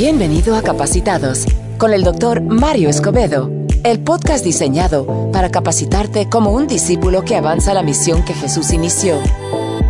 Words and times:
Bienvenido 0.00 0.54
a 0.54 0.62
Capacitados 0.62 1.44
con 1.76 1.92
el 1.92 2.04
doctor 2.04 2.40
Mario 2.40 2.88
Escobedo, 2.88 3.50
el 3.82 3.98
podcast 3.98 4.44
diseñado 4.44 5.32
para 5.32 5.50
capacitarte 5.50 6.28
como 6.28 6.52
un 6.52 6.68
discípulo 6.68 7.24
que 7.24 7.34
avanza 7.34 7.74
la 7.74 7.82
misión 7.82 8.24
que 8.24 8.32
Jesús 8.32 8.72
inició. 8.72 9.16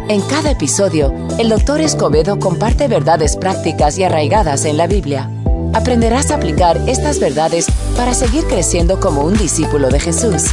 En 0.08 0.22
cada 0.22 0.50
episodio, 0.50 1.12
el 1.38 1.50
doctor 1.50 1.82
Escobedo 1.82 2.38
comparte 2.38 2.88
verdades 2.88 3.36
prácticas 3.36 3.98
y 3.98 4.04
arraigadas 4.04 4.64
en 4.64 4.78
la 4.78 4.86
Biblia. 4.86 5.30
Aprenderás 5.74 6.30
a 6.30 6.36
aplicar 6.36 6.78
estas 6.88 7.20
verdades 7.20 7.66
para 7.94 8.14
seguir 8.14 8.44
creciendo 8.44 9.00
como 9.00 9.24
un 9.24 9.36
discípulo 9.36 9.90
de 9.90 10.00
Jesús. 10.00 10.44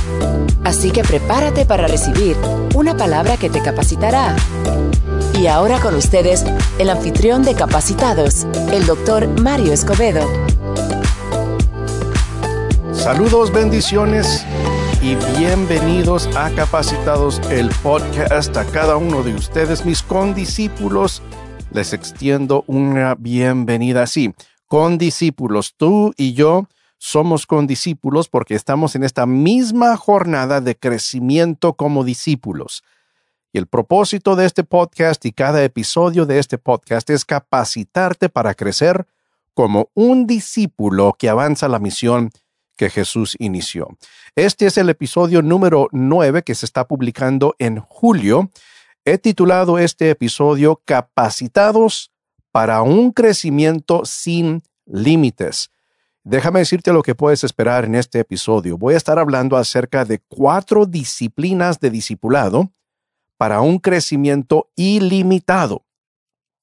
Así 0.66 0.92
que 0.92 1.04
prepárate 1.04 1.64
para 1.64 1.88
recibir 1.88 2.36
una 2.76 2.98
palabra 2.98 3.38
que 3.38 3.50
te 3.50 3.62
capacitará. 3.62 4.36
Y 5.38 5.48
ahora 5.48 5.82
con 5.82 5.96
ustedes, 5.96 6.46
el 6.80 6.90
anfitrión 6.90 7.44
de 7.44 7.56
Capacitados, 7.56 8.46
el 8.72 8.86
doctor 8.86 9.28
Mario 9.42 9.74
Escobedo. 9.74 10.22
Saludos, 12.94 13.52
bendiciones 13.52 14.46
y 15.02 15.16
bienvenidos 15.38 16.30
a 16.38 16.52
Capacitados, 16.52 17.40
el 17.52 17.70
podcast. 17.84 18.56
A 18.56 18.64
cada 18.64 18.96
uno 18.96 19.24
de 19.24 19.36
ustedes, 19.36 19.86
mis 19.86 20.02
condiscípulos, 20.04 21.22
les 21.72 21.92
extiendo 21.92 22.64
una 22.68 23.16
bienvenida. 23.16 24.08
Sí, 24.08 24.34
condiscípulos, 24.68 25.74
tú 25.76 26.14
y 26.16 26.34
yo 26.34 26.70
somos 26.98 27.46
condiscípulos 27.46 28.30
porque 28.30 28.56
estamos 28.56 28.96
en 28.96 29.04
esta 29.04 29.26
misma 29.26 29.98
jornada 29.98 30.62
de 30.62 30.78
crecimiento 30.78 31.74
como 31.74 32.06
discípulos. 32.06 32.84
Y 33.56 33.58
el 33.58 33.68
propósito 33.68 34.36
de 34.36 34.46
este 34.46 34.66
podcast 34.66 35.26
y 35.26 35.32
cada 35.32 35.64
episodio 35.64 36.26
de 36.26 36.40
este 36.40 36.58
podcast 36.58 37.10
es 37.10 37.24
capacitarte 37.24 38.28
para 38.28 38.54
crecer 38.54 39.08
como 39.54 39.92
un 39.94 40.28
discípulo 40.28 41.16
que 41.18 41.30
avanza 41.30 41.70
la 41.70 41.80
misión 41.80 42.32
que 42.76 42.90
Jesús 42.90 43.38
inició. 43.40 43.98
Este 44.36 44.66
es 44.66 44.78
el 44.78 44.90
episodio 44.90 45.42
número 45.42 45.88
9 45.94 46.44
que 46.44 46.54
se 46.54 46.66
está 46.66 46.86
publicando 46.86 47.56
en 47.58 47.80
julio. 47.80 48.52
He 49.06 49.20
titulado 49.20 49.80
este 49.80 50.10
episodio 50.10 50.82
Capacitados 50.84 52.12
para 52.52 52.82
un 52.82 53.14
crecimiento 53.14 54.04
sin 54.04 54.64
límites. 54.86 55.70
Déjame 56.26 56.60
decirte 56.60 56.92
lo 56.92 57.04
que 57.04 57.16
puedes 57.16 57.46
esperar 57.46 57.86
en 57.86 57.96
este 57.96 58.20
episodio. 58.20 58.78
Voy 58.78 58.96
a 58.96 58.98
estar 58.98 59.18
hablando 59.18 59.56
acerca 59.56 60.04
de 60.04 60.20
cuatro 60.28 60.86
disciplinas 60.86 61.80
de 61.80 61.90
discipulado 61.90 62.75
para 63.38 63.62
un 63.62 63.80
crecimiento 63.80 64.70
ilimitado. 64.76 65.84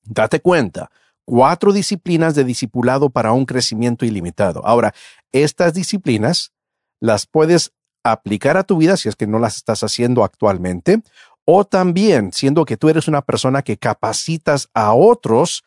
Date 0.05 0.41
cuenta, 0.41 0.91
cuatro 1.25 1.73
disciplinas 1.73 2.35
de 2.35 2.45
discipulado 2.45 3.11
para 3.11 3.33
un 3.33 3.47
crecimiento 3.47 4.05
ilimitado. 4.05 4.65
Ahora, 4.67 4.95
estas 5.33 5.75
disciplinas 5.75 6.53
las 7.01 7.27
puedes 7.27 7.73
aplicar 8.05 8.57
a 8.57 8.65
tu 8.65 8.79
vida 8.79 8.97
si 8.97 9.09
es 9.09 9.17
que 9.17 9.27
no 9.27 9.39
las 9.39 9.57
estás 9.57 9.83
haciendo 9.83 10.25
actualmente, 10.25 11.03
o 11.45 11.65
también, 11.65 12.33
siendo 12.33 12.65
que 12.65 12.77
tú 12.77 12.89
eres 12.89 13.09
una 13.09 13.23
persona 13.23 13.63
que 13.63 13.77
capacitas 13.77 14.69
a 14.75 14.95
otros, 14.95 15.65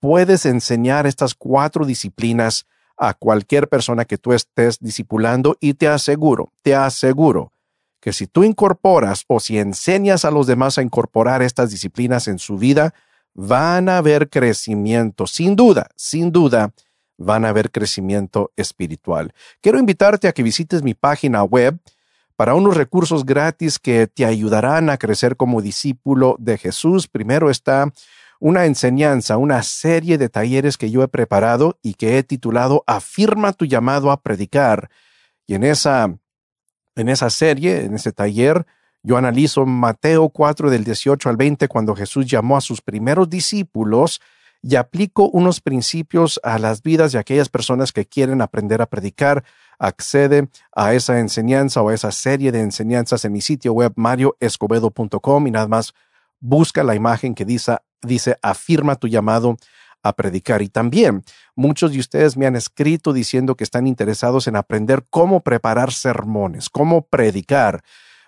puedes 0.00 0.46
enseñar 0.46 1.06
estas 1.06 1.34
cuatro 1.34 1.84
disciplinas 1.84 2.66
a 2.96 3.14
cualquier 3.14 3.68
persona 3.68 4.04
que 4.04 4.18
tú 4.18 4.32
estés 4.32 4.78
discipulando 4.80 5.56
y 5.60 5.74
te 5.74 5.88
aseguro, 5.88 6.52
te 6.62 6.74
aseguro 6.74 7.52
que 8.00 8.12
si 8.12 8.26
tú 8.26 8.44
incorporas 8.44 9.24
o 9.26 9.40
si 9.40 9.58
enseñas 9.58 10.24
a 10.24 10.30
los 10.30 10.46
demás 10.46 10.78
a 10.78 10.82
incorporar 10.82 11.42
estas 11.42 11.70
disciplinas 11.70 12.28
en 12.28 12.38
su 12.38 12.58
vida, 12.58 12.94
van 13.34 13.88
a 13.88 13.98
haber 13.98 14.30
crecimiento, 14.30 15.26
sin 15.26 15.56
duda, 15.56 15.88
sin 15.96 16.32
duda, 16.32 16.72
van 17.18 17.44
a 17.44 17.50
haber 17.50 17.70
crecimiento 17.70 18.52
espiritual. 18.56 19.32
Quiero 19.60 19.78
invitarte 19.78 20.28
a 20.28 20.32
que 20.32 20.42
visites 20.42 20.82
mi 20.82 20.94
página 20.94 21.42
web 21.42 21.78
para 22.36 22.54
unos 22.54 22.76
recursos 22.76 23.24
gratis 23.24 23.78
que 23.78 24.06
te 24.06 24.24
ayudarán 24.24 24.90
a 24.90 24.98
crecer 24.98 25.36
como 25.36 25.62
discípulo 25.62 26.36
de 26.38 26.58
Jesús. 26.58 27.08
Primero 27.08 27.50
está 27.50 27.92
una 28.38 28.66
enseñanza, 28.66 29.38
una 29.38 29.62
serie 29.62 30.18
de 30.18 30.28
talleres 30.28 30.76
que 30.76 30.90
yo 30.90 31.02
he 31.02 31.08
preparado 31.08 31.78
y 31.82 31.94
que 31.94 32.18
he 32.18 32.22
titulado 32.22 32.84
Afirma 32.86 33.52
tu 33.52 33.64
llamado 33.64 34.10
a 34.10 34.20
predicar. 34.22 34.90
Y 35.46 35.54
en 35.54 35.64
esa 35.64 36.14
en 36.96 37.08
esa 37.08 37.30
serie, 37.30 37.84
en 37.84 37.94
ese 37.94 38.12
taller, 38.12 38.66
yo 39.02 39.16
analizo 39.16 39.64
Mateo 39.66 40.28
4 40.30 40.68
del 40.70 40.82
18 40.82 41.28
al 41.28 41.36
20 41.36 41.68
cuando 41.68 41.94
Jesús 41.94 42.26
llamó 42.26 42.56
a 42.56 42.60
sus 42.60 42.80
primeros 42.80 43.30
discípulos 43.30 44.20
y 44.62 44.74
aplico 44.74 45.28
unos 45.28 45.60
principios 45.60 46.40
a 46.42 46.58
las 46.58 46.82
vidas 46.82 47.12
de 47.12 47.20
aquellas 47.20 47.48
personas 47.48 47.92
que 47.92 48.06
quieren 48.06 48.42
aprender 48.42 48.82
a 48.82 48.86
predicar. 48.86 49.44
Accede 49.78 50.48
a 50.74 50.94
esa 50.94 51.20
enseñanza 51.20 51.82
o 51.82 51.90
a 51.90 51.94
esa 51.94 52.10
serie 52.10 52.50
de 52.50 52.62
enseñanzas 52.62 53.24
en 53.24 53.32
mi 53.32 53.42
sitio 53.42 53.74
web 53.74 53.92
marioescobedo.com 53.94 55.46
y 55.46 55.50
nada 55.52 55.68
más 55.68 55.94
busca 56.40 56.82
la 56.82 56.96
imagen 56.96 57.34
que 57.34 57.44
dice, 57.44 57.76
dice 58.02 58.38
afirma 58.42 58.96
tu 58.96 59.06
llamado 59.06 59.56
a 60.02 60.12
predicar. 60.12 60.62
Y 60.62 60.68
también 60.68 61.24
muchos 61.54 61.92
de 61.92 61.98
ustedes 61.98 62.36
me 62.36 62.46
han 62.46 62.56
escrito 62.56 63.12
diciendo 63.12 63.56
que 63.56 63.64
están 63.64 63.86
interesados 63.86 64.46
en 64.46 64.56
aprender 64.56 65.04
cómo 65.10 65.40
preparar 65.40 65.92
sermones, 65.92 66.70
cómo 66.70 67.02
predicar. 67.02 67.82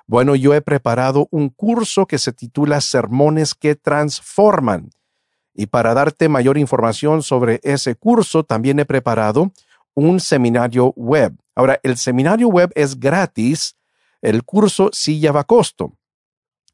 Bueno, 0.06 0.34
yo 0.34 0.54
he 0.54 0.62
preparado 0.62 1.28
un 1.30 1.50
curso 1.50 2.06
que 2.06 2.18
se 2.18 2.32
titula 2.32 2.80
Sermones 2.80 3.54
que 3.54 3.74
Transforman. 3.74 4.90
Y 5.54 5.66
para 5.66 5.92
darte 5.92 6.28
mayor 6.28 6.56
información 6.56 7.22
sobre 7.22 7.60
ese 7.62 7.94
curso, 7.94 8.44
también 8.44 8.78
he 8.78 8.84
preparado 8.84 9.52
un 9.94 10.20
seminario 10.20 10.92
web. 10.96 11.36
Ahora, 11.54 11.80
el 11.82 11.96
seminario 11.96 12.48
web 12.48 12.70
es 12.76 12.98
gratis, 12.98 13.76
el 14.22 14.44
curso 14.44 14.90
sí 14.92 15.18
lleva 15.18 15.44
costo. 15.44 15.92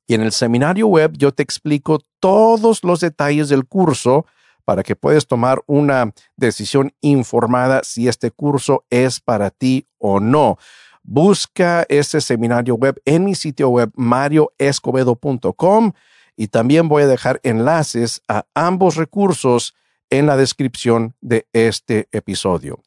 Y 0.07 0.15
en 0.15 0.21
el 0.21 0.33
seminario 0.33 0.87
web 0.87 1.13
yo 1.17 1.33
te 1.33 1.43
explico 1.43 2.01
todos 2.21 2.85
los 2.85 3.01
detalles 3.01 3.49
del 3.49 3.65
curso 3.65 4.27
para 4.65 4.83
que 4.83 4.97
puedas 4.97 5.27
tomar 5.27 5.63
una 5.67 6.13
decisión 6.37 6.93
informada 7.01 7.83
si 7.85 8.09
este 8.09 8.31
curso 8.31 8.85
es 8.91 9.21
para 9.21 9.51
ti 9.51 9.87
o 9.99 10.21
no. 10.21 10.59
Busca 11.03 11.85
ese 11.89 12.21
seminario 12.21 12.77
web 12.77 13.01
en 13.05 13.25
mi 13.25 13.35
sitio 13.35 13.69
web 13.69 13.91
marioescobedo.com 13.95 15.93
y 16.37 16.49
también 16.49 16.89
voy 16.89 17.03
a 17.03 17.07
dejar 17.07 17.41
enlaces 17.43 18.23
a 18.27 18.47
ambos 18.55 18.97
recursos 18.97 19.75
en 20.11 20.27
la 20.27 20.37
descripción 20.37 21.15
de 21.21 21.47
este 21.53 22.09
episodio. 22.13 22.81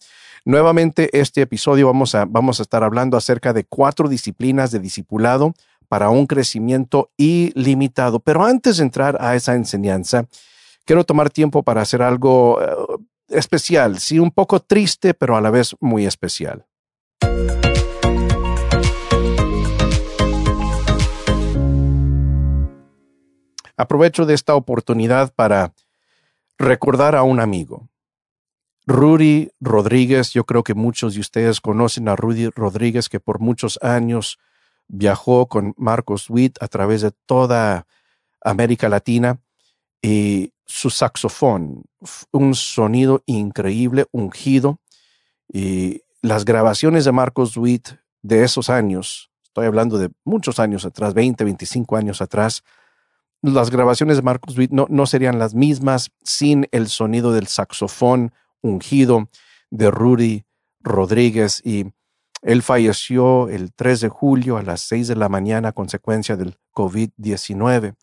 Nuevamente, 0.45 1.09
este 1.19 1.41
episodio 1.41 1.88
vamos 1.88 2.15
a, 2.15 2.25
vamos 2.25 2.59
a 2.59 2.63
estar 2.63 2.83
hablando 2.83 3.17
acerca 3.17 3.53
de 3.53 3.65
cuatro 3.65 4.07
disciplinas 4.07 4.71
de 4.71 4.79
discipulado 4.79 5.53
para 5.89 6.09
un 6.09 6.25
crecimiento 6.25 7.11
ilimitado. 7.17 8.19
Pero 8.19 8.45
antes 8.45 8.77
de 8.77 8.83
entrar 8.83 9.17
a 9.19 9.35
esa 9.35 9.55
enseñanza, 9.55 10.25
quiero 10.88 11.03
tomar 11.03 11.30
tiempo 11.30 11.62
para 11.62 11.81
hacer 11.81 12.02
algo 12.02 12.59
eh, 12.62 12.66
especial, 13.28 14.00
sí, 14.00 14.18
un 14.18 14.31
poco 14.31 14.62
triste, 14.62 15.14
pero 15.14 15.36
a 15.36 15.42
la 15.42 15.52
vez 15.52 15.75
muy 15.80 16.06
especial. 16.06 16.66
Aprovecho 23.75 24.25
de 24.25 24.34
esta 24.34 24.56
oportunidad 24.56 25.31
para 25.36 25.74
recordar 26.58 27.16
a 27.16 27.22
un 27.22 27.40
amigo. 27.40 27.90
Rudy 28.88 29.52
Rodríguez, 29.59 30.31
yo 30.31 30.46
creo 30.46 30.64
que 30.64 30.74
muchos 30.74 31.14
de 31.14 31.19
ustedes 31.19 31.59
conocen 31.59 32.08
a 32.08 32.16
Rudy 32.16 32.48
Rodríguez, 32.48 33.09
que 33.09 33.19
por 33.19 33.40
muchos 33.40 33.78
años 33.84 34.40
viajó 34.88 35.48
con 35.48 35.75
Marcos 35.78 36.30
Witt 36.30 36.57
a 36.63 36.69
través 36.69 37.01
de 37.01 37.12
toda 37.12 37.86
América 38.42 38.88
Latina 38.88 39.42
y 40.01 40.53
su 40.65 40.89
saxofón, 40.89 41.83
un 42.31 42.55
sonido 42.55 43.23
increíble, 43.25 44.05
ungido, 44.11 44.79
y 45.51 46.01
las 46.21 46.45
grabaciones 46.45 47.05
de 47.05 47.11
Marcos 47.11 47.55
Witt 47.57 47.89
de 48.21 48.44
esos 48.44 48.69
años, 48.69 49.31
estoy 49.44 49.65
hablando 49.65 49.97
de 49.97 50.09
muchos 50.23 50.59
años 50.59 50.85
atrás, 50.85 51.13
20, 51.13 51.44
25 51.44 51.95
años 51.95 52.21
atrás, 52.21 52.63
las 53.41 53.69
grabaciones 53.69 54.17
de 54.17 54.23
Marcos 54.23 54.57
Witt 54.57 54.71
no, 54.71 54.88
no 54.89 55.05
serían 55.05 55.39
las 55.39 55.53
mismas 55.53 56.11
sin 56.23 56.67
el 56.71 56.88
sonido 56.88 57.31
del 57.31 57.47
saxofón 57.47 58.33
ungido 58.61 59.29
de 59.69 59.91
Rudy 59.91 60.44
Rodríguez 60.81 61.61
y 61.63 61.85
él 62.41 62.61
falleció 62.61 63.49
el 63.49 63.73
3 63.73 64.01
de 64.01 64.09
julio 64.09 64.57
a 64.57 64.63
las 64.63 64.81
6 64.81 65.07
de 65.07 65.15
la 65.15 65.29
mañana 65.29 65.69
a 65.69 65.73
consecuencia 65.73 66.35
del 66.35 66.57
COVID-19. 66.73 67.95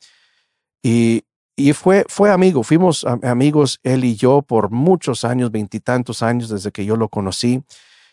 Y 0.82 1.24
y 1.56 1.72
fue, 1.72 2.04
fue 2.08 2.30
amigo, 2.30 2.64
fuimos 2.64 3.04
amigos 3.22 3.78
él 3.84 4.04
y 4.04 4.16
yo 4.16 4.42
por 4.42 4.70
muchos 4.70 5.24
años, 5.24 5.52
veintitantos 5.52 6.22
años 6.22 6.48
desde 6.48 6.72
que 6.72 6.84
yo 6.84 6.96
lo 6.96 7.08
conocí. 7.08 7.62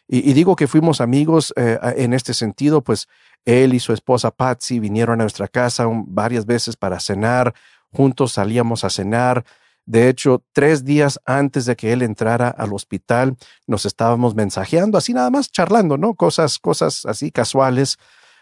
Y, 0.08 0.34
digo 0.34 0.56
que 0.56 0.68
fuimos 0.68 1.00
amigos 1.00 1.54
eh, 1.56 1.80
en 1.96 2.14
este 2.14 2.34
sentido, 2.34 2.82
pues 2.84 3.08
él 3.46 3.74
y 3.74 3.80
su 3.80 3.94
esposa 3.94 4.30
Patsy 4.30 4.80
vinieron 4.80 5.22
a 5.22 5.24
nuestra 5.24 5.48
casa 5.48 5.86
varias 6.06 6.46
veces 6.46 6.76
para 6.76 7.00
cenar, 7.00 7.54
juntos 7.92 8.34
salíamos 8.34 8.84
a 8.84 8.90
cenar, 8.90 9.46
De 9.86 10.10
hecho, 10.10 10.44
tres 10.54 10.86
días 10.86 11.20
antes 11.26 11.66
de 11.66 11.76
que 11.76 11.92
él 11.92 12.04
entrara 12.04 12.50
al 12.50 12.72
hospital, 12.74 13.36
nos 13.66 13.86
estábamos 13.86 14.36
mensajeando, 14.36 14.98
así 14.98 15.14
nada 15.14 15.32
más 15.32 15.52
charlando, 15.52 15.98
¿no? 15.98 16.14
Cosas, 16.14 16.60
cosas 16.60 17.06
así 17.06 17.32
casuales. 17.32 17.98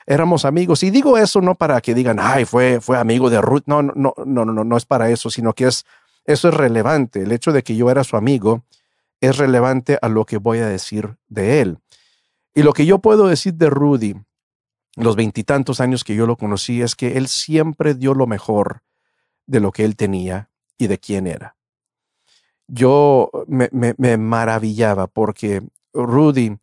Éramos 0.10 0.44
amigos. 0.44 0.82
Y 0.82 0.90
digo 0.90 1.20
eso 1.20 1.40
no 1.40 1.54
para 1.54 1.80
que 1.82 1.94
digan, 1.94 2.18
ay, 2.20 2.44
fue, 2.44 2.82
fue 2.82 2.98
amigo 2.98 3.30
de 3.30 3.40
Ruth. 3.42 3.62
No, 3.68 3.84
no, 3.84 3.94
no, 3.94 4.14
no, 4.26 4.46
no, 4.46 4.64
no 4.64 4.76
es 4.76 4.86
para 4.86 5.12
eso, 5.12 5.30
sino 5.30 5.54
que 5.54 5.68
es, 5.68 5.86
eso 6.26 6.50
es 6.50 6.54
relevante. 6.56 7.22
El 7.22 7.32
hecho 7.32 7.52
de 7.52 7.62
que 7.62 7.76
yo 7.76 7.92
era 7.92 8.04
su 8.04 8.18
amigo 8.18 8.64
es 9.22 9.38
relevante 9.38 10.00
a 10.02 10.10
lo 10.10 10.26
que 10.26 10.38
voy 10.38 10.58
a 10.58 10.68
decir 10.68 11.18
de 11.28 11.62
él. 11.62 11.78
Y 12.56 12.64
lo 12.64 12.74
que 12.74 12.88
yo 12.88 12.98
puedo 12.98 13.28
decir 13.28 13.54
de 13.54 13.70
Rudy, 13.70 14.16
los 14.96 15.16
veintitantos 15.16 15.80
años 15.80 16.04
que 16.04 16.16
yo 16.16 16.26
lo 16.26 16.38
conocí, 16.38 16.82
es 16.82 16.96
que 16.96 17.16
él 17.16 17.28
siempre 17.28 17.94
dio 17.94 18.16
lo 18.16 18.26
mejor 18.26 18.82
de 19.46 19.60
lo 19.60 19.72
que 19.72 19.86
él 19.86 19.96
tenía 19.96 20.50
y 20.76 20.88
de 20.88 20.98
quién 20.98 21.28
era. 21.28 21.56
Yo 22.68 23.30
me, 23.46 24.18
maravillaba 24.18 25.06
porque 25.06 25.62
Rudy, 25.94 26.58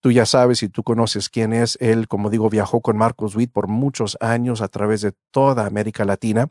tú 0.00 0.10
ya 0.10 0.26
sabes 0.26 0.62
y 0.62 0.68
tú 0.68 0.82
conoces 0.82 1.28
quién 1.28 1.52
es, 1.52 1.76
él, 1.80 2.08
como 2.08 2.30
digo, 2.30 2.50
viajó 2.50 2.80
con 2.80 2.96
Marcos 2.96 3.36
Witt 3.36 3.52
por 3.52 3.68
muchos 3.68 4.16
años 4.20 4.60
a 4.60 4.68
través 4.68 5.02
de 5.02 5.12
toda 5.30 5.66
América 5.66 6.04
Latina 6.04 6.50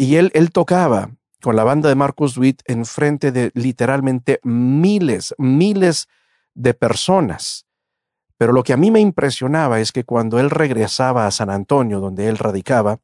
y 0.00 0.14
él, 0.14 0.30
tocaba 0.52 1.10
con 1.42 1.56
la 1.56 1.64
banda 1.64 1.88
de 1.88 1.96
Marcos 1.96 2.38
Witt 2.38 2.62
en 2.66 2.86
frente 2.86 3.32
de 3.32 3.50
literalmente 3.54 4.38
miles, 4.44 5.34
miles 5.38 6.08
de 6.54 6.72
personas. 6.72 7.66
Pero 8.36 8.52
lo 8.52 8.62
que 8.62 8.72
a 8.72 8.76
mí 8.76 8.92
me 8.92 9.00
impresionaba 9.00 9.80
es 9.80 9.90
que 9.90 10.04
cuando 10.04 10.38
él 10.38 10.50
regresaba 10.50 11.26
a 11.26 11.32
San 11.32 11.50
Antonio, 11.50 11.98
donde 11.98 12.28
él 12.28 12.38
radicaba, 12.38 13.00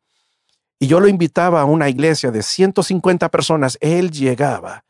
y 0.79 0.87
yo 0.87 1.01
lo 1.01 1.09
invitaba 1.09 1.63
a 1.63 1.65
una 1.65 1.89
iglesia 1.89 2.31
de 2.31 2.43
150 2.43 3.29
personas, 3.29 3.77
él 3.81 4.13
llegaba. 4.13 4.85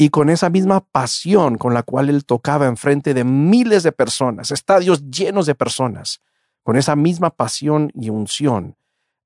Y 0.00 0.10
con 0.10 0.30
esa 0.30 0.48
misma 0.48 0.80
pasión 0.80 1.58
con 1.58 1.74
la 1.74 1.82
cual 1.82 2.08
él 2.08 2.24
tocaba 2.24 2.66
en 2.66 2.76
frente 2.76 3.12
de 3.12 3.24
miles 3.24 3.82
de 3.82 3.90
personas, 3.90 4.52
estadios 4.52 5.10
llenos 5.10 5.44
de 5.44 5.56
personas, 5.56 6.22
con 6.62 6.76
esa 6.76 6.94
misma 6.94 7.30
pasión 7.30 7.90
y 7.94 8.08
unción, 8.08 8.76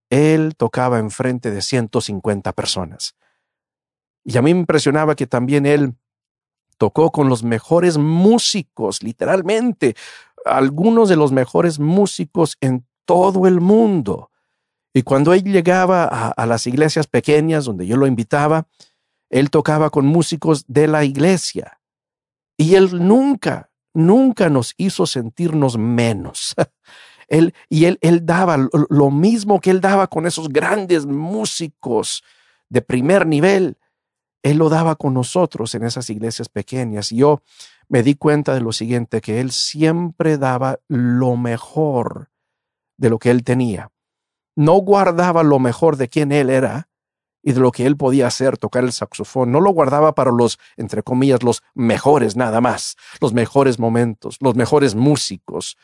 él 0.08 0.54
tocaba 0.56 0.98
en 0.98 1.10
frente 1.10 1.50
de 1.50 1.60
150 1.60 2.52
personas. 2.54 3.14
Y 4.24 4.38
a 4.38 4.42
mí 4.42 4.54
me 4.54 4.60
impresionaba 4.60 5.14
que 5.14 5.26
también 5.26 5.66
él 5.66 5.94
tocó 6.78 7.12
con 7.12 7.28
los 7.28 7.42
mejores 7.44 7.98
músicos, 7.98 9.02
literalmente, 9.02 9.94
algunos 10.44 11.08
de 11.08 11.16
los 11.16 11.32
mejores 11.32 11.78
músicos 11.78 12.56
en 12.60 12.86
todo 13.04 13.46
el 13.46 13.60
mundo. 13.60 14.30
Y 14.94 15.02
cuando 15.02 15.32
él 15.32 15.44
llegaba 15.44 16.04
a, 16.04 16.46
las 16.46 16.66
iglesias 16.66 17.06
pequeñas 17.06 17.64
donde 17.64 17.86
yo 17.86 17.96
lo 17.96 18.06
invitaba, 18.06 18.66
él 19.32 19.50
tocaba 19.50 19.90
con 19.90 20.06
músicos 20.06 20.64
de 20.68 20.86
la 20.86 21.04
iglesia. 21.04 21.80
Y 22.58 22.74
él 22.74 22.90
nunca, 23.08 23.70
nunca 23.94 24.50
nos 24.50 24.74
hizo 24.76 25.06
sentirnos 25.06 25.78
menos. 25.78 26.54
él, 27.28 27.54
y 27.70 27.86
él, 27.86 27.98
él 28.02 28.26
daba 28.26 28.68
lo 28.90 29.10
mismo 29.10 29.58
que 29.58 29.70
él 29.70 29.80
daba 29.80 30.06
con 30.06 30.26
esos 30.26 30.50
grandes 30.50 31.06
músicos 31.06 32.22
de 32.68 32.82
primer 32.82 33.26
nivel. 33.26 33.78
Él 34.42 34.58
lo 34.58 34.68
daba 34.68 34.96
con 34.96 35.14
nosotros 35.14 35.74
en 35.74 35.84
esas 35.84 36.10
iglesias 36.10 36.50
pequeñas. 36.50 37.10
Y 37.10 37.16
yo 37.16 37.40
me 37.88 38.02
di 38.02 38.16
cuenta 38.16 38.52
de 38.52 38.60
lo 38.60 38.72
siguiente, 38.72 39.22
que 39.22 39.40
Él 39.40 39.50
siempre 39.50 40.36
daba 40.36 40.80
lo 40.88 41.36
mejor 41.36 42.30
de 42.98 43.08
lo 43.08 43.18
que 43.18 43.30
Él 43.30 43.44
tenía. 43.44 43.90
No 44.56 44.74
guardaba 44.74 45.42
lo 45.42 45.58
mejor 45.58 45.96
de 45.96 46.08
quien 46.08 46.32
Él 46.32 46.50
era 46.50 46.90
y 47.42 47.52
de 47.52 47.60
lo 47.60 47.72
que 47.72 47.86
Él 47.86 47.96
podía 47.96 48.26
hacer, 48.26 48.56
tocar 48.56 48.84
el 48.84 48.92
saxofón. 48.92 49.50
No 49.50 49.60
lo 49.60 49.70
guardaba 49.70 50.14
para 50.14 50.30
los, 50.30 50.58
entre 50.76 51.02
comillas, 51.02 51.42
los 51.42 51.62
mejores 51.74 52.36
nada 52.36 52.60
más, 52.60 52.96
los 53.20 53.32
mejores 53.32 53.78
momentos, 53.78 54.36
los 54.40 54.54
mejores 54.54 54.94
músicos. 54.94 55.76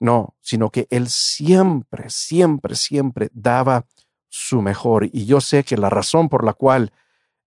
No, 0.00 0.34
sino 0.40 0.70
que 0.70 0.86
Él 0.90 1.08
siempre, 1.08 2.10
siempre, 2.10 2.74
siempre 2.74 3.30
daba 3.32 3.86
su 4.28 4.62
mejor. 4.62 5.08
Y 5.12 5.26
yo 5.26 5.40
sé 5.40 5.62
que 5.62 5.76
la 5.76 5.90
razón 5.90 6.28
por 6.28 6.44
la 6.44 6.54
cual 6.54 6.92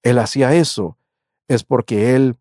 él 0.04 0.20
hacía 0.20 0.54
eso 0.54 0.98
es 1.50 1.64
porque 1.64 2.16
él 2.16 2.38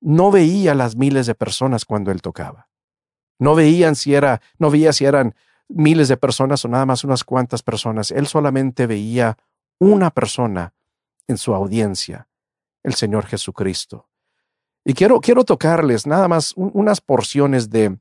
no 0.00 0.32
veía 0.32 0.74
las 0.74 0.96
miles 0.96 1.26
de 1.26 1.36
personas 1.36 1.84
cuando 1.84 2.10
él 2.10 2.20
tocaba. 2.20 2.68
No 3.38 3.54
veían 3.54 3.94
si 3.94 4.14
era, 4.14 4.40
no 4.58 4.72
veía 4.72 4.92
si 4.92 5.04
eran 5.04 5.36
miles 5.68 6.08
de 6.08 6.16
personas 6.16 6.64
o 6.64 6.68
nada 6.68 6.84
más 6.84 7.04
unas 7.04 7.22
cuantas 7.22 7.62
personas. 7.62 8.10
Él 8.10 8.26
solamente 8.26 8.88
veía 8.88 9.36
una 9.78 10.10
persona 10.10 10.74
en 11.28 11.38
su 11.38 11.54
audiencia, 11.54 12.28
el 12.82 12.94
Señor 12.94 13.26
Jesucristo. 13.26 14.08
Y 14.84 14.94
quiero, 14.94 15.20
quiero 15.20 15.44
tocarles 15.44 16.06
nada 16.06 16.28
más 16.28 16.52
unas 16.56 17.00
porciones 17.00 17.70
de 17.70 17.98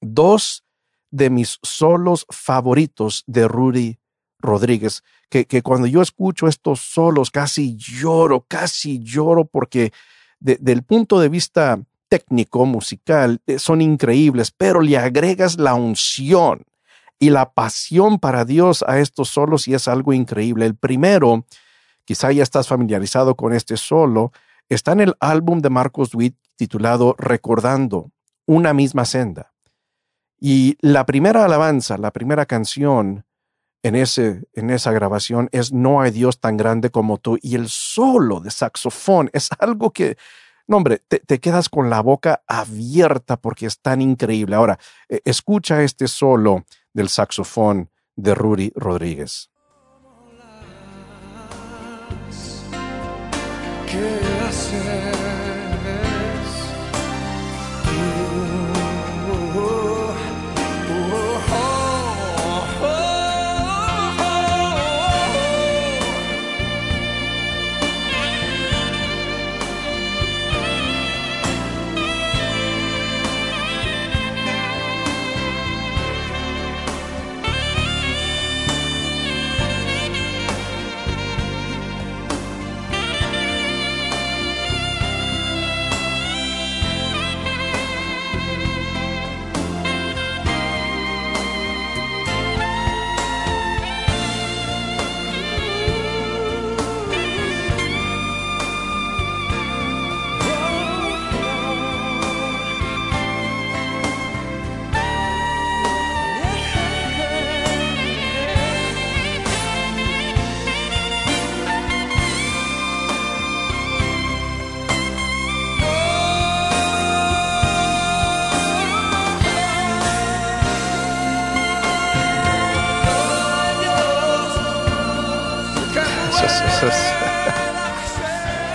dos 0.00 0.64
de 1.10 1.30
mis 1.30 1.58
solos 1.62 2.26
favoritos 2.30 3.24
de 3.26 3.48
Rudy 3.48 3.98
Rodríguez, 4.38 5.02
que, 5.28 5.46
que, 5.46 5.62
cuando 5.62 5.88
yo 5.88 6.00
escucho 6.00 6.46
estos 6.46 6.80
solos 6.80 7.30
casi 7.30 7.76
lloro, 7.76 8.44
casi 8.46 9.00
lloro 9.00 9.44
porque 9.44 9.92
del 10.38 10.84
punto 10.84 11.18
de 11.18 11.28
vista 11.28 11.80
técnico, 12.08 12.64
musical, 12.64 13.40
eh, 13.46 13.58
son 13.58 13.80
increíbles, 13.80 14.50
pero 14.50 14.80
le 14.80 14.96
agregas 14.96 15.58
la 15.58 15.74
unción 15.74 16.64
y 17.18 17.30
la 17.30 17.52
pasión 17.52 18.18
para 18.18 18.44
Dios 18.44 18.84
a 18.86 18.98
estos 18.98 19.28
solos 19.28 19.68
y 19.68 19.74
es 19.74 19.88
algo 19.88 20.12
increíble. 20.12 20.66
El 20.66 20.76
primero, 20.76 21.44
quizá 22.04 22.32
ya 22.32 22.42
estás 22.42 22.68
familiarizado 22.68 23.34
con 23.34 23.52
este 23.52 23.76
solo, 23.76 24.32
está 24.68 24.92
en 24.92 25.00
el 25.00 25.14
álbum 25.20 25.60
de 25.60 25.70
Marcos 25.70 26.14
Witt 26.14 26.36
titulado 26.56 27.14
Recordando, 27.18 28.10
una 28.46 28.72
misma 28.72 29.04
senda. 29.04 29.52
Y 30.40 30.76
la 30.80 31.06
primera 31.06 31.44
alabanza, 31.44 31.98
la 31.98 32.12
primera 32.12 32.46
canción, 32.46 33.24
en, 33.82 33.94
ese, 33.94 34.42
en 34.54 34.70
esa 34.70 34.92
grabación 34.92 35.48
es 35.52 35.72
No 35.72 36.00
hay 36.00 36.10
Dios 36.10 36.40
tan 36.40 36.56
grande 36.56 36.90
como 36.90 37.18
tú. 37.18 37.38
Y 37.42 37.54
el 37.54 37.68
solo 37.68 38.40
de 38.40 38.50
saxofón 38.50 39.30
es 39.32 39.48
algo 39.58 39.92
que, 39.92 40.16
no 40.66 40.78
hombre, 40.78 40.98
te, 40.98 41.40
quedas 41.40 41.68
con 41.68 41.90
la 41.90 42.00
boca 42.00 42.42
abierta 42.46 43.36
porque 43.36 43.66
es 43.66 43.80
tan 43.80 44.00
increíble. 44.00 44.56
Ahora, 44.56 44.78
e, 45.08 45.20
escucha 45.24 45.82
este 45.82 46.08
solo 46.08 46.64
del 46.98 47.08
saxofón 47.08 47.92
de 48.16 48.34
Rudy 48.34 48.72
Rodríguez. 48.74 49.50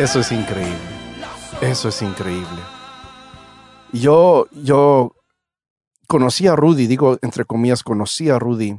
Eso 0.04 0.20
es 0.20 0.34
increíble. 0.34 0.76
Eso 1.62 1.88
es 1.88 2.02
increíble. 2.02 2.62
Yo, 3.94 4.48
yo 4.52 5.16
conocí 6.10 6.46
a 6.46 6.58
Rudy, 6.58 6.88
digo 6.88 7.18
entre 7.22 7.46
comillas, 7.46 7.84
conocí 7.84 8.30
a 8.30 8.38
Rudy 8.38 8.78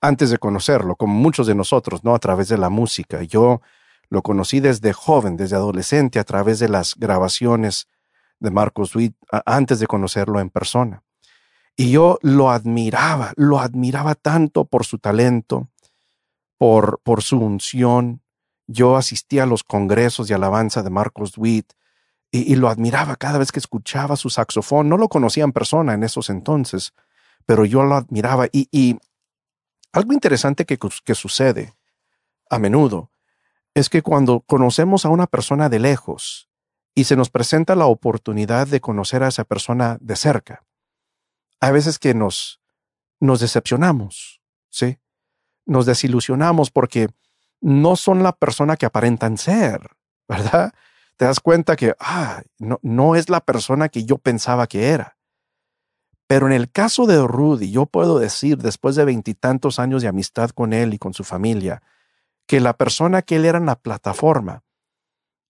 antes 0.00 0.30
de 0.30 0.38
conocerlo, 0.38 0.96
como 0.96 1.12
muchos 1.12 1.46
de 1.46 1.54
nosotros, 1.54 2.02
¿no? 2.02 2.14
A 2.14 2.18
través 2.18 2.48
de 2.48 2.56
la 2.56 2.70
música. 2.70 3.22
Yo 3.24 3.60
Lo 4.08 4.22
conocí 4.22 4.60
desde 4.60 4.94
joven, 4.94 5.36
desde 5.36 5.56
adolescente, 5.56 6.18
a 6.18 6.24
través 6.24 6.58
de 6.60 6.70
las 6.70 6.94
grabaciones 6.94 7.86
de 8.40 8.50
Marcos 8.50 8.96
Witt, 8.96 9.14
antes 9.44 9.80
de 9.80 9.86
conocerlo 9.86 10.40
en 10.40 10.48
persona. 10.48 11.02
Y 11.76 11.90
yo 11.90 12.18
lo 12.22 12.50
admiraba, 12.50 13.34
lo 13.36 13.60
admiraba 13.60 14.14
tanto 14.14 14.64
por 14.64 14.86
su 14.86 14.98
talento, 14.98 15.68
por, 16.56 17.00
por 17.02 17.22
su 17.22 17.38
unción. 17.38 18.23
Yo 18.66 18.96
asistía 18.96 19.42
a 19.42 19.46
los 19.46 19.62
congresos 19.62 20.28
de 20.28 20.34
alabanza 20.34 20.82
de 20.82 20.90
Marcos 20.90 21.36
Witt 21.36 21.72
y, 22.30 22.56
lo 22.56 22.68
admiraba 22.68 23.14
cada 23.16 23.38
vez 23.38 23.52
que 23.52 23.60
escuchaba 23.60 24.16
su 24.16 24.28
saxofón. 24.28 24.88
No 24.88 24.96
lo 24.96 25.08
conocía 25.08 25.44
en 25.44 25.52
persona 25.52 25.94
en 25.94 26.02
esos 26.02 26.30
entonces, 26.30 26.92
pero 27.46 27.64
yo 27.64 27.84
lo 27.84 27.94
admiraba. 27.94 28.48
Y, 28.50 28.98
algo 29.92 30.12
interesante 30.12 30.64
que, 30.64 30.76
que 31.04 31.14
sucede 31.14 31.74
a 32.50 32.58
menudo 32.58 33.10
es 33.74 33.88
que 33.88 34.02
cuando 34.02 34.40
conocemos 34.40 35.04
a 35.04 35.08
una 35.08 35.28
persona 35.28 35.68
de 35.68 35.78
lejos 35.78 36.48
y 36.94 37.04
se 37.04 37.14
nos 37.14 37.30
presenta 37.30 37.76
la 37.76 37.86
oportunidad 37.86 38.66
de 38.66 38.80
conocer 38.80 39.22
a 39.22 39.28
esa 39.28 39.44
persona 39.44 39.98
de 40.00 40.16
cerca, 40.16 40.64
hay 41.60 41.72
veces 41.72 41.98
que 41.98 42.14
nos, 42.14 42.60
nos 43.20 43.40
decepcionamos, 43.40 44.40
¿sí? 44.70 44.98
Nos 45.66 45.86
desilusionamos 45.86 46.70
porque 46.70 47.08
no 47.64 47.96
son 47.96 48.22
la 48.22 48.32
persona 48.32 48.76
que 48.76 48.86
aparentan 48.86 49.38
ser, 49.38 49.80
¿verdad? 50.28 50.74
te 51.16 51.24
das 51.24 51.40
cuenta 51.40 51.76
que, 51.76 51.94
ah, 51.98 52.42
no, 52.58 52.78
no 52.82 53.16
es 53.16 53.30
la 53.30 53.40
persona 53.40 53.88
que 53.88 54.04
yo 54.04 54.18
pensaba 54.18 54.66
que 54.66 54.88
era. 54.88 55.16
Pero 56.26 56.46
en 56.46 56.52
el 56.52 56.70
caso 56.70 57.06
de 57.06 57.24
Rudy, 57.26 57.70
yo 57.70 57.86
puedo 57.86 58.18
decir, 58.18 58.58
después 58.58 58.96
de 58.96 59.04
veintitantos 59.04 59.78
años 59.78 60.02
de 60.02 60.08
amistad 60.08 60.50
con 60.50 60.72
él 60.72 60.94
y 60.94 60.98
con 60.98 61.14
su 61.14 61.24
familia, 61.24 61.82
que 62.46 62.60
la 62.60 62.76
persona 62.76 63.22
que 63.22 63.36
él 63.36 63.44
era 63.44 63.58
en 63.58 63.66
la 63.66 63.76
plataforma, 63.76 64.62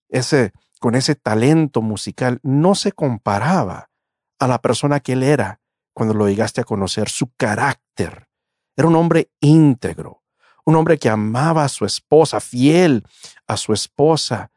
ese, 0.08 0.52
con 0.80 0.94
ese 0.94 1.14
talento 1.14 1.80
musical, 1.80 2.40
no 2.42 2.74
se 2.74 2.92
comparaba 2.92 3.90
a 4.38 4.46
la 4.46 4.60
persona 4.60 5.00
que 5.00 5.14
él 5.14 5.22
era 5.22 5.60
cuando 5.92 6.14
lo 6.14 6.28
llegaste 6.28 6.60
a 6.60 6.64
conocer, 6.64 7.08
su 7.08 7.32
carácter. 7.36 8.28
Era 8.76 8.88
un 8.88 8.96
hombre 8.96 9.30
íntegro, 9.40 10.23
un 10.64 10.76
hombre 10.76 10.98
que 10.98 11.08
amaba 11.08 11.64
a 11.64 11.68
su 11.68 11.84
esposa, 11.84 12.40
fiel 12.40 13.04
a 13.46 13.56
su 13.56 13.72
esposa, 13.72 14.50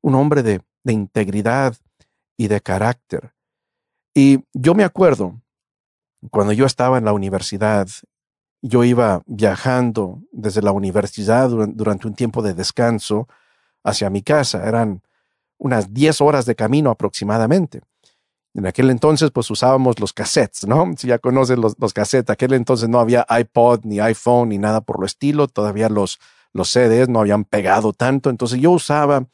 un 0.00 0.14
hombre 0.14 0.42
de, 0.42 0.62
integridad 0.86 1.76
y 2.36 2.48
de 2.48 2.60
carácter. 2.60 3.32
Y 4.14 4.44
yo 4.52 4.74
me 4.74 4.84
acuerdo, 4.84 5.40
cuando 6.30 6.52
yo 6.52 6.66
estaba 6.66 6.98
en 6.98 7.04
la 7.04 7.12
universidad, 7.12 7.88
yo 8.60 8.84
iba 8.84 9.22
viajando 9.26 10.22
desde 10.30 10.62
la 10.62 10.72
universidad 10.72 11.48
durante 11.48 12.06
un 12.06 12.14
tiempo 12.14 12.42
de 12.42 12.54
descanso 12.54 13.28
hacia 13.82 14.10
mi 14.10 14.22
casa. 14.22 14.66
Eran 14.68 15.02
unas 15.58 15.92
10 15.92 16.20
horas 16.20 16.46
de 16.46 16.54
camino 16.54 16.90
aproximadamente. 16.90 17.80
En 18.54 18.66
aquel 18.66 18.90
entonces, 18.90 19.30
pues 19.30 19.50
usábamos 19.50 19.98
los 20.00 20.12
cassettes, 20.12 20.66
¿no? 20.66 20.92
Si 20.96 21.08
ya 21.08 21.18
conocen 21.18 21.60
los, 21.60 21.74
los 21.78 21.92
cassettes, 21.92 22.30
aquel 22.30 22.54
entonces 22.54 22.88
no 22.88 23.00
había 23.00 23.26
iPod, 23.28 23.80
ni 23.84 24.00
iPhone, 24.00 24.50
ni 24.50 24.58
nada 24.58 24.80
por 24.80 25.00
lo 25.00 25.06
estilo. 25.06 25.48
Todavía 25.48 25.88
los, 25.88 26.20
los 26.52 26.70
CDs 26.70 27.08
no 27.08 27.20
habían 27.20 27.44
pegado 27.44 27.92
tanto. 27.92 28.30
Entonces 28.30 28.60
yo 28.60 28.70
usaba 28.70 29.26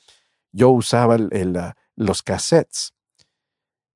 yo 0.53 0.71
usaba 0.71 1.17
los 1.97 2.23
cassettes. 2.23 2.95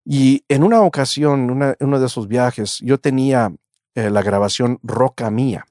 Y 0.04 0.44
en 0.48 0.62
una 0.62 0.82
ocasión, 0.82 1.50
en 1.62 1.86
uno 1.86 2.00
de 2.00 2.06
esos 2.06 2.28
viajes, 2.28 2.78
yo 2.80 2.98
tenía 2.98 3.54
eh, 3.94 4.10
la 4.10 4.22
grabación 4.22 4.78
Roca 4.82 5.30
Mía. 5.30 5.66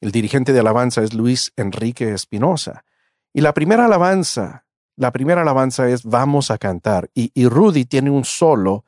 El 0.00 0.12
dirigente 0.12 0.52
de 0.52 0.60
alabanza 0.60 1.02
es 1.02 1.14
Luis 1.14 1.52
Enrique 1.56 2.12
Espinosa. 2.12 2.84
Y 3.32 3.40
la 3.40 3.54
primera 3.54 3.86
alabanza, 3.86 4.61
la 4.96 5.10
primera 5.10 5.42
alabanza 5.42 5.88
es 5.88 6.04
Vamos 6.04 6.50
a 6.50 6.58
cantar. 6.58 7.10
Y, 7.14 7.30
y, 7.34 7.46
Rudy 7.48 7.84
tiene 7.84 8.10
un 8.10 8.24
solo 8.24 8.84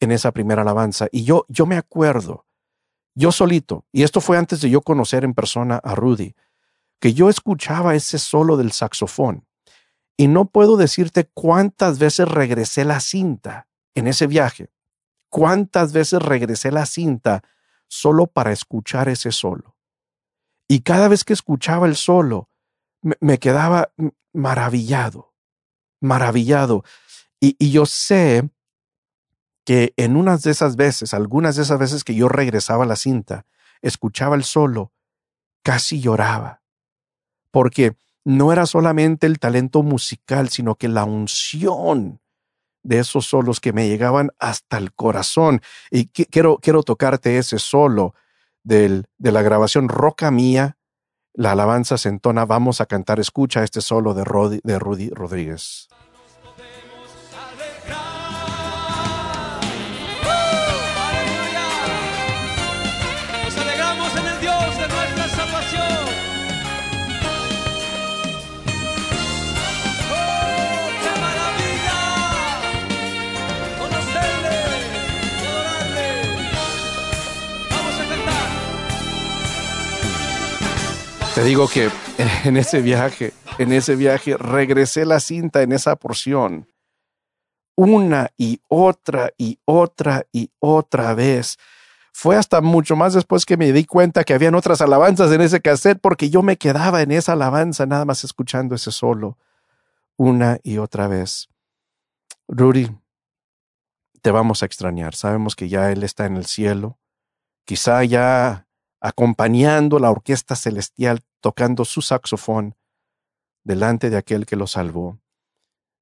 en 0.00 0.12
esa 0.12 0.32
primera 0.32 0.62
alabanza. 0.62 1.08
Y 1.12 1.24
yo, 1.24 1.46
yo 1.48 1.66
me 1.66 1.76
acuerdo, 1.76 2.46
yo 3.14 3.32
solito, 3.32 3.84
y 3.92 4.02
esto 4.02 4.20
fue 4.20 4.36
antes 4.36 4.60
de 4.60 4.70
yo 4.70 4.80
conocer 4.80 5.24
en 5.24 5.34
persona 5.34 5.80
a 5.82 5.94
Rudy, 5.94 6.34
que 7.00 7.14
yo 7.14 7.28
escuchaba 7.28 7.94
ese 7.94 8.18
solo 8.18 8.56
del 8.56 8.72
saxofón. 8.72 9.46
Y 10.16 10.28
no 10.28 10.46
puedo 10.46 10.76
decirte 10.76 11.28
cuántas 11.34 11.98
veces 11.98 12.28
regresé 12.28 12.84
la 12.84 13.00
cinta 13.00 13.66
en 13.94 14.06
ese 14.06 14.26
viaje, 14.26 14.70
cuántas 15.28 15.92
veces 15.92 16.22
regresé 16.22 16.70
la 16.70 16.86
cinta 16.86 17.42
solo 17.88 18.26
para 18.26 18.52
escuchar 18.52 19.08
ese 19.08 19.32
solo. 19.32 19.76
Y 20.68 20.80
cada 20.80 21.08
vez 21.08 21.24
que 21.24 21.32
escuchaba 21.32 21.86
el 21.86 21.96
solo, 21.96 22.48
me, 23.20 23.38
quedaba 23.38 23.92
maravillado, 24.32 25.33
maravillado. 26.04 26.84
Y, 27.40 27.70
yo 27.70 27.86
sé 27.86 28.48
que 29.64 29.92
en 29.96 30.16
unas 30.16 30.42
de 30.42 30.50
esas 30.50 30.76
veces, 30.76 31.14
algunas 31.14 31.56
de 31.56 31.62
esas 31.62 31.78
veces 31.78 32.04
que 32.04 32.14
yo 32.14 32.28
regresaba 32.28 32.86
la 32.86 32.96
cinta, 32.96 33.46
escuchaba 33.82 34.36
el 34.36 34.44
solo, 34.44 34.92
casi 35.62 36.00
lloraba. 36.00 36.62
Porque 37.50 37.96
no 38.24 38.52
era 38.52 38.66
solamente 38.66 39.26
el 39.26 39.38
talento 39.38 39.82
musical, 39.82 40.48
sino 40.48 40.76
que 40.76 40.88
la 40.88 41.04
unción 41.04 42.20
de 42.82 42.98
esos 42.98 43.26
solos 43.26 43.60
que 43.60 43.72
me 43.72 43.88
llegaban 43.88 44.30
hasta 44.38 44.78
el 44.78 44.92
corazón. 44.92 45.60
Y 45.90 46.06
quiero, 46.06 46.58
quiero 46.58 46.82
tocarte 46.82 47.38
ese 47.38 47.58
solo 47.58 48.14
del, 48.62 49.06
de 49.18 49.32
la 49.32 49.42
grabación 49.42 49.88
Roca 49.88 50.30
Mía, 50.30 50.76
la 51.34 51.52
alabanza 51.52 51.98
se 51.98 52.08
entona, 52.08 52.44
vamos 52.44 52.80
a 52.80 52.86
cantar, 52.86 53.18
escucha 53.18 53.64
este 53.64 53.80
solo 53.80 54.14
de, 54.14 54.60
de 54.62 54.78
Rudy 54.78 55.10
Rodríguez. 55.10 55.88
Te 81.34 81.42
digo 81.42 81.66
que 81.66 81.90
en 82.44 82.56
ese 82.56 82.80
viaje, 82.80 83.32
en 83.58 83.72
ese 83.72 83.96
viaje, 83.96 84.36
regresé 84.36 85.04
la 85.04 85.18
cinta 85.18 85.62
en 85.62 85.72
esa 85.72 85.96
porción. 85.96 86.68
Una 87.76 88.30
y 88.36 88.60
otra 88.68 89.32
y 89.36 89.58
otra 89.64 90.26
y 90.32 90.50
otra 90.60 91.12
vez. 91.14 91.56
Fue 92.12 92.36
hasta 92.36 92.60
mucho 92.60 92.94
más 92.94 93.14
después 93.14 93.44
que 93.44 93.56
me 93.56 93.72
di 93.72 93.84
cuenta 93.84 94.22
que 94.22 94.32
habían 94.32 94.54
otras 94.54 94.80
alabanzas 94.80 95.32
en 95.32 95.40
ese 95.40 95.60
cassette 95.60 95.98
porque 96.00 96.30
yo 96.30 96.42
me 96.42 96.56
quedaba 96.56 97.02
en 97.02 97.10
esa 97.10 97.32
alabanza 97.32 97.84
nada 97.84 98.04
más 98.04 98.22
escuchando 98.22 98.76
ese 98.76 98.92
solo 98.92 99.36
una 100.16 100.60
y 100.62 100.78
otra 100.78 101.08
vez. 101.08 101.48
Rudy, 102.46 102.96
te 104.22 104.30
vamos 104.30 104.62
a 104.62 104.66
extrañar. 104.66 105.16
Sabemos 105.16 105.56
que 105.56 105.68
ya 105.68 105.90
Él 105.90 106.04
está 106.04 106.26
en 106.26 106.36
el 106.36 106.46
cielo. 106.46 106.98
Quizá 107.64 108.04
ya 108.04 108.68
acompañando 109.04 109.98
la 109.98 110.10
orquesta 110.10 110.56
celestial 110.56 111.20
tocando 111.42 111.84
su 111.84 112.00
saxofón 112.00 112.74
delante 113.62 114.08
de 114.08 114.16
aquel 114.16 114.46
que 114.46 114.56
lo 114.56 114.66
salvó. 114.66 115.20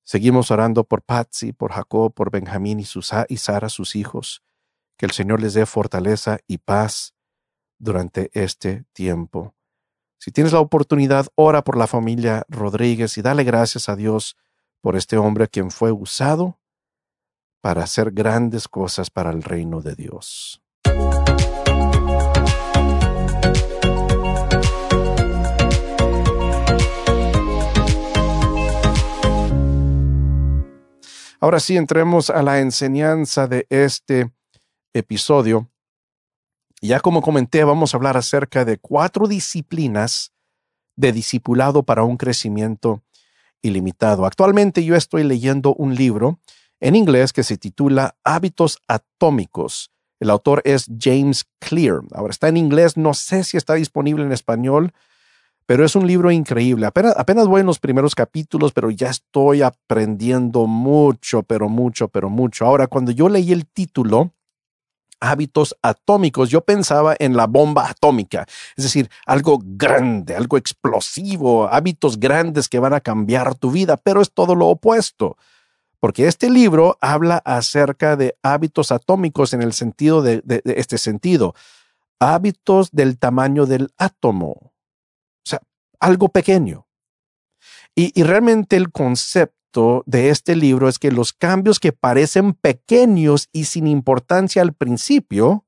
Seguimos 0.04 0.52
orando 0.52 0.85
por 0.85 1.02
Patsy, 1.02 1.52
por 1.52 1.73
Jacob, 1.73 2.14
por 2.14 2.30
Benjamín 2.30 2.78
y, 2.78 2.85
y 2.85 3.37
Sara, 3.38 3.68
sus 3.68 3.97
hijos, 3.97 4.44
que 4.97 5.06
el 5.06 5.11
Señor 5.11 5.42
les 5.42 5.54
dé 5.54 5.66
fortaleza 5.66 6.38
y 6.47 6.59
paz 6.59 7.16
durante 7.80 8.30
este 8.35 8.85
tiempo. 8.92 9.56
Si 10.21 10.30
tienes 10.30 10.52
la 10.52 10.61
oportunidad, 10.61 11.26
ora 11.35 11.64
por 11.64 11.76
la 11.76 11.88
familia 11.88 12.44
Rodríguez 12.49 13.18
y 13.18 13.23
dale 13.23 13.42
gracias 13.42 13.88
a 13.88 13.97
Dios 13.97 14.37
por 14.80 14.94
este 14.94 15.16
hombre 15.16 15.49
quien 15.49 15.73
fue 15.73 15.90
usado 15.90 16.61
para 17.61 17.82
hacer 17.82 18.12
grandes 18.12 18.68
cosas 18.68 19.11
para 19.11 19.30
el 19.30 19.42
reino 19.42 19.80
de 19.80 19.97
Dios. 19.97 20.62
Ahora 31.42 31.58
sí, 31.58 31.76
entremos 31.76 32.30
a 32.30 32.40
la 32.40 32.61
enseñanza 32.61 33.49
de 33.49 33.66
este 33.68 34.32
episodio. 34.94 35.68
Ya 36.80 37.00
como 37.00 37.20
comenté, 37.20 37.64
vamos 37.64 37.92
a 37.92 37.96
hablar 37.96 38.16
acerca 38.16 38.64
de 38.64 38.78
cuatro 38.78 39.26
disciplinas 39.26 40.32
de 40.94 41.11
discipulado 41.11 41.82
para 41.82 42.04
un 42.04 42.16
crecimiento 42.16 43.02
ilimitado. 43.61 44.25
Actualmente 44.25 44.84
yo 44.84 44.94
estoy 44.94 45.25
leyendo 45.25 45.75
un 45.75 45.96
libro 45.96 46.38
en 46.78 46.94
inglés 46.94 47.32
que 47.32 47.42
se 47.42 47.58
titula 47.58 48.14
Hábitos 48.22 48.78
Atómicos. 48.87 49.90
El 50.20 50.30
autor 50.30 50.62
es 50.64 50.87
James 50.96 51.44
Clear. 51.58 52.02
Ahora 52.12 52.30
está 52.30 52.46
en 52.46 52.56
inglés, 52.56 52.96
no 52.96 53.14
sé 53.14 53.42
si 53.42 53.56
está 53.56 53.75
disponible 53.75 54.22
en 54.22 54.30
español, 54.30 54.92
pero 55.66 55.85
es 55.85 55.95
un 55.97 56.07
libro 56.07 56.31
increíble. 56.31 56.87
Apenas, 56.87 57.47
voy 57.47 57.61
en 57.61 57.66
los 57.66 57.78
primeros 57.78 58.14
capítulos, 58.14 58.73
pero 58.73 58.90
ya 58.90 59.09
estoy 59.09 59.62
aprendiendo 59.62 60.66
mucho, 60.66 61.42
pero 61.42 61.69
mucho, 61.69 62.09
pero 62.09 62.28
mucho. 62.28 62.66
Ahora, 62.66 62.87
cuando 62.87 63.12
yo 63.12 63.28
leí 63.28 63.52
el 63.52 63.66
título, 63.66 64.33
hábitos 65.21 65.76
atómicos, 65.83 66.50
yo 66.50 66.62
pensaba 66.62 67.14
en 67.19 67.37
la 67.37 67.47
bomba 67.47 67.88
atómica, 67.88 68.45
es 68.76 68.85
decir, 68.85 69.09
algo 69.25 69.61
grande, 69.62 70.35
algo 70.35 70.57
explosivo, 70.57 71.69
hábitos 71.69 72.19
grandes 72.19 72.69
que 72.69 72.81
van 72.81 72.92
a 72.92 73.00
cambiar 73.00 73.54
tu 73.54 73.71
vida, 73.71 73.97
pero 73.97 74.21
es 74.21 74.33
todo 74.33 74.57
lo 74.57 74.66
opuesto, 74.66 75.37
porque 76.00 76.26
este 76.26 76.50
libro 76.50 76.99
habla 77.00 77.37
acerca 77.45 78.16
de 78.16 78.37
hábitos 78.42 78.90
atómicos 78.90 79.54
en 79.54 79.62
el 79.62 79.73
sentido 79.73 80.23
de, 80.23 80.42
este 80.64 80.99
sentido, 80.99 81.54
hábitos 82.19 82.90
del 82.90 83.16
tamaño 83.16 83.66
del 83.66 83.92
átomo, 83.99 84.72
algo 86.02 86.28
pequeño. 86.28 86.87
y 87.94 88.23
realmente 88.23 88.76
el 88.76 88.90
concepto 88.90 90.02
de 90.06 90.30
este 90.30 90.56
libro 90.56 90.88
es 90.88 90.99
que 90.99 91.11
los 91.11 91.32
cambios 91.32 91.80
que 91.80 91.92
parecen 91.92 92.54
pequeños 92.54 93.49
y 93.52 93.64
sin 93.64 93.87
importancia 93.87 94.62
al 94.62 94.73
principio 94.73 95.66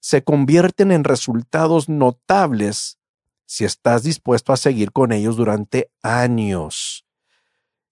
se 0.00 0.24
convierten 0.24 0.90
en 0.90 1.04
resultados 1.04 1.88
notables 1.88 2.98
si 3.46 3.64
estás 3.64 4.02
dispuesto 4.02 4.52
a 4.52 4.56
seguir 4.56 4.92
con 4.92 5.12
ellos 5.12 5.36
durante 5.36 5.90
años. 6.02 7.06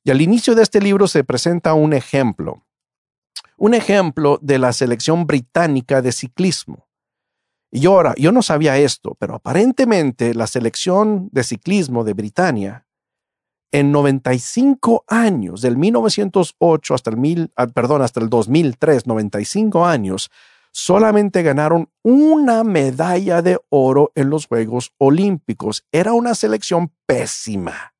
Y 0.02 0.10
al 0.10 0.20
inicio 0.20 0.54
de 0.54 0.62
este 0.62 0.80
libro 0.80 1.06
se 1.06 1.22
presenta 1.22 1.74
un 1.74 1.92
ejemplo, 1.92 2.66
un 3.56 3.74
ejemplo 3.74 4.38
de 4.40 4.58
la 4.58 4.72
selección 4.72 5.26
británica 5.26 6.02
de 6.02 6.12
ciclismo. 6.12 6.88
Y 7.72 7.86
ahora, 7.86 8.14
yo 8.16 8.32
no 8.32 8.42
sabía 8.42 8.78
esto, 8.78 9.16
pero 9.18 9.36
aparentemente 9.36 10.34
la 10.34 10.46
selección 10.46 11.28
de 11.32 11.44
ciclismo 11.44 12.02
de 12.02 12.14
Britania 12.14 12.86
en 13.72 13.92
95 13.92 15.04
años, 15.06 15.60
del 15.62 15.76
1908 15.76 16.94
hasta 16.94 17.10
el, 17.10 17.16
mil, 17.16 17.52
ah, 17.56 17.68
hasta 18.00 18.20
el 18.20 18.28
2003, 18.28 19.06
95 19.06 19.86
años, 19.86 20.30
solamente 20.72 21.42
ganaron 21.42 21.88
una 22.02 22.64
medalla 22.64 23.42
de 23.42 23.58
oro 23.68 24.10
en 24.16 24.30
los 24.30 24.46
Juegos 24.46 24.92
Olímpicos. 24.98 25.86
Era 25.92 26.12
una 26.12 26.34
selección 26.34 26.92
pésima. 27.06 27.94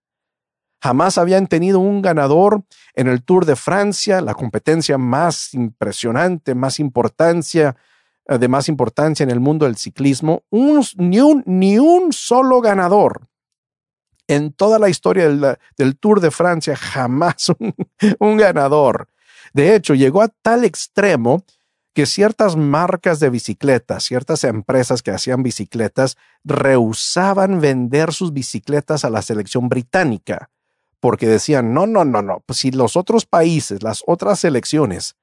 Jamás 0.83 1.19
habían 1.19 1.47
tenido 1.47 1.79
un 1.79 2.01
ganador 2.01 2.65
en 2.95 3.07
el 3.07 3.23
Tour 3.23 3.45
de 3.45 3.55
Francia, 3.55 4.21
la 4.21 4.35
competencia 4.35 4.97
más 4.99 5.53
impresionante, 5.53 6.55
más 6.55 6.81
importancia, 6.81 7.77
de 8.39 8.49
más 8.49 8.69
importancia 8.69 9.25
en 9.25 9.31
el 9.31 9.41
mundo 9.41 9.67
del 9.67 9.77
ciclismo. 9.77 10.45
ni, 10.51 11.21
un, 11.21 11.45
un 11.47 12.13
solo 12.13 12.61
ganador 12.61 13.31
en 14.31 14.53
toda 14.53 14.79
la 14.79 14.89
historia 14.89 15.29
del, 15.77 15.99
Tour 15.99 16.21
de 16.21 16.31
Francia 16.31 16.77
jamás 16.77 17.51
un, 18.19 18.37
ganador. 18.37 19.09
De 19.53 19.75
hecho, 19.75 19.95
llegó 19.95 20.23
a 20.23 20.29
tal 20.29 20.65
extremo 20.65 21.45
que 21.93 22.07
ciertas 22.07 22.55
marcas 22.55 23.19
de 23.19 23.31
bicicletas, 23.31 24.05
ciertas 24.05 24.45
empresas 24.45 25.03
que 25.03 25.11
hacían 25.11 25.43
bicicletas, 25.43 26.17
rehusaban 26.45 27.61
vender 27.61 28.13
sus 28.13 28.33
bicicletas 28.33 29.05
a 29.05 29.11
la 29.11 29.23
selección 29.23 29.69
británica, 29.69 30.51
porque 31.01 31.27
decían, 31.27 31.75
no, 31.75 31.89
no, 31.89 32.05
no, 32.05 32.23
no, 32.23 32.45
pues 32.47 32.61
si 32.61 32.71
los 32.71 32.97
otros 32.97 33.27
países, 33.27 33.83
las 33.83 34.05
otras 34.07 34.39
selecciones, 34.39 35.17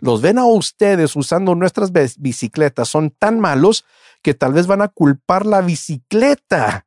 los 0.00 0.22
ven 0.22 0.38
a 0.38 0.46
ustedes 0.46 1.14
usando 1.16 1.54
nuestras 1.54 1.92
bicicletas, 2.18 2.88
son 2.88 3.10
tan 3.10 3.40
malos 3.40 3.84
que 4.22 4.34
tal 4.34 4.52
vez 4.52 4.66
van 4.66 4.82
a 4.82 4.88
culpar 4.88 5.46
la 5.46 5.60
bicicleta 5.60 6.86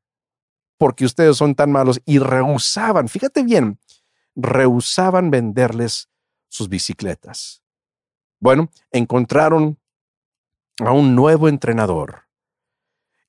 porque 0.77 1.05
ustedes 1.05 1.37
son 1.37 1.55
tan 1.55 1.71
malos 1.71 2.01
y 2.05 2.19
rehusaban, 2.19 3.07
fíjate 3.07 3.43
bien, 3.43 3.79
rehusaban 4.35 5.31
venderles 5.31 6.09
sus 6.49 6.67
bicicletas. 6.67 7.63
Bueno, 8.39 8.69
encontraron 8.91 9.79
a 10.79 10.91
un 10.91 11.15
nuevo 11.15 11.47
entrenador. 11.47 12.23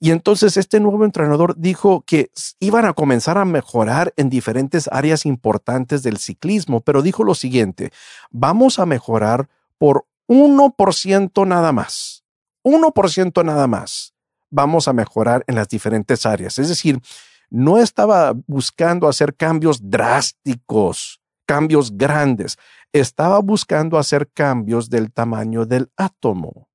Y 0.00 0.10
entonces 0.10 0.56
este 0.56 0.80
nuevo 0.80 1.04
entrenador 1.04 1.54
dijo 1.56 2.02
que 2.04 2.30
iban 2.58 2.84
a 2.84 2.92
comenzar 2.92 3.38
a 3.38 3.44
mejorar 3.44 4.12
en 4.16 4.28
diferentes 4.28 4.88
áreas 4.90 5.24
importantes 5.24 6.02
del 6.02 6.18
ciclismo, 6.18 6.80
pero 6.80 7.02
dijo 7.02 7.22
lo 7.22 7.34
siguiente, 7.34 7.92
vamos 8.30 8.78
a 8.78 8.86
mejorar 8.86 9.48
por 9.84 10.06
1% 10.28 11.46
nada 11.46 11.70
más. 11.70 12.24
1% 12.64 13.44
nada 13.44 13.66
más. 13.66 14.14
Vamos 14.50 14.88
a 14.88 14.94
mejorar 14.94 15.44
en 15.46 15.56
las 15.56 15.68
diferentes 15.68 16.24
áreas. 16.24 16.58
Es 16.58 16.70
decir, 16.70 17.02
no 17.50 17.76
estaba 17.76 18.32
buscando 18.46 19.08
hacer 19.08 19.36
cambios 19.36 19.90
drásticos, 19.90 21.20
cambios 21.44 21.98
grandes, 21.98 22.56
estaba 22.94 23.38
buscando 23.40 23.98
hacer 23.98 24.26
cambios 24.32 24.88
del 24.88 25.12
tamaño 25.12 25.66
del 25.66 25.92
átomo. 25.98 26.70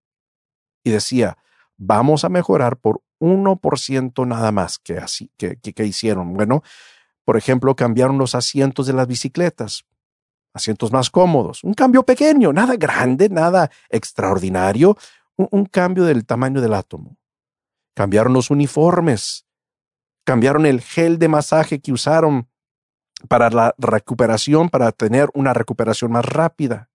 Y 0.84 0.92
decía, 0.92 1.36
vamos 1.78 2.24
a 2.24 2.30
mejorar 2.30 2.78
por 2.78 3.02
1% 3.20 4.28
nada 4.28 4.52
más 4.52 4.78
que, 4.78 5.00
así, 5.00 5.32
que, 5.36 5.56
que 5.58 5.84
hicieron. 5.84 6.36
Bueno, 6.36 6.62
por 7.26 7.38
ejemplo, 7.38 7.76
cambiaron 7.76 8.20
los 8.20 8.36
asientos 8.36 8.86
de 8.86 8.94
las 8.94 9.08
bicicletas, 9.08 9.84
asientos 10.54 10.92
más 10.92 11.10
cómodos, 11.10 11.64
un 11.64 11.74
cambio 11.74 12.04
pequeño, 12.04 12.52
nada 12.54 12.76
grande, 12.76 13.30
nada 13.30 13.70
extraordinario, 13.90 14.98
un 15.36 15.66
cambio 15.66 16.06
del 16.06 16.26
tamaño 16.26 16.62
del 16.62 16.74
átomo. 16.74 17.18
Cambiaron 17.96 18.34
los 18.34 18.50
uniformes, 18.50 19.46
cambiaron 20.26 20.66
el 20.66 20.82
gel 20.82 21.18
de 21.18 21.28
masaje 21.28 21.80
que 21.80 21.92
usaron 21.92 22.48
para 23.28 23.50
la 23.50 23.76
recuperación, 23.78 24.70
para 24.70 24.92
tener 24.92 25.30
una 25.34 25.54
recuperación 25.54 26.12
más 26.12 26.26
rápida. 26.26 26.90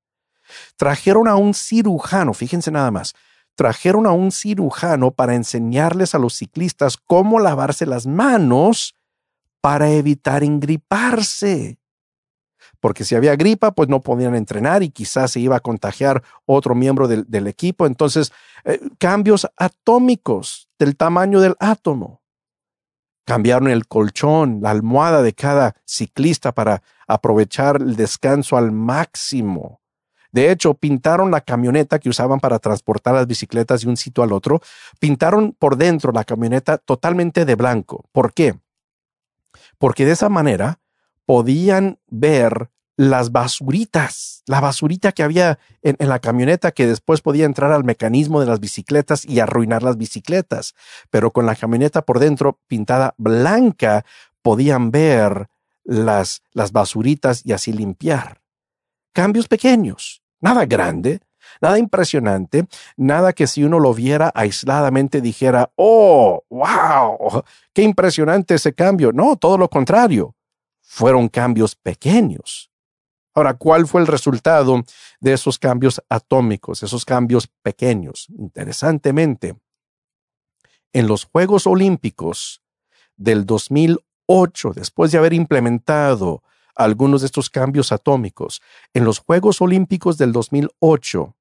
Trajeron 0.77 1.29
a 1.29 1.37
un 1.37 1.55
cirujano, 1.55 2.35
fíjense 2.35 2.71
nada 2.71 2.91
más, 2.91 3.15
trajeron 3.55 4.07
a 4.07 4.13
un 4.13 4.33
cirujano 4.33 5.11
para 5.11 5.35
enseñarles 5.35 6.15
a 6.15 6.19
los 6.19 6.35
ciclistas 6.35 6.97
cómo 6.97 7.41
lavarse 7.41 7.87
las 7.87 8.07
manos 8.07 8.95
para 9.61 9.91
evitar 9.91 10.43
ingriparse. 10.43 11.79
Porque 12.85 13.05
si 13.05 13.15
había 13.15 13.35
gripa, 13.35 13.73
pues 13.73 13.89
no 13.89 14.03
podían 14.03 14.35
entrenar 14.35 14.83
y 14.83 14.91
quizás 14.91 15.31
se 15.31 15.41
iba 15.41 15.57
a 15.57 15.61
contagiar 15.61 16.23
otro 16.45 16.75
miembro 16.75 17.09
del, 17.09 17.47
equipo. 17.47 17.87
Entonces, 17.87 18.31
eh, 18.67 18.79
cambios 18.99 19.49
atómicos 19.57 20.69
del 20.79 20.95
tamaño 20.95 21.41
del 21.41 21.57
átomo. 21.61 22.21
Cambiaron 23.25 23.69
el 23.69 23.87
colchón, 23.87 24.59
la 24.61 24.71
almohada 24.71 25.23
de 25.23 25.33
cada 25.33 25.77
ciclista 25.87 26.53
para 26.53 26.83
aprovechar 27.07 27.77
el 27.77 27.97
descanso 27.97 28.59
al 28.59 28.71
máximo. 28.71 29.81
De 30.31 30.51
hecho, 30.51 30.75
pintaron 30.75 31.31
la 31.31 31.41
camioneta 31.41 31.99
que 31.99 32.11
usaban 32.11 32.39
para 32.39 32.59
transportar 32.59 33.15
las 33.15 33.27
bicicletas 33.27 33.81
de 33.81 33.89
un 33.89 33.97
sitio 33.97 34.23
al 34.23 34.33
otro, 34.35 34.61
pintaron 34.99 35.53
por 35.59 35.79
dentro 35.79 36.13
la 36.13 36.25
camioneta 36.25 36.77
totalmente 36.77 37.47
de 37.47 37.55
blanco. 37.55 38.05
¿Por 38.13 38.35
qué? 38.35 38.59
Porque 39.79 40.05
de 40.05 40.13
esa 40.13 40.29
manera 40.29 40.81
podían 41.25 41.99
ver 42.09 42.69
las 42.97 43.33
basuritas, 43.33 44.43
la 44.47 44.61
basurita 44.61 45.13
que 45.13 45.23
había 45.23 45.59
en, 45.83 45.97
la 45.99 46.21
camioneta 46.21 46.71
que 46.71 46.87
después 46.87 47.21
podía 47.21 47.45
entrar 47.45 47.73
al 47.73 47.85
mecanismo 47.85 48.41
de 48.41 48.47
las 48.47 48.61
bicicletas 48.61 49.25
y 49.25 49.41
arruinar 49.41 49.83
las 49.83 49.97
bicicletas. 49.97 50.75
Pero 51.11 51.33
con 51.33 51.47
la 51.47 51.57
camioneta 51.57 52.03
por 52.03 52.21
dentro 52.21 52.61
pintada 52.69 53.15
blanca 53.17 54.05
podían 54.43 54.91
ver 54.91 55.49
las, 55.83 56.43
las 56.53 56.73
basuritas 56.73 57.45
y 57.45 57.53
así 57.53 57.73
limpiar. 57.73 58.41
Cambios 59.13 59.49
pequeños, 59.49 60.23
nada 60.41 60.67
grande, 60.67 61.21
nada 61.61 61.79
impresionante, 61.79 62.67
nada 62.97 63.33
que 63.33 63.47
si 63.47 63.65
uno 63.65 63.79
lo 63.81 63.93
viera 63.95 64.31
aisladamente 64.35 65.21
dijera, 65.21 65.71
oh, 65.77 66.45
wow, 66.49 67.43
qué 67.73 67.83
impresionante 67.83 68.55
ese 68.55 68.73
cambio. 68.73 69.13
No, 69.13 69.37
todo 69.37 69.59
lo 69.59 69.69
contrario. 69.69 70.35
Fueron 70.81 71.29
cambios 71.29 71.75
pequeños 71.75 72.71
Ahora, 73.35 73.55
¿cuál 73.55 73.89
fue 73.89 74.01
el 74.01 74.07
resultado 74.07 74.85
de 75.19 75.33
esos 75.33 75.59
cambios 75.59 76.01
atómicos, 76.09 76.85
esos 76.85 77.05
cambios 77.05 77.49
pequeños? 77.63 78.29
Interesantemente, 78.39 79.59
en 80.93 81.09
los 81.09 81.25
Juegos 81.25 81.67
Olímpicos 81.67 82.63
del 83.17 83.45
2008, 83.45 84.75
después 84.75 85.11
de 85.11 85.19
haber 85.19 85.33
implementado 85.33 86.45
algunos 86.77 87.23
de 87.23 87.27
estos 87.27 87.51
cambios 87.51 87.91
atómicos, 87.91 88.63
en 88.93 89.05
los 89.05 89.19
Juegos 89.19 89.61
Olímpicos 89.61 90.17
del 90.17 90.31
2008, 90.31 91.35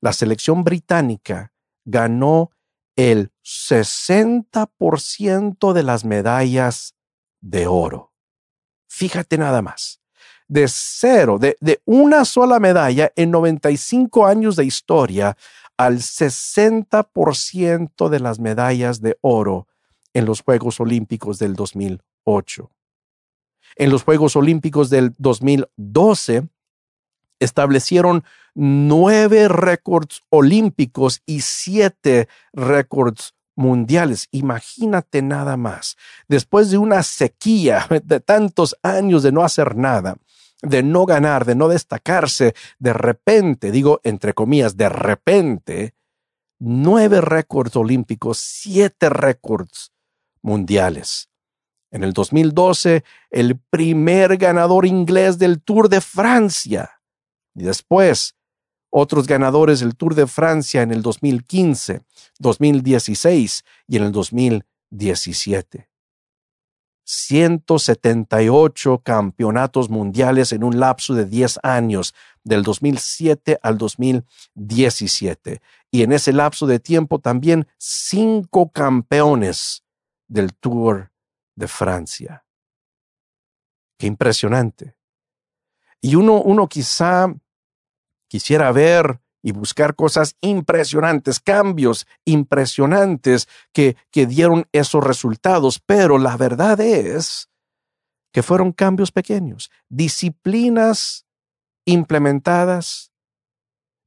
la 0.00 0.12
selección 0.12 0.62
británica 0.62 1.52
ganó 1.84 2.52
el 2.94 3.32
60% 3.44 5.72
de 5.72 5.82
las 5.82 6.04
medallas 6.04 6.94
de 7.40 7.66
oro. 7.66 8.12
Fíjate 8.86 9.36
nada 9.36 9.62
más 9.62 9.99
de 10.50 10.66
cero, 10.68 11.38
de, 11.38 11.56
una 11.84 12.24
sola 12.24 12.58
medalla 12.58 13.12
en 13.14 13.30
95 13.30 14.26
años 14.26 14.56
de 14.56 14.64
historia 14.64 15.36
al 15.76 15.98
60% 15.98 18.08
de 18.08 18.20
las 18.20 18.40
medallas 18.40 19.00
de 19.00 19.16
oro 19.20 19.68
en 20.12 20.24
los 20.24 20.42
Juegos 20.42 20.80
Olímpicos 20.80 21.38
del 21.38 21.54
2008. 21.54 22.68
En 23.76 23.90
los 23.90 24.02
Juegos 24.02 24.34
Olímpicos 24.34 24.90
del 24.90 25.14
2012 25.18 26.48
establecieron 27.38 28.24
nueve 28.52 29.46
récords 29.46 30.24
olímpicos 30.30 31.22
y 31.26 31.42
siete 31.42 32.26
récords 32.52 33.34
mundiales. 33.54 34.26
Imagínate 34.32 35.22
nada 35.22 35.56
más. 35.56 35.96
Después 36.26 36.72
de 36.72 36.78
una 36.78 37.04
sequía 37.04 37.86
de 38.04 38.18
tantos 38.18 38.76
años 38.82 39.22
de 39.22 39.30
no 39.30 39.44
hacer 39.44 39.76
nada, 39.76 40.16
de 40.62 40.82
no 40.82 41.06
ganar, 41.06 41.44
de 41.44 41.54
no 41.54 41.68
destacarse, 41.68 42.54
de 42.78 42.92
repente, 42.92 43.70
digo 43.70 44.00
entre 44.04 44.34
comillas, 44.34 44.76
de 44.76 44.88
repente, 44.88 45.94
nueve 46.58 47.20
récords 47.20 47.76
olímpicos, 47.76 48.38
siete 48.38 49.08
récords 49.08 49.92
mundiales. 50.42 51.28
En 51.90 52.04
el 52.04 52.12
2012, 52.12 53.02
el 53.30 53.58
primer 53.58 54.36
ganador 54.36 54.86
inglés 54.86 55.38
del 55.38 55.60
Tour 55.60 55.88
de 55.88 56.00
Francia. 56.00 57.00
Y 57.54 57.64
después, 57.64 58.36
otros 58.90 59.26
ganadores 59.26 59.80
del 59.80 59.96
Tour 59.96 60.14
de 60.14 60.26
Francia 60.26 60.82
en 60.82 60.92
el 60.92 61.02
2015, 61.02 62.02
2016 62.38 63.64
y 63.88 63.96
en 63.96 64.04
el 64.04 64.12
2017. 64.12 65.89
178 67.12 69.00
campeonatos 69.02 69.90
mundiales 69.90 70.52
en 70.52 70.62
un 70.62 70.78
lapso 70.78 71.14
de 71.14 71.24
10 71.24 71.58
años, 71.64 72.14
del 72.44 72.62
2007 72.62 73.58
al 73.62 73.76
2017. 73.78 75.60
Y 75.90 76.02
en 76.02 76.12
ese 76.12 76.32
lapso 76.32 76.68
de 76.68 76.78
tiempo 76.78 77.18
también 77.18 77.66
cinco 77.78 78.70
campeones 78.70 79.84
del 80.28 80.54
Tour 80.54 81.10
de 81.56 81.66
Francia. 81.66 82.44
Qué 83.98 84.06
impresionante. 84.06 84.94
Y 86.00 86.14
uno, 86.14 86.40
uno 86.40 86.68
quizá 86.68 87.34
quisiera 88.28 88.70
ver 88.70 89.20
y 89.42 89.52
buscar 89.52 89.94
cosas 89.94 90.34
impresionantes, 90.40 91.38
cambios 91.40 92.06
impresionantes 92.24 93.46
que, 93.72 93.96
que 94.10 94.26
dieron 94.26 94.66
esos 94.72 95.04
resultados, 95.04 95.80
pero 95.84 96.18
la 96.18 96.36
verdad 96.36 96.80
es 96.80 97.48
que 98.32 98.42
fueron 98.42 98.72
cambios 98.72 99.12
pequeños, 99.12 99.70
disciplinas 99.88 101.26
implementadas, 101.84 103.12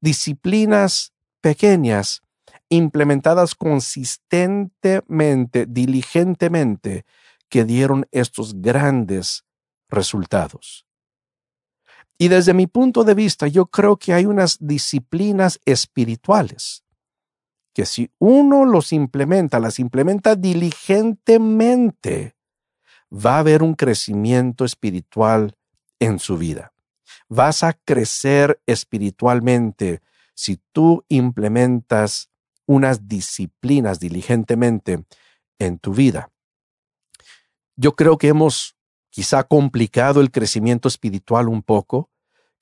disciplinas 0.02 1.14
pequeñas 1.42 2.22
implementadas 2.70 3.56
consistentemente, 3.56 5.66
diligentemente, 5.68 7.06
que 7.50 7.66
dieron 7.66 8.08
estos 8.12 8.62
grandes 8.62 9.44
resultados. 9.90 10.86
Y 12.24 12.30
desde 12.30 12.54
mi 12.54 12.68
punto 12.68 13.04
de 13.04 13.16
vista, 13.16 13.48
yo 13.48 13.66
creo 13.66 13.98
que 13.98 14.14
hay 14.14 14.26
unas 14.26 14.58
disciplinas 14.62 15.60
espirituales 15.66 16.86
que 17.74 17.86
si 17.86 18.12
uno 18.18 18.64
los 18.64 18.94
implementa, 18.94 19.60
las 19.60 19.78
implementa 19.78 20.38
diligentemente, 20.38 22.38
va 23.12 23.36
a 23.36 23.40
haber 23.40 23.62
un 23.62 23.74
crecimiento 23.74 24.64
espiritual 24.64 25.58
en 26.00 26.18
su 26.18 26.38
vida. 26.38 26.72
Vas 27.28 27.62
a 27.62 27.74
crecer 27.74 28.62
espiritualmente 28.68 30.02
si 30.34 30.62
tú 30.72 31.04
implementas 31.10 32.30
unas 32.66 33.06
disciplinas 33.06 34.00
diligentemente 34.00 35.04
en 35.60 35.78
tu 35.78 35.94
vida. 35.94 36.32
Yo 37.76 37.98
creo 37.98 38.18
que 38.18 38.30
hemos 38.30 38.78
quizá 39.10 39.44
complicado 39.44 40.22
el 40.22 40.32
crecimiento 40.32 40.88
espiritual 40.88 41.50
un 41.50 41.64
poco, 41.64 42.12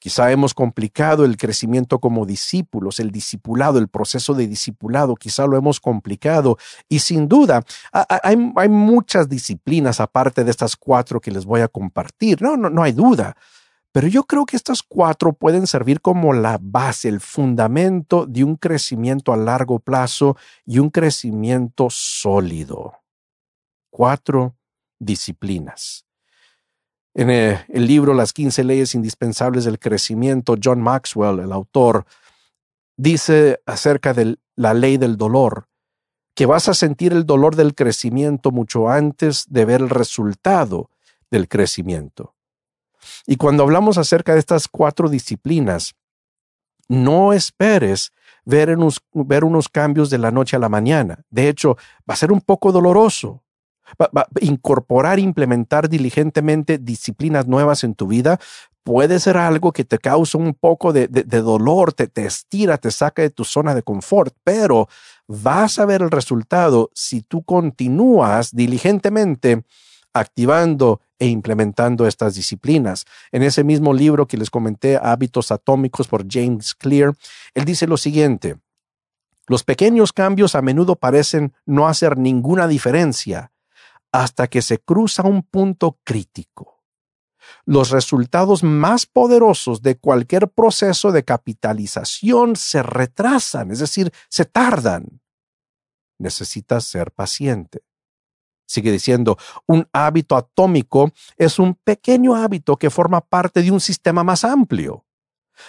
quizá 0.01 0.31
hemos 0.31 0.55
complicado 0.55 1.25
el 1.25 1.37
crecimiento 1.37 1.99
como 1.99 2.25
discípulos, 2.25 2.99
el 2.99 3.11
discipulado, 3.11 3.77
el 3.77 3.87
proceso 3.87 4.33
de 4.33 4.47
discipulado, 4.47 5.13
quizá 5.15 5.45
lo 5.45 5.55
hemos 5.55 5.79
complicado 5.79 6.57
y 6.89 6.99
sin 6.99 7.27
duda 7.27 7.63
hay, 7.91 8.35
muchas 8.67 9.29
disciplinas 9.29 9.99
aparte 9.99 10.43
de 10.43 10.49
estas 10.49 10.75
cuatro 10.75 11.21
que 11.21 11.29
les 11.29 11.45
voy 11.45 11.61
a 11.61 11.67
compartir, 11.67 12.41
no, 12.41 12.57
no, 12.57 12.71
no 12.71 12.81
hay 12.81 12.93
duda. 12.93 13.37
Pero 13.91 14.07
yo 14.07 14.23
creo 14.23 14.47
que 14.47 14.55
estas 14.55 14.81
cuatro 14.81 15.33
pueden 15.33 15.67
servir 15.67 16.01
como 16.01 16.33
la 16.33 16.57
base, 16.59 17.07
el 17.07 17.19
fundamento 17.19 18.25
de 18.25 18.43
un 18.43 18.55
crecimiento 18.55 19.33
a 19.33 19.37
largo 19.37 19.77
plazo 19.77 20.35
y 20.65 20.79
un 20.79 20.89
crecimiento 20.89 21.89
sólido. 21.91 22.93
Cuatro 23.91 24.55
disciplinas. 24.97 26.05
En 27.13 27.29
eh, 27.29 27.65
el, 27.69 27.87
libro 27.87 28.13
Las 28.13 28.31
15 28.33 28.63
leyes 28.63 28.95
indispensables 28.95 29.65
del 29.65 29.79
crecimiento, 29.79 30.55
John 30.61 30.81
Maxwell, 30.81 31.39
el 31.39 31.51
autor, 31.51 32.05
dice 32.95 33.61
acerca 33.65 34.13
de 34.13 34.37
la 34.55 34.73
ley 34.73 34.97
del 34.97 35.17
dolor, 35.17 35.67
que 36.35 36.45
vas 36.45 36.69
a 36.69 36.73
sentir 36.73 37.11
el 37.11 37.25
dolor 37.25 37.55
del 37.55 37.75
crecimiento 37.75 38.51
mucho 38.51 38.89
antes 38.89 39.45
de 39.49 39.65
ver 39.65 39.81
el 39.81 39.89
resultado 39.89 40.89
del 41.29 41.49
crecimiento. 41.49 42.33
Y 43.25 43.35
cuando 43.35 43.63
hablamos 43.63 43.97
acerca 43.97 44.33
de 44.33 44.39
estas 44.39 44.67
cuatro 44.67 45.09
disciplinas, 45.09 45.95
no 46.87 47.33
esperes 47.33 48.11
ver 48.45 48.77
ver 49.13 49.43
unos 49.43 49.69
cambios 49.69 50.09
de 50.09 50.17
la 50.17 50.31
noche 50.31 50.55
a 50.55 50.59
la 50.59 50.69
mañana. 50.69 51.23
De 51.29 51.47
hecho, 51.47 51.77
va 52.09 52.13
a 52.13 52.17
ser 52.17 52.31
un 52.31 52.41
poco 52.41 52.71
doloroso 52.71 53.43
incorporar, 54.39 55.19
implementar 55.19 55.89
diligentemente 55.89 56.77
disciplinas 56.77 57.47
nuevas 57.47 57.83
en 57.83 57.95
tu 57.95 58.07
vida 58.07 58.39
puede 58.83 59.19
ser 59.19 59.37
algo 59.37 59.71
que 59.71 59.85
te 59.85 59.99
causa 59.99 60.37
un 60.37 60.53
poco 60.53 60.91
de, 60.91 61.07
dolor, 61.07 61.93
te, 61.93 62.07
te 62.07 62.25
estira, 62.25 62.77
te 62.77 62.91
saca 62.91 63.21
de 63.21 63.29
tu 63.29 63.43
zona 63.43 63.75
de 63.75 63.83
confort, 63.83 64.35
pero 64.43 64.87
vas 65.27 65.77
a 65.79 65.85
ver 65.85 66.01
el 66.01 66.11
resultado 66.11 66.89
si 66.93 67.21
tú 67.21 67.43
continúas 67.43 68.55
diligentemente 68.55 69.63
activando 70.13 71.01
e 71.19 71.27
implementando 71.27 72.07
estas 72.07 72.35
disciplinas. 72.35 73.05
En 73.31 73.43
ese 73.43 73.63
mismo 73.63 73.93
libro 73.93 74.27
que 74.27 74.37
les 74.37 74.49
comenté, 74.49 74.99
Hábitos 75.01 75.51
Atómicos 75.51 76.07
por 76.07 76.25
James 76.29 76.73
Clear, 76.75 77.13
él 77.53 77.65
dice 77.65 77.87
lo 77.87 77.97
siguiente, 77.97 78.57
los 79.47 79.63
pequeños 79.63 80.13
cambios 80.13 80.55
a 80.55 80.61
menudo 80.61 80.95
parecen 80.95 81.53
no 81.65 81.87
hacer 81.87 82.17
ninguna 82.17 82.67
diferencia, 82.67 83.50
hasta 84.11 84.47
que 84.47 84.61
se 84.61 84.79
cruza 84.79 85.23
un 85.23 85.43
punto 85.43 85.99
crítico. 86.03 86.81
Los 87.65 87.89
resultados 87.89 88.63
más 88.63 89.05
poderosos 89.05 89.81
de 89.81 89.97
cualquier 89.97 90.49
proceso 90.49 91.11
de 91.11 91.23
capitalización 91.23 92.55
se 92.55 92.83
retrasan, 92.83 93.71
es 93.71 93.79
decir, 93.79 94.11
se 94.29 94.45
tardan. 94.45 95.21
Necesitas 96.19 96.85
ser 96.85 97.11
paciente. 97.11 97.83
Sigue 98.67 98.91
diciendo, 98.91 99.37
un 99.65 99.87
hábito 99.91 100.37
atómico 100.37 101.11
es 101.35 101.59
un 101.59 101.75
pequeño 101.75 102.35
hábito 102.35 102.77
que 102.77 102.89
forma 102.89 103.21
parte 103.21 103.63
de 103.63 103.71
un 103.71 103.81
sistema 103.81 104.23
más 104.23 104.45
amplio. 104.45 105.05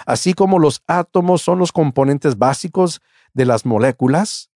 Así 0.06 0.34
como 0.34 0.58
los 0.58 0.82
átomos 0.86 1.42
son 1.42 1.58
los 1.58 1.72
componentes 1.72 2.38
básicos 2.38 3.00
de 3.32 3.46
las 3.46 3.66
moléculas, 3.66 4.50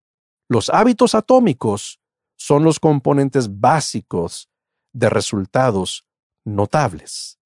los 0.47 0.69
hábitos 0.69 1.15
atómicos 1.15 1.99
son 2.35 2.63
los 2.63 2.79
componentes 2.79 3.59
básicos 3.59 4.49
de 4.93 5.09
resultados 5.09 6.05
notables. 6.43 7.39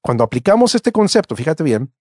Cuando 0.00 0.24
aplicamos 0.24 0.74
este 0.74 0.92
concepto, 0.92 1.34
fíjate 1.36 1.62
bien, 1.62 1.92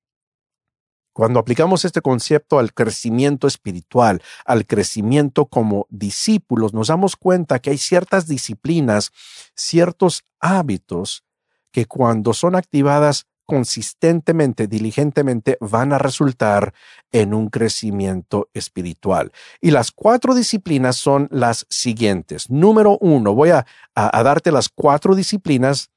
cuando 1.16 1.40
aplicamos 1.40 1.86
este 1.86 2.02
concepto 2.02 2.60
al 2.60 2.74
crecimiento 2.74 3.48
espiritual, 3.48 4.22
al 4.46 4.66
crecimiento 4.66 5.46
como 5.46 5.88
discípulos, 5.90 6.74
nos 6.74 6.90
damos 6.90 7.16
cuenta 7.16 7.60
que 7.60 7.70
hay 7.70 7.78
ciertas 7.78 8.28
disciplinas, 8.28 9.12
ciertos 9.56 10.26
hábitos 10.42 11.24
que 11.72 11.86
cuando 11.86 12.34
son 12.34 12.56
activadas 12.56 13.28
consistentemente, 13.46 14.68
diligentemente, 14.68 15.58
van 15.60 15.94
a 15.94 15.98
resultar 15.98 16.74
en 17.12 17.34
un 17.34 17.50
crecimiento 17.50 18.50
espiritual. 18.54 19.32
Y 19.62 19.72
las 19.72 19.92
cuatro 19.92 20.34
disciplinas 20.36 20.96
son 20.98 21.28
las 21.32 21.66
siguientes. 21.70 22.50
Número 22.50 22.98
uno, 23.00 23.34
voy 23.34 23.50
a, 23.50 23.66
darte 23.96 24.52
las 24.52 24.70
cuatro 24.70 25.16
disciplinas 25.16 25.90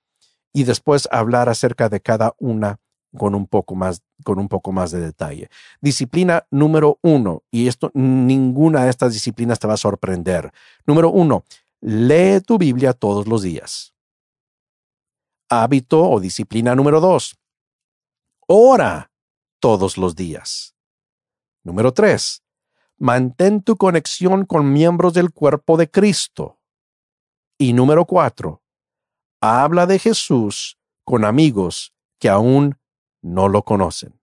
y 0.52 0.64
después 0.64 1.08
hablar 1.11 1.48
acerca 1.48 1.88
de 1.88 2.00
cada 2.00 2.34
una 2.38 2.78
con 3.16 3.34
un 3.34 3.46
poco 3.46 3.74
más, 3.74 4.02
con 4.22 4.38
un 4.38 4.48
poco 4.48 4.72
más 4.72 4.90
de 4.90 5.00
detalle. 5.00 5.48
Disciplina 5.80 6.46
número 6.50 6.98
uno, 7.02 7.42
y 7.50 7.68
esto, 7.68 7.90
ninguna 7.94 8.84
de 8.84 8.90
estas 8.90 9.14
disciplinas 9.14 9.58
te 9.58 9.66
va 9.66 9.74
a 9.74 9.78
sorprender. 9.78 10.52
Número 10.87 11.11
uno, 11.11 11.44
lee 11.80 12.40
tu 12.44 12.58
Biblia 12.58 12.92
todos 12.92 13.26
los 13.26 13.42
días. 13.42 13.94
Hábito 15.48 16.08
o 16.08 16.20
disciplina 16.20 16.74
número 16.74 17.00
dos. 17.00 17.37
Ora 18.46 19.11
todos 19.61 19.96
los 19.96 20.14
días. 20.14 20.74
Número 21.64 21.92
tres. 21.92 22.42
Mantén 22.98 23.62
tu 23.62 23.76
conexión 23.76 24.44
con 24.44 24.72
miembros 24.72 25.14
del 25.14 25.30
cuerpo 25.30 25.76
de 25.76 25.90
Cristo. 25.90 26.58
Y 27.58 27.72
número 27.72 28.04
cuatro, 28.04 28.62
habla 29.40 29.87
de 29.87 29.98
Jesús 29.98 30.78
con 31.04 31.24
amigos 31.24 31.92
que 32.18 32.28
aún 32.28 32.78
no 33.22 33.48
lo 33.48 33.62
conocen. 33.62 34.18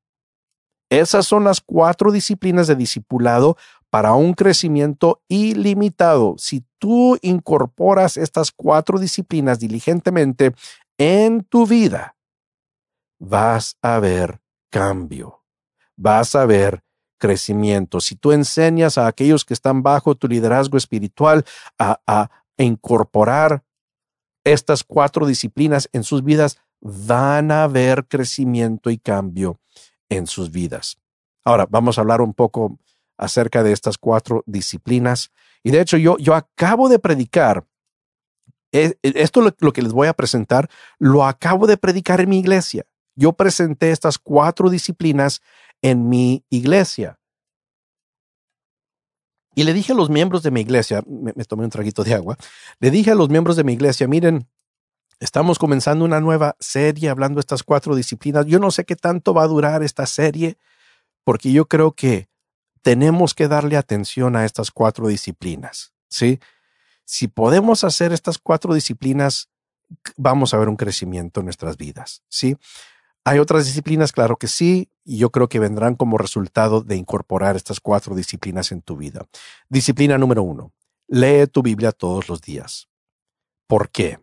Esas 0.90 1.26
son 1.26 1.44
las 1.44 1.62
cuatro 1.62 2.12
disciplinas 2.12 2.68
de 2.68 2.76
discipulado 2.76 3.58
para 3.90 4.14
un 4.14 4.34
crecimiento 4.34 5.22
ilimitado. 5.28 6.36
Si 6.38 6.64
tú 6.80 7.18
incorporas 7.22 8.18
estas 8.18 8.52
cuatro 8.52 9.00
disciplinas 9.00 9.60
diligentemente 9.60 10.54
en 10.98 11.44
tu 11.44 11.66
vida, 11.66 12.16
vas 13.20 13.78
a 13.82 14.00
ver 14.00 14.42
cambio, 14.70 15.44
vas 15.96 16.36
a 16.36 16.46
ver 16.46 16.84
crecimiento. 17.18 18.00
Si 18.00 18.16
tú 18.16 18.32
enseñas 18.32 18.98
a 18.98 19.08
aquellos 19.08 19.46
que 19.46 19.54
están 19.54 19.84
bajo 19.84 20.16
tu 20.16 20.28
liderazgo 20.28 20.78
espiritual 20.78 21.46
a, 21.80 22.30
incorporar 22.58 23.66
estas 24.46 24.86
cuatro 24.86 25.26
disciplinas 25.26 25.90
en 25.92 26.04
sus 26.04 26.24
vidas, 26.24 26.58
van 26.80 27.52
a 27.52 27.68
ver 27.68 28.08
crecimiento 28.08 28.90
y 28.90 28.98
cambio 28.98 29.60
en 30.08 30.26
sus 30.26 30.52
vidas. 30.52 30.98
Ahora, 31.44 31.68
vamos 31.70 31.98
a 31.98 32.02
hablar 32.02 32.22
un 32.22 32.34
poco 32.34 32.80
acerca 33.18 33.62
de 33.62 33.74
estas 33.74 33.98
cuatro 33.98 34.42
disciplinas. 34.46 35.32
Y 35.64 35.72
de 35.72 35.82
hecho, 35.82 35.98
yo, 35.98 36.18
yo 36.18 36.34
acabo 36.34 36.88
de 36.88 37.00
predicar, 37.00 37.66
eh, 38.76 38.98
esto 39.02 39.42
lo, 39.42 39.56
lo 39.60 39.74
que 39.74 39.82
les 39.82 39.94
voy 39.94 40.08
a 40.08 40.14
presentar, 40.14 40.70
lo 41.00 41.26
acabo 41.26 41.68
de 41.68 41.78
predicar 41.78 42.22
en 42.22 42.30
mi 42.30 42.40
iglesia. 42.40 42.86
Yo 43.16 43.34
presenté 43.34 43.92
estas 43.92 44.18
cuatro 44.18 44.70
disciplinas 44.70 45.42
en 45.82 46.10
mi 46.10 46.44
iglesia. 46.50 47.20
Y 49.56 49.64
le 49.64 49.74
dije 49.74 49.94
a 49.94 49.96
los 49.96 50.10
miembros 50.10 50.44
de 50.44 50.52
mi 50.52 50.62
iglesia, 50.62 51.02
me, 51.08 51.32
me, 51.34 51.46
tomé 51.46 51.64
un 51.64 51.70
traguito 51.70 52.04
de 52.04 52.14
agua, 52.14 52.38
le 52.80 52.92
dije 52.92 53.12
a 53.12 53.16
los 53.16 53.30
miembros 53.30 53.56
de 53.56 53.64
mi 53.64 53.72
iglesia, 53.72 54.06
miren, 54.08 54.50
estamos 55.20 55.58
comenzando 55.58 56.04
una 56.04 56.20
nueva 56.20 56.58
serie 56.60 57.10
hablando 57.10 57.38
de 57.38 57.42
estas 57.42 57.64
cuatro 57.64 57.96
disciplinas. 57.96 58.46
Yo 58.46 58.60
no 58.60 58.72
sé 58.72 58.84
qué 58.84 58.98
tanto 58.98 59.34
va 59.34 59.44
a 59.44 59.48
durar 59.48 59.82
esta 59.84 60.06
serie, 60.06 60.58
porque 61.24 61.54
yo 61.54 61.68
creo 61.68 61.94
que 61.94 62.28
tenemos 62.82 63.34
que 63.34 63.48
darle 63.48 63.78
atención 63.78 64.36
a 64.36 64.46
estas 64.46 64.72
cuatro 64.72 65.08
disciplinas, 65.08 65.94
¿sí? 66.10 66.40
Si 67.06 67.28
podemos 67.28 67.84
hacer 67.84 68.12
estas 68.12 68.38
cuatro 68.38 68.74
disciplinas, 68.74 69.50
vamos 70.18 70.54
a 70.54 70.58
ver 70.58 70.70
un 70.70 70.76
crecimiento 70.76 71.40
en 71.40 71.46
nuestras 71.46 71.78
vidas, 71.78 72.24
¿sí? 72.28 72.58
Hay 73.24 73.40
otras 73.40 73.66
disciplinas, 73.66 74.12
claro 74.12 74.38
que 74.38 74.48
sí, 74.48 74.92
y 75.04 75.18
yo 75.18 75.32
creo 75.32 75.50
que 75.50 75.60
vendrán 75.60 75.96
como 75.96 76.18
resultado 76.18 76.82
de 76.82 76.96
incorporar 76.96 77.56
estas 77.56 77.80
cuatro 77.80 78.16
disciplinas 78.16 78.72
en 78.72 78.82
tu 78.82 78.98
vida. 78.98 79.26
Disciplina 79.70 80.18
número 80.18 80.44
uno, 80.44 80.74
lee 81.08 81.48
tu 81.48 81.64
Biblia 81.64 81.92
todos 81.92 82.30
los 82.30 82.42
días. 82.42 82.88
¿Por 83.68 83.90
qué? 83.90 84.20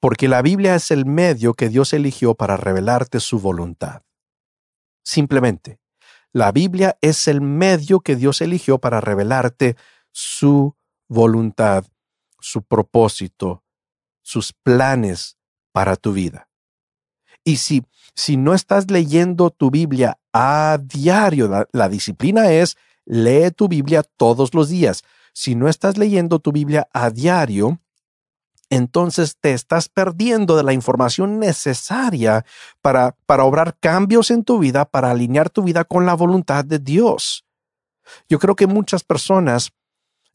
Porque 0.00 0.28
la 0.28 0.42
Biblia 0.42 0.74
es 0.74 0.90
el 0.90 1.06
medio 1.06 1.54
que 1.54 1.68
Dios 1.68 1.92
eligió 1.92 2.34
para 2.34 2.56
revelarte 2.56 3.20
su 3.20 3.38
voluntad. 3.38 4.02
Simplemente, 5.04 5.78
la 6.32 6.52
Biblia 6.52 6.98
es 7.00 7.28
el 7.28 7.40
medio 7.40 8.00
que 8.00 8.16
Dios 8.16 8.40
eligió 8.40 8.78
para 8.78 9.00
revelarte 9.00 9.76
su 10.10 10.75
voluntad, 11.08 11.84
su 12.40 12.62
propósito, 12.62 13.62
sus 14.22 14.52
planes 14.52 15.36
para 15.72 15.96
tu 15.96 16.12
vida. 16.12 16.48
Y 17.44 17.58
si, 17.58 17.84
si 18.14 18.36
no 18.36 18.54
estás 18.54 18.90
leyendo 18.90 19.50
tu 19.50 19.70
Biblia 19.70 20.18
a 20.32 20.78
diario, 20.82 21.66
la, 21.72 21.88
disciplina 21.88 22.50
es 22.50 22.76
lee 23.04 23.52
tu 23.52 23.68
Biblia 23.68 24.02
todos 24.02 24.52
los 24.52 24.68
días. 24.68 25.04
Si 25.32 25.54
no 25.54 25.68
estás 25.68 25.96
leyendo 25.96 26.40
tu 26.40 26.50
Biblia 26.50 26.88
a 26.92 27.10
diario, 27.10 27.78
entonces 28.68 29.36
te 29.38 29.52
estás 29.52 29.88
perdiendo 29.88 30.56
de 30.56 30.64
la 30.64 30.72
información 30.72 31.38
necesaria 31.38 32.44
para, 32.82 33.16
para 33.26 33.44
obrar 33.44 33.76
cambios 33.78 34.32
en 34.32 34.42
tu 34.42 34.58
vida, 34.58 34.84
para 34.84 35.12
alinear 35.12 35.50
tu 35.50 35.62
vida 35.62 35.84
con 35.84 36.04
la 36.04 36.14
voluntad 36.14 36.64
de 36.64 36.80
Dios. 36.80 37.44
Yo 38.28 38.40
creo 38.40 38.56
que 38.56 38.66
muchas 38.66 39.04
personas 39.04 39.72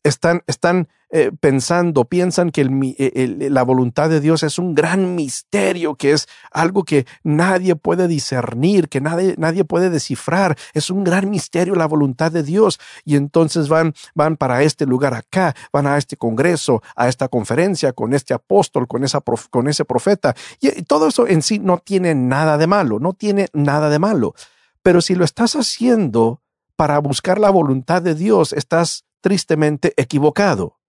están, 0.03 0.43
están 0.47 0.87
eh, 1.13 1.31
pensando, 1.39 2.05
piensan 2.05 2.51
que 2.51 2.61
eh, 2.61 3.11
el, 3.15 3.53
la 3.53 3.63
voluntad 3.63 4.09
de 4.09 4.21
Dios 4.21 4.43
es 4.43 4.57
un 4.57 4.73
gran 4.73 5.15
misterio, 5.15 5.95
que 5.95 6.13
es 6.13 6.27
algo 6.51 6.83
que 6.83 7.05
nadie 7.23 7.75
puede 7.75 8.07
discernir, 8.07 8.87
que 8.87 9.01
nadie, 9.01 9.35
nadie 9.37 9.65
puede 9.65 9.89
descifrar. 9.89 10.57
Es 10.73 10.89
un 10.89 11.03
gran 11.03 11.29
misterio 11.29 11.75
la 11.75 11.85
voluntad 11.85 12.31
de 12.31 12.43
Dios. 12.43 12.79
Y 13.03 13.17
entonces 13.17 13.67
van, 13.67 13.93
van 14.15 14.37
para 14.37 14.63
este 14.63 14.85
lugar 14.85 15.13
acá, 15.13 15.53
van 15.73 15.85
a 15.85 15.97
este 15.97 16.17
congreso, 16.17 16.81
a 16.95 17.09
esta 17.09 17.27
conferencia, 17.27 17.93
con 17.93 18.13
este 18.13 18.33
apóstol, 18.33 18.87
con, 18.87 19.03
esa 19.03 19.21
con 19.49 19.67
ese 19.67 19.85
profeta. 19.85 20.33
y 20.61 20.83
todo 20.83 21.07
eso 21.09 21.27
en 21.27 21.41
sí 21.41 21.59
no 21.59 21.77
tiene 21.79 22.15
nada 22.15 22.57
de 22.57 22.67
malo, 22.67 22.99
no 22.99 23.13
tiene 23.13 23.49
nada 23.53 23.89
de 23.89 23.99
malo. 23.99 24.33
Pero 24.81 25.01
si 25.01 25.15
lo 25.15 25.25
estás 25.25 25.55
haciendo 25.55 26.41
para 26.75 26.97
buscar 26.99 27.37
la 27.37 27.49
voluntad 27.49 28.01
de 28.01 28.15
Dios, 28.15 28.53
estás 28.53 29.03
tristemente 29.21 29.93
equivocado, 29.97 30.79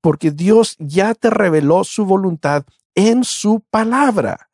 porque 0.00 0.30
Dios 0.30 0.76
ya 0.78 1.14
te 1.14 1.30
reveló 1.30 1.84
su 1.84 2.04
voluntad 2.04 2.64
en 2.94 3.24
su 3.24 3.60
palabra. 3.70 4.50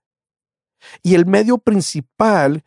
Y 1.03 1.15
el 1.15 1.27
medio 1.27 1.59
principal 1.59 2.65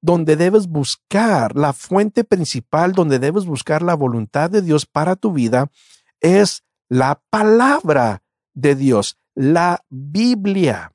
donde 0.00 0.36
debes 0.36 0.66
buscar, 0.66 1.54
la 1.56 1.72
fuente 1.72 2.24
principal 2.24 2.92
donde 2.92 3.18
debes 3.18 3.44
buscar 3.44 3.82
la 3.82 3.94
voluntad 3.94 4.48
de 4.48 4.62
Dios 4.62 4.86
para 4.86 5.16
tu 5.16 5.32
vida 5.32 5.70
es 6.20 6.64
la 6.88 7.22
palabra 7.30 8.22
de 8.54 8.74
Dios, 8.74 9.18
la 9.34 9.84
Biblia. 9.90 10.92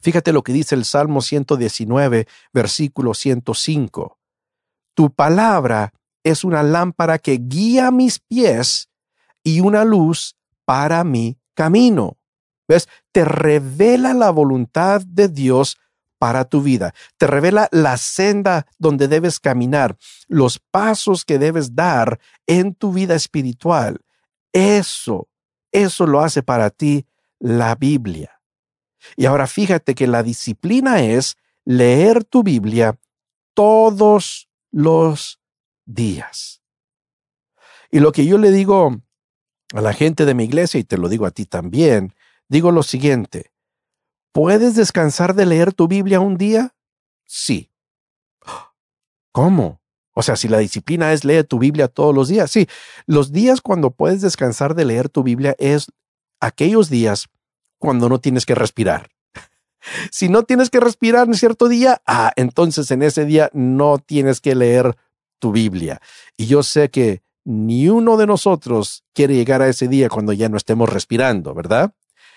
Fíjate 0.00 0.32
lo 0.32 0.42
que 0.42 0.52
dice 0.52 0.74
el 0.74 0.84
Salmo 0.84 1.20
119, 1.20 2.26
versículo 2.52 3.14
105. 3.14 4.18
Tu 4.94 5.12
palabra 5.12 5.92
es 6.30 6.44
una 6.44 6.62
lámpara 6.62 7.18
que 7.18 7.38
guía 7.40 7.90
mis 7.90 8.18
pies 8.18 8.90
y 9.42 9.60
una 9.60 9.84
luz 9.84 10.36
para 10.64 11.04
mi 11.04 11.38
camino. 11.54 12.18
¿Ves? 12.68 12.88
Te 13.12 13.24
revela 13.24 14.12
la 14.12 14.30
voluntad 14.30 15.00
de 15.00 15.28
Dios 15.28 15.78
para 16.18 16.44
tu 16.44 16.60
vida. 16.60 16.92
Te 17.16 17.26
revela 17.26 17.68
la 17.72 17.96
senda 17.96 18.66
donde 18.78 19.08
debes 19.08 19.40
caminar, 19.40 19.96
los 20.26 20.58
pasos 20.58 21.24
que 21.24 21.38
debes 21.38 21.74
dar 21.74 22.20
en 22.46 22.74
tu 22.74 22.92
vida 22.92 23.14
espiritual. 23.14 24.00
Eso, 24.52 25.28
eso 25.72 26.06
lo 26.06 26.20
hace 26.20 26.42
para 26.42 26.70
ti 26.70 27.06
la 27.38 27.74
Biblia. 27.74 28.40
Y 29.16 29.26
ahora 29.26 29.46
fíjate 29.46 29.94
que 29.94 30.06
la 30.06 30.22
disciplina 30.22 31.00
es 31.00 31.36
leer 31.64 32.24
tu 32.24 32.42
Biblia 32.42 32.98
todos 33.54 34.48
los 34.70 35.37
días. 35.88 36.62
Y 37.90 38.00
lo 38.00 38.12
que 38.12 38.26
yo 38.26 38.38
le 38.38 38.50
digo 38.50 39.00
a 39.74 39.80
la 39.80 39.92
gente 39.92 40.24
de 40.24 40.34
mi 40.34 40.44
iglesia, 40.44 40.78
y 40.78 40.84
te 40.84 40.98
lo 40.98 41.08
digo 41.08 41.26
a 41.26 41.30
ti 41.30 41.46
también, 41.46 42.14
digo 42.48 42.70
lo 42.70 42.82
siguiente, 42.82 43.52
¿puedes 44.32 44.76
descansar 44.76 45.34
de 45.34 45.46
leer 45.46 45.72
tu 45.72 45.88
Biblia 45.88 46.20
un 46.20 46.36
día? 46.36 46.74
Sí. 47.24 47.70
¿Cómo? 49.32 49.80
O 50.12 50.22
sea, 50.22 50.36
si 50.36 50.48
la 50.48 50.58
disciplina 50.58 51.12
es 51.12 51.24
leer 51.24 51.44
tu 51.44 51.58
Biblia 51.58 51.88
todos 51.88 52.14
los 52.14 52.28
días, 52.28 52.50
sí, 52.50 52.66
los 53.06 53.32
días 53.32 53.60
cuando 53.60 53.90
puedes 53.90 54.20
descansar 54.20 54.74
de 54.74 54.84
leer 54.84 55.08
tu 55.08 55.22
Biblia 55.22 55.54
es 55.58 55.86
aquellos 56.40 56.90
días 56.90 57.28
cuando 57.78 58.08
no 58.08 58.20
tienes 58.20 58.44
que 58.46 58.54
respirar. 58.54 59.10
Si 60.10 60.28
no 60.28 60.42
tienes 60.42 60.70
que 60.70 60.80
respirar 60.80 61.28
en 61.28 61.34
cierto 61.34 61.68
día, 61.68 62.02
ah, 62.04 62.32
entonces 62.34 62.90
en 62.90 63.02
ese 63.02 63.24
día 63.24 63.48
no 63.54 63.98
tienes 63.98 64.40
que 64.40 64.56
leer 64.56 64.96
tu 65.38 65.52
Biblia. 65.52 66.00
Y 66.36 66.46
yo 66.46 66.62
sé 66.62 66.90
que 66.90 67.22
ni 67.44 67.88
uno 67.88 68.16
de 68.16 68.26
nosotros 68.26 69.04
quiere 69.14 69.34
llegar 69.34 69.62
a 69.62 69.68
ese 69.68 69.88
día 69.88 70.08
cuando 70.08 70.32
ya 70.32 70.48
no 70.48 70.56
estemos 70.56 70.88
respirando, 70.88 71.54
¿verdad? 71.54 71.92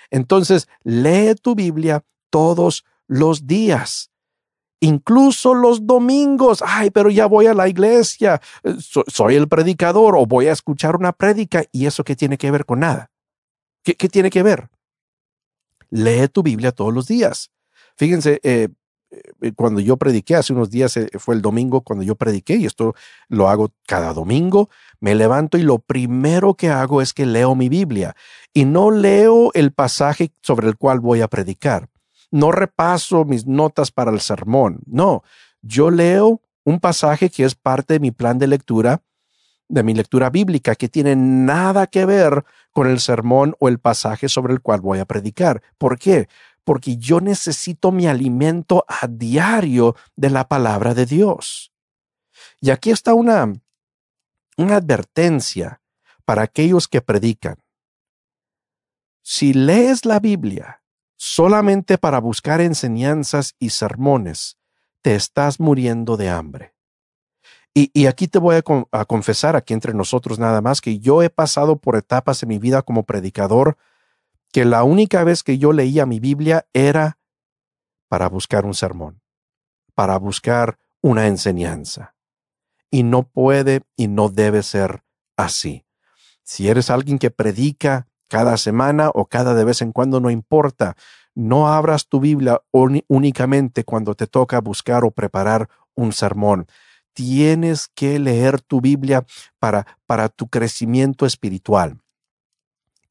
Entonces, 0.09 0.67
lee 0.83 1.35
tu 1.35 1.55
Biblia 1.55 2.03
todos 2.29 2.85
los 3.07 3.45
días. 3.47 4.11
Incluso 4.79 5.53
los 5.53 5.85
domingos. 5.85 6.63
Ay, 6.65 6.89
pero 6.89 7.09
ya 7.09 7.27
voy 7.27 7.45
a 7.47 7.53
la 7.53 7.67
iglesia. 7.67 8.41
Soy 9.07 9.35
el 9.35 9.47
predicador 9.47 10.15
o 10.15 10.25
voy 10.25 10.47
a 10.47 10.53
escuchar 10.53 10.95
una 10.95 11.11
prédica. 11.11 11.63
¿Y 11.71 11.85
eso 11.85 12.03
qué 12.03 12.15
tiene 12.15 12.37
que 12.37 12.49
ver 12.49 12.65
con 12.65 12.79
nada? 12.79 13.11
¿Qué, 13.83 13.95
qué 13.95 14.09
tiene 14.09 14.29
que 14.29 14.43
ver? 14.43 14.69
Lee 15.89 16.27
tu 16.29 16.41
Biblia 16.41 16.71
todos 16.71 16.93
los 16.93 17.07
días. 17.07 17.51
Fíjense, 17.95 18.39
eh, 18.43 18.69
cuando 19.55 19.79
yo 19.79 19.97
prediqué, 19.97 20.35
hace 20.35 20.53
unos 20.53 20.69
días 20.69 20.95
eh, 20.97 21.09
fue 21.17 21.35
el 21.35 21.41
domingo 21.41 21.81
cuando 21.81 22.03
yo 22.03 22.15
prediqué, 22.15 22.55
y 22.55 22.65
esto 22.65 22.95
lo 23.27 23.49
hago 23.49 23.71
cada 23.87 24.13
domingo, 24.13 24.69
me 24.99 25.15
levanto 25.15 25.57
y 25.57 25.63
lo 25.63 25.79
primero 25.79 26.53
que 26.53 26.69
hago 26.69 27.01
es 27.01 27.13
que 27.13 27.25
leo 27.25 27.55
mi 27.55 27.69
Biblia 27.69 28.15
y 28.53 28.65
no 28.65 28.91
leo 28.91 29.51
el 29.53 29.71
pasaje 29.71 30.31
sobre 30.41 30.67
el 30.67 30.77
cual 30.77 30.99
voy 30.99 31.21
a 31.21 31.27
predicar. 31.27 31.89
No 32.29 32.51
repaso 32.51 33.25
mis 33.25 33.45
notas 33.45 33.91
para 33.91 34.11
el 34.11 34.21
sermón, 34.21 34.81
no, 34.85 35.23
yo 35.61 35.91
leo 35.91 36.41
un 36.63 36.79
pasaje 36.79 37.29
que 37.29 37.43
es 37.43 37.55
parte 37.55 37.95
de 37.95 37.99
mi 37.99 38.11
plan 38.11 38.37
de 38.37 38.47
lectura 38.47 39.01
de 39.71 39.83
mi 39.83 39.93
lectura 39.93 40.29
bíblica 40.29 40.75
que 40.75 40.89
tiene 40.89 41.15
nada 41.15 41.87
que 41.87 42.05
ver 42.05 42.43
con 42.73 42.87
el 42.87 42.99
sermón 42.99 43.55
o 43.59 43.69
el 43.69 43.79
pasaje 43.79 44.27
sobre 44.27 44.53
el 44.53 44.61
cual 44.61 44.81
voy 44.81 44.99
a 44.99 45.05
predicar. 45.05 45.61
¿Por 45.77 45.97
qué? 45.97 46.27
Porque 46.63 46.97
yo 46.97 47.21
necesito 47.21 47.91
mi 47.91 48.07
alimento 48.07 48.85
a 48.87 49.07
diario 49.07 49.95
de 50.15 50.29
la 50.29 50.47
palabra 50.47 50.93
de 50.93 51.05
Dios. 51.05 51.71
Y 52.59 52.69
aquí 52.69 52.91
está 52.91 53.13
una, 53.13 53.53
una 54.57 54.75
advertencia 54.75 55.81
para 56.25 56.43
aquellos 56.43 56.87
que 56.87 57.01
predican. 57.01 57.57
Si 59.23 59.53
lees 59.53 60.05
la 60.05 60.19
Biblia 60.19 60.83
solamente 61.17 61.97
para 61.97 62.19
buscar 62.19 62.61
enseñanzas 62.61 63.55
y 63.59 63.69
sermones, 63.69 64.57
te 65.01 65.15
estás 65.15 65.59
muriendo 65.59 66.17
de 66.17 66.29
hambre. 66.29 66.73
Y, 67.73 68.05
aquí 68.07 68.27
te 68.27 68.37
voy 68.37 68.57
a, 68.57 69.05
confesar, 69.05 69.55
aquí 69.55 69.73
entre 69.73 69.93
nosotros 69.93 70.39
nada 70.39 70.61
más, 70.61 70.81
que 70.81 70.99
yo 70.99 71.23
he 71.23 71.29
pasado 71.29 71.77
por 71.77 71.95
etapas 71.95 72.43
en 72.43 72.49
mi 72.49 72.59
vida 72.59 72.81
como 72.81 73.03
predicador, 73.03 73.77
que 74.51 74.65
la 74.65 74.83
única 74.83 75.23
vez 75.23 75.43
que 75.43 75.57
yo 75.57 75.71
leía 75.71 76.05
mi 76.05 76.19
Biblia 76.19 76.67
era 76.73 77.17
para 78.09 78.27
buscar 78.27 78.65
un 78.65 78.73
sermón, 78.73 79.21
para 79.95 80.17
buscar 80.17 80.77
una 81.01 81.27
enseñanza. 81.27 82.15
Y 82.89 83.03
no 83.03 83.23
puede 83.23 83.81
y 83.95 84.07
no 84.07 84.29
debe 84.29 84.63
ser 84.63 85.03
así. 85.37 85.85
Si 86.43 86.67
eres 86.67 86.89
alguien 86.89 87.17
que 87.17 87.31
predica 87.31 88.07
cada 88.27 88.57
semana 88.57 89.09
o 89.13 89.25
cada 89.25 89.53
de 89.53 89.63
vez 89.63 89.81
en 89.81 89.93
cuando, 89.93 90.19
no 90.19 90.29
importa. 90.29 90.95
No 91.33 91.69
abras 91.69 92.07
tu 92.07 92.19
Biblia 92.19 92.61
únicamente 92.71 93.85
cuando 93.85 94.15
te 94.15 94.27
toca 94.27 94.59
buscar 94.59 95.05
o 95.05 95.11
preparar 95.11 95.69
un 95.95 96.11
sermón 96.11 96.67
tienes 97.13 97.89
que 97.93 98.19
leer 98.19 98.61
tu 98.61 98.81
Biblia 98.81 99.25
para, 99.59 99.85
para 100.05 100.29
tu 100.29 100.47
crecimiento 100.47 101.25
espiritual 101.25 102.00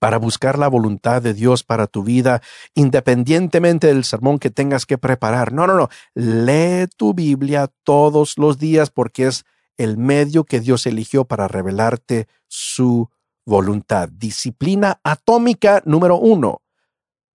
para 0.00 0.16
buscar 0.16 0.58
la 0.58 0.66
voluntad 0.66 1.22
de 1.22 1.34
Dios 1.34 1.62
para 1.62 1.86
tu 1.86 2.02
vida, 2.02 2.42
independientemente 2.74 3.86
del 3.86 4.02
sermón 4.02 4.38
que 4.38 4.50
tengas 4.50 4.86
que 4.86 4.98
preparar. 4.98 5.52
No, 5.52 5.66
no, 5.66 5.74
no. 5.74 5.88
Lee 6.14 6.88
tu 6.96 7.14
Biblia 7.14 7.70
todos 7.84 8.38
los 8.38 8.58
días 8.58 8.90
porque 8.90 9.26
es 9.26 9.44
el 9.76 9.98
medio 9.98 10.44
que 10.44 10.58
Dios 10.60 10.86
eligió 10.86 11.26
para 11.26 11.48
revelarte 11.48 12.28
su 12.48 13.10
voluntad. 13.44 14.08
Disciplina 14.08 15.00
atómica 15.04 15.82
número 15.84 16.16
uno. 16.16 16.62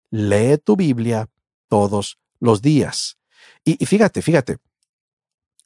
Lee 0.10 0.58
tu 0.58 0.76
Biblia 0.76 1.30
todos 1.70 2.18
los 2.40 2.64
días. 2.64 3.18
Y, 3.64 3.86
fíjate, 3.86 4.24
fíjate, 4.24 4.58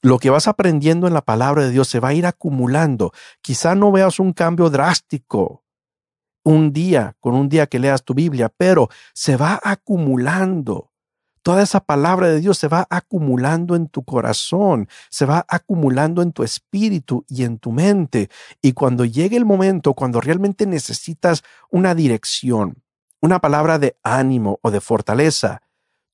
lo 0.02 0.20
que 0.20 0.30
vas 0.30 0.48
aprendiendo 0.48 1.08
en 1.08 1.14
la 1.14 1.22
palabra 1.22 1.64
de 1.64 1.72
Dios 1.72 1.88
se 1.88 2.02
va 2.02 2.10
a 2.10 2.14
ir 2.14 2.26
acumulando. 2.26 3.14
Quizá 3.42 3.74
no 3.76 3.92
veas 3.92 4.20
un 4.20 4.34
cambio 4.34 4.70
drástico 4.70 5.64
un 6.44 6.74
día 6.74 7.16
con 7.20 7.36
un 7.36 7.50
día 7.50 7.68
que 7.68 7.80
leas 7.80 8.04
tu 8.04 8.14
Biblia, 8.14 8.52
pero 8.56 8.90
se 9.14 9.38
va 9.38 9.60
acumulando. 9.64 10.92
Toda 11.42 11.64
esa 11.64 11.80
palabra 11.80 12.28
de 12.28 12.42
Dios 12.42 12.58
se 12.58 12.68
va 12.68 12.86
acumulando 12.90 13.76
en 13.76 13.88
tu 13.88 14.04
corazón, 14.04 14.88
se 15.10 15.26
va 15.26 15.46
acumulando 15.48 16.22
en 16.22 16.34
tu 16.34 16.44
espíritu 16.44 17.26
y 17.30 17.44
en 17.44 17.60
tu 17.60 17.72
mente. 17.72 18.30
Y 18.62 18.74
cuando 18.74 19.06
llegue 19.06 19.38
el 19.38 19.46
momento, 19.46 19.94
cuando 19.94 20.20
realmente 20.20 20.66
necesitas 20.66 21.44
una 21.72 21.96
dirección, 21.96 22.84
una 23.22 23.40
palabra 23.40 23.80
de 23.80 23.98
ánimo 24.04 24.60
o 24.62 24.70
de 24.70 24.82
fortaleza, 24.82 25.62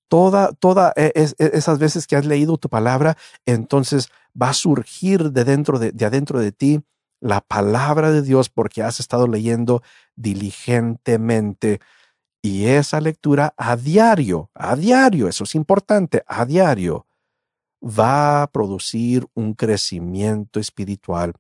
toda, 0.08 0.54
toda 0.54 0.94
e, 0.96 1.12
e, 1.16 1.34
esas 1.38 1.80
veces 1.80 2.06
que 2.08 2.16
has 2.16 2.26
leído 2.26 2.58
tu 2.58 2.70
palabra, 2.70 3.18
entonces 3.46 4.10
va 4.40 4.50
a 4.50 4.54
surgir 4.54 5.32
de 5.32 5.44
dentro 5.44 5.80
de, 5.80 5.92
de 5.92 6.06
adentro 6.06 6.40
de 6.40 6.52
ti 6.52 6.84
la 7.26 7.42
palabra 7.42 8.12
de 8.12 8.22
Dios 8.22 8.50
porque 8.50 8.84
has 8.84 9.00
estado 9.00 9.28
leyendo 9.28 9.82
diligentemente. 10.16 11.80
Y 12.44 12.68
esa 12.68 13.02
lectura 13.02 13.56
a 13.58 13.76
diario, 13.76 14.52
a 14.54 14.76
diario, 14.76 15.28
eso 15.28 15.46
es 15.46 15.56
importante, 15.56 16.24
a 16.28 16.46
diario, 16.46 17.08
va 17.82 18.44
a 18.44 18.48
producir 18.52 19.26
un 19.34 19.56
crecimiento 19.56 20.60
espiritual 20.60 21.34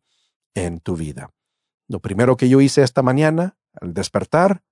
en 0.55 0.79
tu 0.79 0.95
vida. 0.95 1.29
Lo 1.87 1.99
primero 1.99 2.35
que 2.35 2.49
yo 2.49 2.61
hice 2.61 2.81
esta 2.81 3.03
mañana, 3.03 3.55
al 3.79 3.93
despertar, 3.93 4.63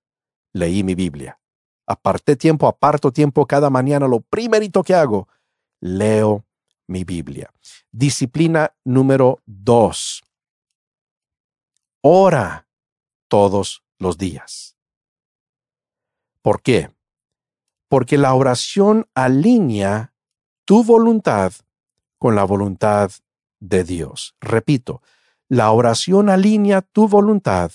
leí 0.52 0.82
mi 0.82 0.96
Biblia. 0.96 1.38
Aparté 1.86 2.34
tiempo, 2.34 2.66
aparto 2.66 3.12
tiempo 3.12 3.46
cada 3.46 3.70
mañana. 3.70 4.08
Lo 4.08 4.18
primerito 4.18 4.82
que 4.82 4.96
hago, 4.96 5.28
leo 5.80 6.44
mi 6.88 7.04
Biblia. 7.04 7.50
Disciplina 7.92 8.74
número 8.82 9.38
dos. 9.46 10.24
Ora 12.06 12.68
todos 13.28 13.82
los 13.98 14.18
días. 14.18 14.76
¿Por 16.42 16.60
qué? 16.60 16.94
Porque 17.88 18.18
la 18.18 18.34
oración 18.34 19.08
alinea 19.14 20.12
tu 20.66 20.84
voluntad 20.84 21.54
con 22.18 22.34
la 22.34 22.44
voluntad 22.44 23.10
de 23.58 23.84
Dios. 23.84 24.36
Repito, 24.38 25.00
la 25.48 25.70
oración 25.72 26.28
alinea 26.28 26.82
tu 26.82 27.08
voluntad 27.08 27.72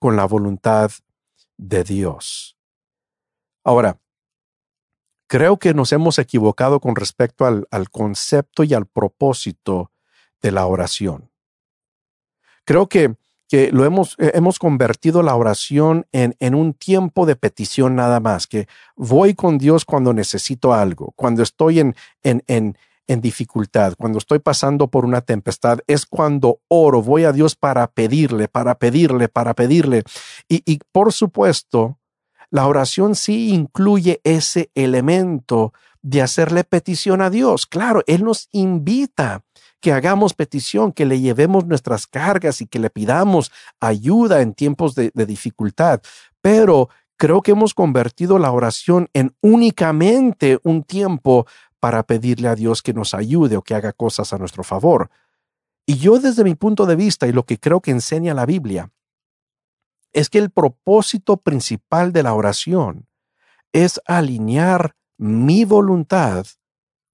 con 0.00 0.16
la 0.16 0.24
voluntad 0.24 0.90
de 1.56 1.84
Dios. 1.84 2.58
Ahora, 3.62 4.00
creo 5.28 5.56
que 5.60 5.72
nos 5.72 5.92
hemos 5.92 6.18
equivocado 6.18 6.80
con 6.80 6.96
respecto 6.96 7.46
al, 7.46 7.90
concepto 7.92 8.64
y 8.64 8.74
al 8.74 8.86
propósito 8.86 9.92
de 10.42 10.50
la 10.50 10.66
oración. 10.66 11.30
Creo 12.64 12.88
que, 12.88 13.16
que 13.48 13.72
lo 13.72 13.84
hemos, 13.84 14.14
eh, 14.18 14.32
hemos 14.34 14.58
convertido 14.58 15.22
la 15.22 15.34
oración 15.34 16.06
en, 16.12 16.36
en 16.38 16.54
un 16.54 16.74
tiempo 16.74 17.26
de 17.26 17.34
petición 17.34 17.96
nada 17.96 18.20
más, 18.20 18.46
que 18.46 18.68
voy 18.94 19.34
con 19.34 19.58
Dios 19.58 19.84
cuando 19.84 20.12
necesito 20.12 20.74
algo, 20.74 21.12
cuando 21.16 21.42
estoy 21.42 21.80
en, 21.80 21.96
en, 22.22 22.44
en, 22.46 22.76
en 23.06 23.20
dificultad, 23.22 23.94
cuando 23.98 24.18
estoy 24.18 24.38
pasando 24.38 24.88
por 24.88 25.06
una 25.06 25.22
tempestad, 25.22 25.78
es 25.86 26.04
cuando 26.04 26.60
oro, 26.68 27.02
voy 27.02 27.24
a 27.24 27.32
Dios 27.32 27.56
para 27.56 27.86
pedirle, 27.86 28.48
para 28.48 28.74
pedirle, 28.74 29.28
para 29.28 29.54
pedirle. 29.54 30.02
Y, 30.46 30.62
y 30.70 30.80
por 30.92 31.12
supuesto, 31.12 31.98
la 32.50 32.66
oración 32.66 33.14
sí 33.14 33.50
incluye 33.54 34.20
ese 34.24 34.70
elemento 34.74 35.72
de 36.02 36.22
hacerle 36.22 36.64
petición 36.64 37.22
a 37.22 37.30
Dios. 37.30 37.66
Claro, 37.66 38.02
Él 38.06 38.24
nos 38.24 38.48
invita 38.52 39.42
que 39.80 39.92
hagamos 39.92 40.34
petición, 40.34 40.92
que 40.92 41.06
le 41.06 41.20
llevemos 41.20 41.66
nuestras 41.66 42.06
cargas 42.06 42.60
y 42.60 42.66
que 42.66 42.78
le 42.78 42.90
pidamos 42.90 43.52
ayuda 43.80 44.40
en 44.42 44.54
tiempos 44.54 44.94
de, 44.94 45.10
dificultad. 45.14 46.00
Pero 46.40 46.88
creo 47.16 47.42
que 47.42 47.52
hemos 47.52 47.74
convertido 47.74 48.38
la 48.38 48.50
oración 48.50 49.08
en 49.12 49.34
únicamente 49.40 50.58
un 50.64 50.82
tiempo 50.82 51.46
para 51.80 52.02
pedirle 52.02 52.48
a 52.48 52.54
Dios 52.54 52.82
que 52.82 52.92
nos 52.92 53.14
ayude 53.14 53.56
o 53.56 53.62
que 53.62 53.74
haga 53.74 53.92
cosas 53.92 54.32
a 54.32 54.38
nuestro 54.38 54.64
favor. 54.64 55.10
Y 55.86 55.98
yo 55.98 56.18
desde 56.18 56.44
mi 56.44 56.54
punto 56.54 56.86
de 56.86 56.96
vista 56.96 57.26
y 57.26 57.32
lo 57.32 57.44
que 57.44 57.58
creo 57.58 57.80
que 57.80 57.92
enseña 57.92 58.34
la 58.34 58.46
Biblia, 58.46 58.90
es 60.12 60.28
que 60.30 60.38
el 60.38 60.50
propósito 60.50 61.36
principal 61.36 62.12
de 62.12 62.22
la 62.22 62.34
oración 62.34 63.06
es 63.72 64.00
alinear 64.06 64.96
mi 65.18 65.64
voluntad 65.64 66.46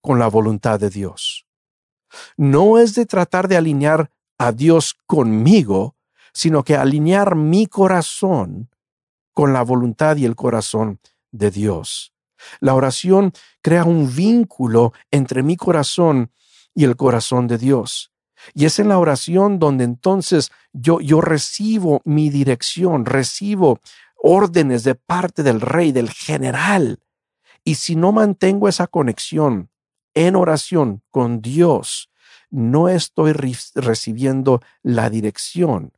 con 0.00 0.18
la 0.18 0.29
voluntad 0.29 0.79
de 0.79 0.90
Dios. 0.90 1.44
No 2.37 2.79
es 2.79 2.94
de 2.94 3.07
tratar 3.07 3.48
de 3.48 3.57
alinear 3.57 4.11
a 4.38 4.53
Dios 4.53 4.96
conmigo, 5.07 5.96
sino 6.33 6.64
que 6.64 6.77
alinear 6.77 7.37
mi 7.37 7.66
corazón 7.66 8.70
con 9.33 9.53
la 9.53 9.62
voluntad 9.62 10.16
y 10.16 10.24
el 10.24 10.37
corazón 10.37 11.00
de 11.31 11.50
Dios. 11.50 12.12
La 12.61 12.74
oración 12.74 13.33
crea 13.62 13.85
un 13.85 14.14
vínculo 14.14 14.92
entre 15.10 15.42
mi 15.42 15.56
corazón 15.56 16.31
y 16.75 16.85
el 16.85 16.96
corazón 16.96 17.46
de 17.46 17.58
Dios. 17.58 18.12
Y 18.52 18.67
es 18.67 18.79
en 18.79 18.88
la 18.88 18.98
oración 18.98 19.58
donde 19.58 19.85
entonces 19.85 20.50
yo, 20.73 21.00
yo 21.00 21.21
recibo 21.21 22.02
mi 22.04 22.31
dirección, 22.31 23.06
recibo 23.06 23.81
órdenes 24.17 24.85
de 24.85 24.94
parte 24.94 25.42
del 25.42 25.60
rey, 25.60 25.92
del 25.92 26.10
general. 26.10 26.98
Y 27.65 27.77
si 27.77 27.96
no 27.96 28.12
mantengo 28.12 28.69
esa 28.69 28.87
conexión 28.87 29.71
en 30.15 30.37
oración 30.37 31.02
con 31.10 31.40
Dios, 31.40 32.10
no 32.50 32.88
estoy 32.88 33.33
recibiendo 33.33 34.60
la 34.83 35.10
dirección, 35.10 35.92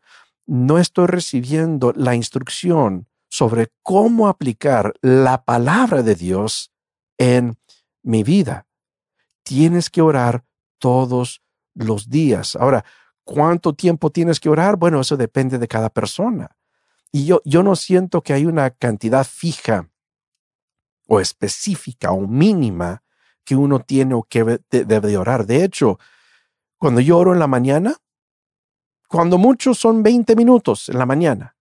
no 0.47 0.79
estoy 0.79 1.07
recibiendo 1.07 1.93
la 1.95 2.15
instrucción 2.15 3.09
sobre 3.29 3.73
cómo 3.83 4.29
aplicar 4.29 4.95
la 5.03 5.45
palabra 5.45 6.03
de 6.03 6.15
Dios 6.15 6.73
en 7.19 7.59
mi 8.03 8.23
vida. 8.23 8.67
Tienes 9.43 9.91
que 9.91 10.01
orar 10.01 10.45
todos 10.79 11.43
los 11.75 12.09
días. 12.09 12.57
Ahora, 12.57 12.85
¿cuánto 13.25 13.75
tiempo 13.75 14.11
tienes 14.11 14.41
que 14.41 14.49
orar? 14.49 14.77
Bueno, 14.77 15.01
eso 15.01 15.17
depende 15.17 15.59
de 15.59 15.69
cada 15.69 15.91
persona. 15.91 16.57
Y 17.13 17.27
yo, 17.27 17.43
yo 17.45 17.63
no 17.63 17.77
siento 17.77 18.23
que 18.23 18.33
hay 18.33 18.47
una 18.47 18.71
cantidad 18.71 19.27
fija 19.27 19.91
o 21.07 21.21
específica 21.21 22.13
o 22.13 22.27
mínima 22.27 23.03
que 23.47 23.55
uno 23.55 23.79
tiene 23.79 24.13
o 24.15 24.25
que 24.25 24.61
debe 24.71 25.17
orar. 25.17 25.47
De 25.47 25.65
hecho, 25.65 25.99
cuando 26.77 27.01
yo 27.01 27.17
oro 27.17 27.33
en 27.33 27.39
la 27.39 27.47
mañana, 27.47 27.95
cuando 29.09 29.39
muchos 29.39 29.79
son 29.79 30.03
20 30.03 30.35
minutos 30.35 30.89
en 30.89 30.99
la 30.99 31.07
mañana, 31.07 31.57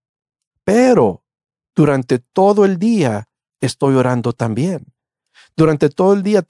pero 0.64 1.24
durante 1.76 2.18
todo 2.18 2.66
el 2.66 2.80
día 2.80 3.30
estoy 3.62 3.96
orando 3.96 4.34
también. 4.34 4.95
Durante 5.58 5.90
todo 5.90 6.14
el 6.14 6.24
día 6.24 6.44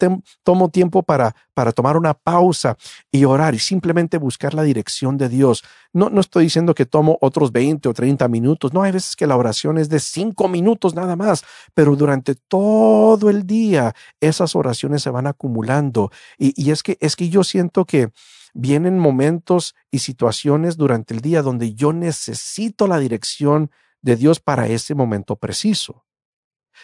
tomo 0.43 0.69
tiempo 0.69 1.03
para, 1.03 1.35
para 1.53 1.71
tomar 1.71 1.95
una 1.95 2.13
pausa 2.13 2.75
y 3.11 3.25
orar 3.25 3.53
y 3.53 3.59
simplemente 3.59 4.17
buscar 4.17 4.53
la 4.53 4.63
dirección 4.63 5.17
de 5.17 5.29
Dios. 5.29 5.63
No, 5.93 6.09
no 6.09 6.21
estoy 6.21 6.45
diciendo 6.45 6.73
que 6.73 6.85
tomo 6.85 7.17
otros 7.21 7.51
20 7.51 7.87
o 7.87 7.93
30 7.93 8.27
minutos. 8.27 8.73
No, 8.73 8.81
hay 8.81 8.91
veces 8.91 9.15
que 9.15 9.27
la 9.27 9.37
oración 9.37 9.77
es 9.77 9.89
de 9.89 9.99
5 9.99 10.47
minutos 10.47 10.95
nada 10.95 11.15
más, 11.15 11.43
pero 11.73 11.95
durante 11.95 12.35
todo 12.35 13.29
el 13.29 13.45
día 13.45 13.93
esas 14.19 14.55
oraciones 14.55 15.03
se 15.03 15.11
van 15.11 15.27
acumulando. 15.27 16.11
Y, 16.37 16.53
y 16.61 16.71
es, 16.71 16.81
que, 16.81 16.97
es 16.99 17.15
que 17.15 17.29
yo 17.29 17.43
siento 17.43 17.85
que 17.85 18.09
vienen 18.55 18.97
momentos 18.97 19.75
y 19.91 19.99
situaciones 19.99 20.77
durante 20.77 21.13
el 21.13 21.21
día 21.21 21.41
donde 21.41 21.75
yo 21.75 21.93
necesito 21.93 22.87
la 22.87 22.97
dirección 22.97 23.69
de 24.01 24.15
Dios 24.15 24.39
para 24.39 24.67
ese 24.67 24.95
momento 24.95 25.35
preciso. 25.35 26.05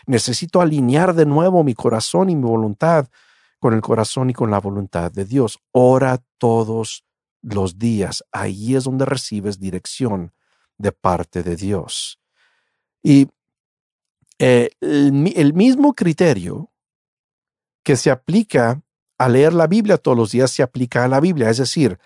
Necesito 0.05 0.61
alinear 0.61 1.13
de 1.13 1.25
nuevo 1.25 1.63
mi 1.63 1.73
corazón 1.73 2.29
y 2.29 2.35
mi 2.35 2.43
voluntad 2.43 3.07
con 3.59 3.73
el 3.73 3.81
corazón 3.81 4.29
y 4.29 4.33
con 4.33 4.49
la 4.49 4.59
voluntad 4.59 5.11
de 5.11 5.25
Dios. 5.25 5.59
Ora 5.71 6.19
todos 6.37 7.05
los 7.41 7.77
días. 7.77 8.23
Ahí 8.31 8.75
es 8.75 8.85
donde 8.85 9.05
recibes 9.05 9.59
dirección 9.59 10.33
de 10.77 10.91
parte 10.91 11.43
de 11.43 11.55
Dios. 11.55 12.19
Y 13.03 13.29
eh, 14.39 14.71
el, 14.81 15.53
mismo 15.53 15.93
criterio 15.93 16.71
que 17.83 17.95
se 17.95 18.09
aplica 18.09 18.81
a 19.19 19.29
leer 19.29 19.53
la 19.53 19.67
Biblia 19.67 19.97
todos 19.97 20.17
los 20.17 20.31
días 20.31 20.49
se 20.49 20.63
aplica 20.63 21.03
a 21.03 21.07
la 21.07 21.19
Biblia. 21.19 21.49
Es 21.49 21.57
decir, 21.57 21.99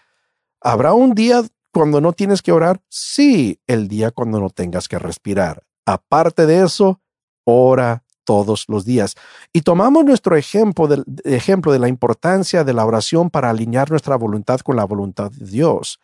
¿habrá 0.60 0.94
un 0.94 1.16
día 1.16 1.44
cuando 1.72 2.02
no 2.02 2.12
tienes 2.12 2.42
que 2.42 2.52
orar? 2.52 2.82
Sí, 2.90 3.62
el 3.68 3.88
día 3.88 4.12
cuando 4.12 4.42
no 4.42 4.50
tengas 4.50 4.90
que 4.90 5.00
respirar. 5.00 5.64
Aparte 5.86 6.46
de 6.46 6.64
eso, 6.64 7.00
ora 7.46 8.04
todos 8.26 8.66
los 8.68 8.84
días. 8.84 9.16
Y 9.54 9.62
tomamos 9.62 10.04
nuestro 10.04 10.36
ejemplo 10.36 10.88
de, 10.88 11.04
ejemplo 11.24 11.72
de 11.72 11.80
la 11.80 11.88
importancia 11.88 12.66
de 12.66 12.74
la 12.74 12.86
oración 12.86 13.30
para 13.30 13.50
alinear 13.50 13.90
nuestra 13.90 14.18
voluntad 14.18 14.60
con 14.60 14.76
la 14.76 14.84
voluntad 14.84 15.32
de 15.32 15.46
Dios, 15.46 16.02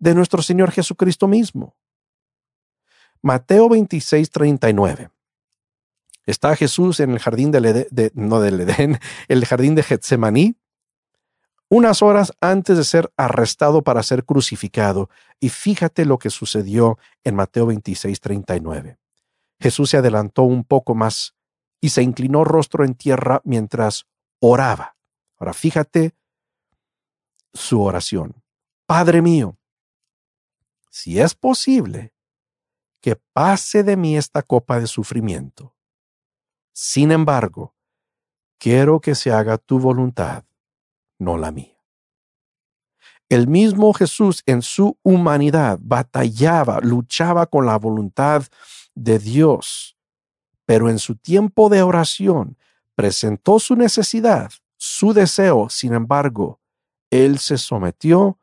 de 0.00 0.14
nuestro 0.14 0.42
Señor 0.42 0.72
Jesucristo 0.72 1.28
mismo. 1.28 1.76
Mateo 3.20 3.68
26, 3.68 4.30
39. 4.30 5.10
Está 6.26 6.56
Jesús 6.56 6.98
en 6.98 7.10
el 7.12 7.18
jardín 7.20 7.52
del 7.52 7.66
Edén, 7.66 7.86
de, 7.90 8.10
no 8.14 8.42
el 9.28 9.46
jardín 9.46 9.74
de 9.76 9.82
Getsemaní, 9.84 10.56
unas 11.68 12.02
horas 12.02 12.32
antes 12.40 12.76
de 12.76 12.84
ser 12.84 13.12
arrestado 13.16 13.82
para 13.82 14.02
ser 14.02 14.24
crucificado. 14.24 15.08
Y 15.40 15.48
fíjate 15.48 16.04
lo 16.04 16.18
que 16.18 16.30
sucedió 16.30 16.98
en 17.24 17.34
Mateo 17.34 17.66
26, 17.66 18.20
39. 18.20 18.98
Jesús 19.62 19.90
se 19.90 19.96
adelantó 19.96 20.42
un 20.42 20.64
poco 20.64 20.96
más 20.96 21.36
y 21.80 21.90
se 21.90 22.02
inclinó 22.02 22.42
rostro 22.42 22.84
en 22.84 22.96
tierra 22.96 23.40
mientras 23.44 24.06
oraba. 24.40 24.96
Ahora 25.38 25.52
fíjate 25.52 26.16
su 27.54 27.80
oración. 27.80 28.42
Padre 28.86 29.22
mío, 29.22 29.56
si 30.90 31.20
es 31.20 31.36
posible, 31.36 32.12
que 33.00 33.14
pase 33.32 33.84
de 33.84 33.96
mí 33.96 34.16
esta 34.16 34.42
copa 34.42 34.80
de 34.80 34.88
sufrimiento. 34.88 35.76
Sin 36.72 37.12
embargo, 37.12 37.76
quiero 38.58 39.00
que 39.00 39.14
se 39.14 39.30
haga 39.30 39.58
tu 39.58 39.78
voluntad, 39.78 40.44
no 41.18 41.38
la 41.38 41.52
mía. 41.52 41.78
El 43.28 43.46
mismo 43.46 43.92
Jesús 43.92 44.42
en 44.44 44.60
su 44.60 44.98
humanidad 45.02 45.78
batallaba, 45.80 46.80
luchaba 46.80 47.46
con 47.46 47.64
la 47.64 47.78
voluntad 47.78 48.44
de 48.94 49.18
Dios, 49.18 49.96
pero 50.66 50.88
en 50.88 50.98
su 50.98 51.16
tiempo 51.16 51.68
de 51.68 51.82
oración 51.82 52.56
presentó 52.94 53.58
su 53.58 53.76
necesidad, 53.76 54.52
su 54.76 55.12
deseo, 55.12 55.68
sin 55.68 55.94
embargo, 55.94 56.60
él 57.10 57.38
se 57.38 57.58
sometió 57.58 58.38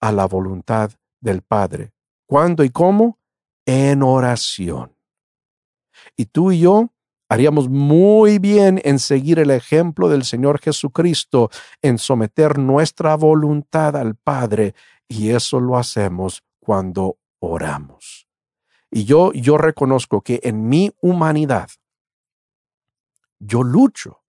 a 0.00 0.12
la 0.12 0.26
voluntad 0.26 0.92
del 1.20 1.42
Padre. 1.42 1.92
¿Cuándo 2.26 2.64
y 2.64 2.70
cómo? 2.70 3.18
En 3.66 4.02
oración. 4.02 4.96
Y 6.16 6.26
tú 6.26 6.52
y 6.52 6.60
yo 6.60 6.92
haríamos 7.28 7.68
muy 7.68 8.38
bien 8.38 8.80
en 8.84 8.98
seguir 8.98 9.38
el 9.38 9.50
ejemplo 9.50 10.08
del 10.08 10.24
Señor 10.24 10.60
Jesucristo, 10.60 11.50
en 11.82 11.98
someter 11.98 12.58
nuestra 12.58 13.16
voluntad 13.16 13.96
al 13.96 14.14
Padre, 14.14 14.74
y 15.08 15.30
eso 15.30 15.60
lo 15.60 15.76
hacemos 15.76 16.42
cuando 16.58 17.18
oramos. 17.38 18.25
Y 18.96 19.04
yo, 19.04 19.30
yo 19.34 19.58
reconozco 19.58 20.22
que 20.22 20.40
en 20.42 20.70
mi 20.70 20.90
humanidad, 21.02 21.68
yo 23.38 23.62
lucho. 23.62 24.22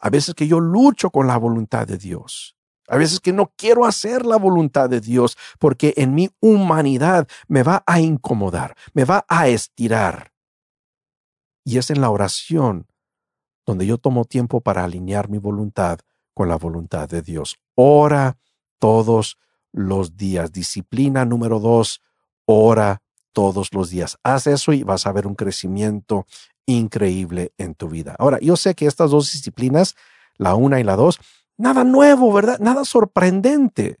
A 0.00 0.10
veces 0.10 0.36
que 0.36 0.46
yo 0.46 0.60
lucho 0.60 1.10
con 1.10 1.26
la 1.26 1.36
voluntad 1.36 1.88
de 1.88 1.98
Dios. 1.98 2.56
A 2.86 2.96
veces 2.98 3.18
que 3.18 3.32
no 3.32 3.52
quiero 3.56 3.84
hacer 3.84 4.24
la 4.24 4.36
voluntad 4.36 4.88
de 4.88 5.00
Dios 5.00 5.36
porque 5.58 5.92
en 5.96 6.14
mi 6.14 6.30
humanidad 6.38 7.26
me 7.48 7.64
va 7.64 7.82
a 7.84 7.98
incomodar, 7.98 8.76
me 8.94 9.04
va 9.04 9.24
a 9.26 9.48
estirar. 9.48 10.32
Y 11.64 11.78
es 11.78 11.90
en 11.90 12.00
la 12.00 12.10
oración 12.10 12.86
donde 13.66 13.86
yo 13.86 13.98
tomo 13.98 14.24
tiempo 14.24 14.60
para 14.60 14.84
alinear 14.84 15.28
mi 15.28 15.38
voluntad 15.38 15.98
con 16.32 16.48
la 16.48 16.58
voluntad 16.58 17.08
de 17.08 17.22
Dios. 17.22 17.58
Ora 17.74 18.38
todos 18.78 19.36
los 19.72 20.16
días. 20.16 20.52
Disciplina 20.52 21.24
número 21.24 21.58
dos, 21.58 22.00
ora 22.44 23.02
todos 23.32 23.72
los 23.72 23.90
días. 23.90 24.18
Haz 24.22 24.46
eso 24.46 24.72
y 24.72 24.82
vas 24.82 25.06
a 25.06 25.12
ver 25.12 25.26
un 25.26 25.34
crecimiento 25.34 26.26
increíble 26.66 27.52
en 27.58 27.74
tu 27.74 27.88
vida. 27.88 28.14
Ahora, 28.18 28.38
yo 28.40 28.56
sé 28.56 28.74
que 28.74 28.86
estas 28.86 29.10
dos 29.10 29.32
disciplinas, 29.32 29.96
la 30.36 30.54
una 30.54 30.80
y 30.80 30.84
la 30.84 30.96
dos, 30.96 31.18
nada 31.56 31.84
nuevo, 31.84 32.32
¿verdad? 32.32 32.58
Nada 32.60 32.84
sorprendente. 32.84 33.98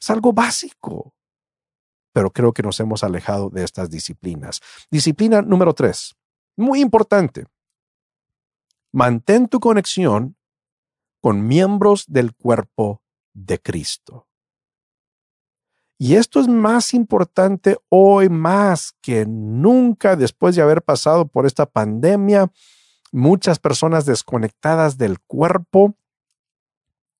Es 0.00 0.10
algo 0.10 0.32
básico. 0.32 1.14
Pero 2.12 2.30
creo 2.30 2.52
que 2.52 2.62
nos 2.62 2.80
hemos 2.80 3.04
alejado 3.04 3.50
de 3.50 3.64
estas 3.64 3.90
disciplinas. 3.90 4.60
Disciplina 4.90 5.42
número 5.42 5.74
tres, 5.74 6.16
muy 6.56 6.80
importante. 6.80 7.46
Mantén 8.92 9.48
tu 9.48 9.60
conexión 9.60 10.36
con 11.20 11.46
miembros 11.46 12.04
del 12.06 12.34
cuerpo 12.34 13.02
de 13.34 13.60
Cristo. 13.60 14.27
Y 15.98 16.14
esto 16.14 16.38
es 16.38 16.46
más 16.46 16.94
importante 16.94 17.76
hoy 17.88 18.28
más 18.28 18.94
que 19.02 19.26
nunca 19.26 20.14
después 20.14 20.54
de 20.54 20.62
haber 20.62 20.82
pasado 20.82 21.26
por 21.26 21.44
esta 21.44 21.66
pandemia, 21.66 22.52
muchas 23.10 23.58
personas 23.58 24.06
desconectadas 24.06 24.96
del 24.96 25.18
cuerpo. 25.18 25.96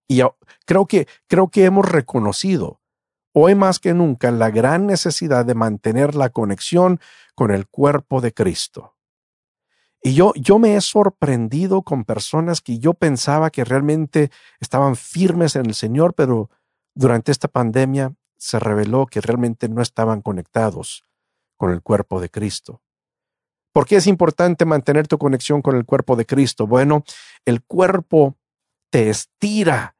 Y 0.07 0.23
creo 0.65 0.87
que, 0.87 1.09
creo 1.27 1.49
que 1.49 1.65
hemos 1.65 1.91
reconocido 1.91 2.81
hoy 3.33 3.57
más 3.57 3.81
que 3.81 3.95
nunca 3.95 4.31
la 4.31 4.51
gran 4.51 4.87
necesidad 4.87 5.45
de 5.45 5.55
mantener 5.55 6.15
la 6.15 6.31
conexión 6.31 7.01
con 7.35 7.51
el 7.51 7.67
cuerpo 7.67 8.21
de 8.21 8.33
Cristo. 8.33 8.95
Y 10.01 10.15
yo, 10.15 10.33
yo 10.37 10.61
me 10.61 10.77
he 10.77 10.81
sorprendido 10.81 11.83
con 11.83 12.05
personas 12.05 12.61
que 12.61 12.79
yo 12.79 12.95
pensaba 12.95 13.51
que 13.51 13.65
realmente 13.65 14.31
estaban 14.61 14.95
firmes 14.95 15.57
en 15.57 15.67
el 15.67 15.75
Señor, 15.75 16.15
pero 16.15 16.49
durante 16.95 17.33
esta 17.33 17.49
pandemia 17.49 18.15
se 18.39 18.59
reveló 18.59 19.07
que 19.07 19.21
realmente 19.21 19.69
no 19.69 19.83
estaban 19.83 20.23
conectados 20.23 21.05
con 21.57 21.71
el 21.71 21.83
cuerpo 21.83 22.21
de 22.21 22.31
Cristo. 22.31 22.81
¿Por 23.73 23.87
qué 23.87 23.97
es 23.97 24.07
importante 24.07 24.65
mantener 24.65 25.07
tu 25.07 25.19
conexión 25.19 25.61
con 25.61 25.77
el 25.77 25.85
cuerpo 25.85 26.17
de 26.17 26.25
Cristo? 26.25 26.67
Bueno, 26.67 27.05
el 27.45 27.63
cuerpo 27.63 28.37
te 28.91 29.11
estira, 29.11 29.97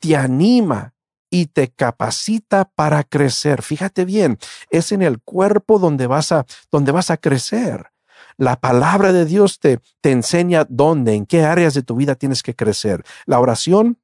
te 0.00 0.16
anima 0.16 0.94
y 1.30 1.46
te 1.46 1.68
capacita 1.68 2.70
para 2.74 3.04
crecer. 3.04 3.62
Fíjate 3.62 4.04
bien, 4.04 4.38
es 4.70 4.92
en 4.92 5.02
el 5.02 5.20
cuerpo 5.22 5.78
donde 5.78 6.06
vas 6.06 6.32
a, 6.32 6.44
donde 6.70 6.92
vas 6.92 7.10
a 7.10 7.16
crecer. 7.16 7.92
La 8.36 8.60
palabra 8.60 9.12
de 9.12 9.24
Dios 9.24 9.60
te, 9.60 9.80
te 10.00 10.10
enseña 10.10 10.66
dónde, 10.68 11.14
en 11.14 11.26
qué 11.26 11.44
áreas 11.44 11.74
de 11.74 11.82
tu 11.82 11.96
vida 11.96 12.16
tienes 12.16 12.42
que 12.42 12.54
crecer. 12.54 13.04
La 13.24 13.40
oración 13.40 14.01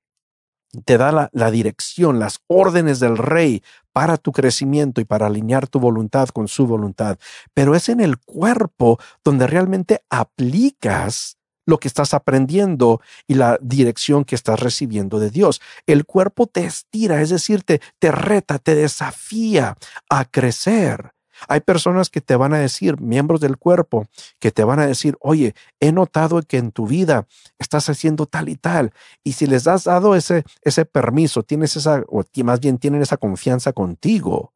te 0.84 0.98
da 0.98 1.30
la, 1.32 1.50
dirección, 1.50 2.18
las 2.18 2.40
órdenes 2.46 3.00
del 3.00 3.16
rey 3.16 3.62
para 3.92 4.16
tu 4.16 4.32
crecimiento 4.32 5.00
y 5.00 5.04
para 5.04 5.26
alinear 5.26 5.66
tu 5.66 5.80
voluntad 5.80 6.28
con 6.28 6.48
su 6.48 6.66
voluntad. 6.66 7.18
Pero 7.54 7.74
es 7.74 7.88
en 7.88 8.00
el 8.00 8.18
cuerpo 8.18 8.98
donde 9.24 9.46
realmente 9.46 10.02
aplicas 10.10 11.38
lo 11.66 11.78
que 11.78 11.88
estás 11.88 12.14
aprendiendo 12.14 13.00
y 13.26 13.34
la 13.34 13.58
dirección 13.60 14.24
que 14.24 14.34
estás 14.34 14.58
recibiendo 14.60 15.18
de 15.18 15.30
Dios. 15.30 15.60
El 15.86 16.06
cuerpo 16.06 16.46
te 16.46 16.64
estira, 16.64 17.20
es 17.20 17.28
decir, 17.28 17.62
te, 17.62 17.80
te 17.98 18.10
reta, 18.10 18.58
te 18.58 18.74
desafía 18.74 19.76
a 20.08 20.24
crecer. 20.24 21.12
Hay 21.47 21.61
personas 21.61 22.11
que 22.11 22.20
te 22.20 22.36
van 22.36 22.53
a 22.55 22.59
decir, 22.59 23.01
miembros 23.01 23.41
del 23.41 23.57
cuerpo, 23.57 24.09
que 24.39 24.51
te 24.51 24.64
van 24.64 24.80
a 24.80 24.86
decir, 24.86 25.16
oye, 25.20 25.55
he 25.80 25.93
notado 25.93 26.43
que 26.43 26.59
en 26.59 26.72
tu 26.72 26.86
vida 26.86 27.26
estás 27.59 27.89
haciendo 27.89 28.26
tal 28.26 28.49
y 28.49 28.57
tal. 28.57 28.93
Y 29.22 29.32
si 29.32 29.47
les 29.47 29.66
has 29.66 29.84
dado 29.84 30.14
ese, 30.14 30.45
ese 30.62 30.84
permiso, 30.84 31.43
tienes 31.43 31.76
esa, 31.76 32.03
o 32.09 32.24
más 32.45 32.61
bien 32.61 32.78
tienen 32.78 33.03
esa 33.03 33.16
confianza 33.16 33.72
contigo, 33.72 34.53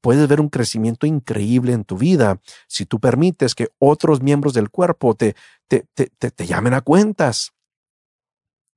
puedes 0.00 0.28
ver 0.28 0.40
un 0.40 0.48
crecimiento 0.48 1.06
increíble 1.06 1.72
en 1.72 1.84
tu 1.84 1.96
vida 1.96 2.40
si 2.66 2.84
tú 2.84 2.98
permites 2.98 3.54
que 3.54 3.68
otros 3.78 4.20
miembros 4.20 4.52
del 4.52 4.68
cuerpo 4.68 5.14
te, 5.14 5.36
te, 5.68 5.86
te, 5.94 6.08
te 6.08 6.46
llamen 6.46 6.74
a 6.74 6.80
cuentas, 6.80 7.52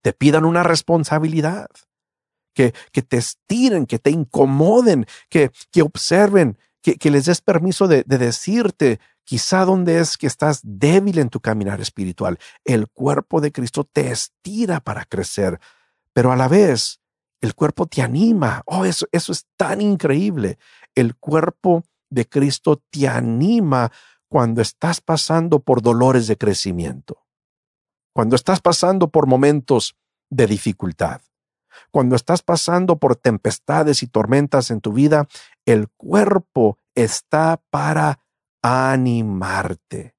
te 0.01 0.13
pidan 0.13 0.45
una 0.45 0.63
responsabilidad, 0.63 1.67
que, 2.55 2.73
que 2.91 3.03
te 3.03 3.17
estiren, 3.17 3.85
que 3.85 3.99
te 3.99 4.09
incomoden, 4.09 5.05
que, 5.29 5.51
que 5.71 5.83
observen, 5.83 6.57
que, 6.93 7.09
les 7.09 7.25
des 7.25 7.41
permiso 7.41 7.87
de, 7.87 8.03
de 8.05 8.17
decirte 8.17 8.99
quizá 9.23 9.65
dónde 9.65 9.99
es 9.99 10.17
que 10.17 10.27
estás 10.27 10.61
débil 10.63 11.17
en 11.17 11.29
tu 11.29 11.39
caminar 11.39 11.81
espiritual. 11.81 12.37
El 12.63 12.87
cuerpo 12.87 13.41
de 13.41 13.51
Cristo 13.51 13.83
te 13.83 14.11
estira 14.11 14.79
para 14.79 15.05
crecer, 15.05 15.59
pero 16.13 16.31
a 16.31 16.35
la 16.35 16.47
vez 16.47 17.01
el 17.41 17.55
cuerpo 17.55 17.87
te 17.87 18.01
anima. 18.01 18.61
Oh, 18.65 18.85
eso, 18.85 19.07
eso 19.11 19.31
es 19.31 19.47
tan 19.57 19.81
increíble. 19.81 20.59
El 20.93 21.15
cuerpo 21.15 21.83
de 22.09 22.27
Cristo 22.27 22.81
te 22.91 23.07
anima 23.07 23.91
cuando 24.27 24.61
estás 24.61 25.01
pasando 25.01 25.59
por 25.59 25.81
dolores 25.81 26.27
de 26.27 26.37
crecimiento, 26.37 27.25
cuando 28.13 28.35
estás 28.35 28.61
pasando 28.61 29.09
por 29.09 29.27
momentos 29.27 29.95
de 30.29 30.47
dificultad, 30.47 31.21
cuando 31.91 32.15
estás 32.15 32.41
pasando 32.41 32.97
por 32.97 33.15
tempestades 33.15 34.03
y 34.03 34.07
tormentas 34.07 34.71
en 34.71 34.81
tu 34.81 34.93
vida, 34.93 35.27
el 35.65 35.89
cuerpo 35.89 36.79
está 36.95 37.61
para 37.69 38.19
animarte. 38.61 40.15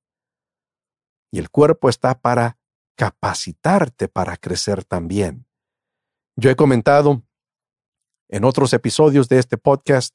Y 1.33 1.39
el 1.39 1.51
cuerpo 1.51 1.89
está 1.89 2.19
para 2.21 2.59
capacitarte 2.97 4.09
para 4.09 4.37
crecer 4.37 4.85
también. 4.85 5.47
Yo 6.37 6.51
he 6.51 6.57
comentado 6.57 7.23
en 8.29 8.45
otros 8.45 8.73
episodios 8.73 9.29
de 9.29 9.39
este 9.39 9.59
podcast 9.59 10.15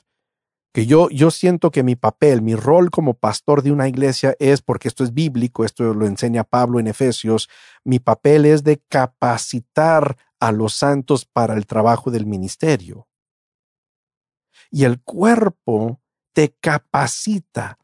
que 0.73 0.85
yo, 0.85 1.09
yo 1.09 1.31
siento 1.31 1.71
que 1.71 1.83
mi 1.83 1.95
papel, 1.95 2.41
mi 2.41 2.55
rol 2.55 2.91
como 2.91 3.13
pastor 3.13 3.61
de 3.61 3.71
una 3.71 3.87
iglesia 3.87 4.35
es, 4.39 4.61
porque 4.61 4.87
esto 4.87 5.03
es 5.03 5.13
bíblico, 5.13 5.65
esto 5.65 5.93
lo 5.93 6.05
enseña 6.05 6.43
Pablo 6.43 6.79
en 6.79 6.87
Efesios, 6.87 7.49
mi 7.83 7.99
papel 7.99 8.45
es 8.45 8.63
de 8.63 8.81
capacitar 8.87 10.17
a 10.39 10.51
los 10.51 10.73
santos 10.73 11.25
para 11.25 11.55
el 11.55 11.65
trabajo 11.65 12.09
del 12.09 12.25
ministerio. 12.25 13.07
Y 14.71 14.85
el 14.85 15.01
cuerpo 15.01 15.99
te 16.33 16.55
capacita, 16.59 17.77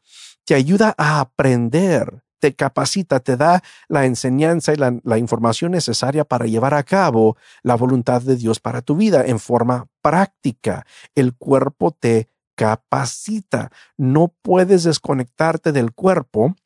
te 0.44 0.54
ayuda 0.54 0.94
a 0.96 1.20
aprender, 1.20 2.22
te 2.38 2.54
capacita, 2.54 3.20
te 3.20 3.36
da 3.36 3.62
la 3.88 4.06
enseñanza 4.06 4.72
y 4.72 4.76
la, 4.76 5.18
información 5.18 5.72
necesaria 5.72 6.24
para 6.24 6.46
llevar 6.46 6.74
a 6.74 6.82
cabo 6.82 7.36
la 7.62 7.74
voluntad 7.74 8.22
de 8.22 8.36
Dios 8.36 8.60
para 8.60 8.80
tu 8.80 8.96
vida 8.96 9.24
en 9.26 9.38
forma 9.38 9.88
práctica. 10.00 10.86
El 11.14 11.36
cuerpo 11.36 11.90
te 11.90 12.28
capacita. 12.58 13.70
No 13.96 14.34
puedes 14.42 14.82
desconectarte 14.82 15.70
del 15.70 15.92
cuerpo 15.92 16.56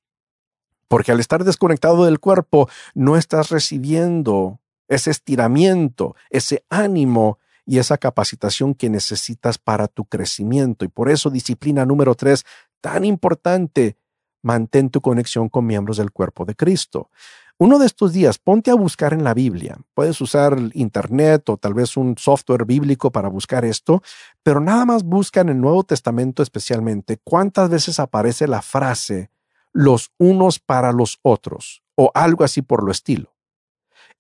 porque 0.88 1.12
al 1.12 1.20
estar 1.20 1.45
desconectado 1.45 2.07
del 2.07 2.18
cuerpo 2.18 2.68
no 2.95 3.18
estás 3.18 3.51
recibiendo 3.51 4.59
ese 4.88 5.11
estiramiento, 5.11 6.16
ese 6.30 6.64
ánimo 6.70 7.38
y 7.66 7.78
esa 7.78 7.99
capacitación 7.99 8.74
que 8.74 8.88
necesitas 8.88 9.59
para 9.59 9.86
tu 9.86 10.07
crecimiento. 10.07 10.86
Y 10.86 10.88
por 10.88 11.11
eso 11.11 11.28
disciplina 11.28 11.84
número 11.84 12.14
tres, 12.14 12.45
tan 12.80 13.05
importante, 13.05 13.99
mantén 14.40 14.88
tu 14.88 15.03
conexión 15.03 15.51
con 15.51 15.66
miembros 15.66 15.99
del 15.99 16.11
cuerpo 16.11 16.47
de 16.47 16.55
Cristo. 16.55 17.11
Uno 17.59 17.78
de 17.78 17.86
estos 17.86 18.12
días, 18.12 18.38
ponte 18.38 18.70
a 18.70 18.74
buscar 18.74 19.12
en 19.12 19.22
la 19.24 19.34
Biblia. 19.34 19.78
Puedes 19.94 20.20
usar 20.20 20.59
internet 20.72 21.48
o 21.48 21.57
tal 21.57 21.74
vez 21.74 21.96
un 21.96 22.16
software 22.18 22.64
bíblico 22.64 23.12
para 23.12 23.28
buscar 23.28 23.64
esto, 23.64 24.03
pero 24.42 24.61
nada 24.61 24.84
más 24.84 25.05
busca 25.05 25.40
en 25.42 25.50
el 25.50 25.61
Nuevo 25.61 25.84
Testamento 25.84 26.42
especialmente 26.42 27.18
cuántas 27.22 27.70
veces 27.70 28.00
aparece 28.00 28.48
la 28.48 28.62
frase 28.62 29.30
los 29.72 30.11
unos 30.18 30.59
para 30.59 30.92
los 30.92 31.18
otros 31.22 31.82
o 31.94 32.11
algo 32.14 32.44
así 32.44 32.62
por 32.62 32.82
lo 32.82 32.90
estilo. 32.90 33.34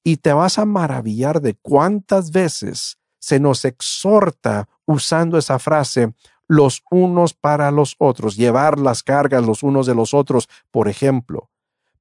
Y 0.04 0.18
te 0.18 0.32
vas 0.32 0.58
a 0.58 0.64
maravillar 0.64 1.40
de 1.40 1.54
cuántas 1.54 2.30
veces 2.30 2.98
se 3.18 3.38
nos 3.38 3.64
exhorta 3.64 4.68
usando 4.84 5.38
esa 5.38 5.58
frase 5.58 6.14
los 6.48 6.82
unos 6.90 7.34
para 7.34 7.70
los 7.70 7.94
otros, 7.98 8.36
llevar 8.36 8.78
las 8.78 9.02
cargas 9.02 9.46
los 9.46 9.62
unos 9.62 9.86
de 9.86 9.94
los 9.94 10.12
otros, 10.12 10.48
por 10.70 10.88
ejemplo. 10.88 11.50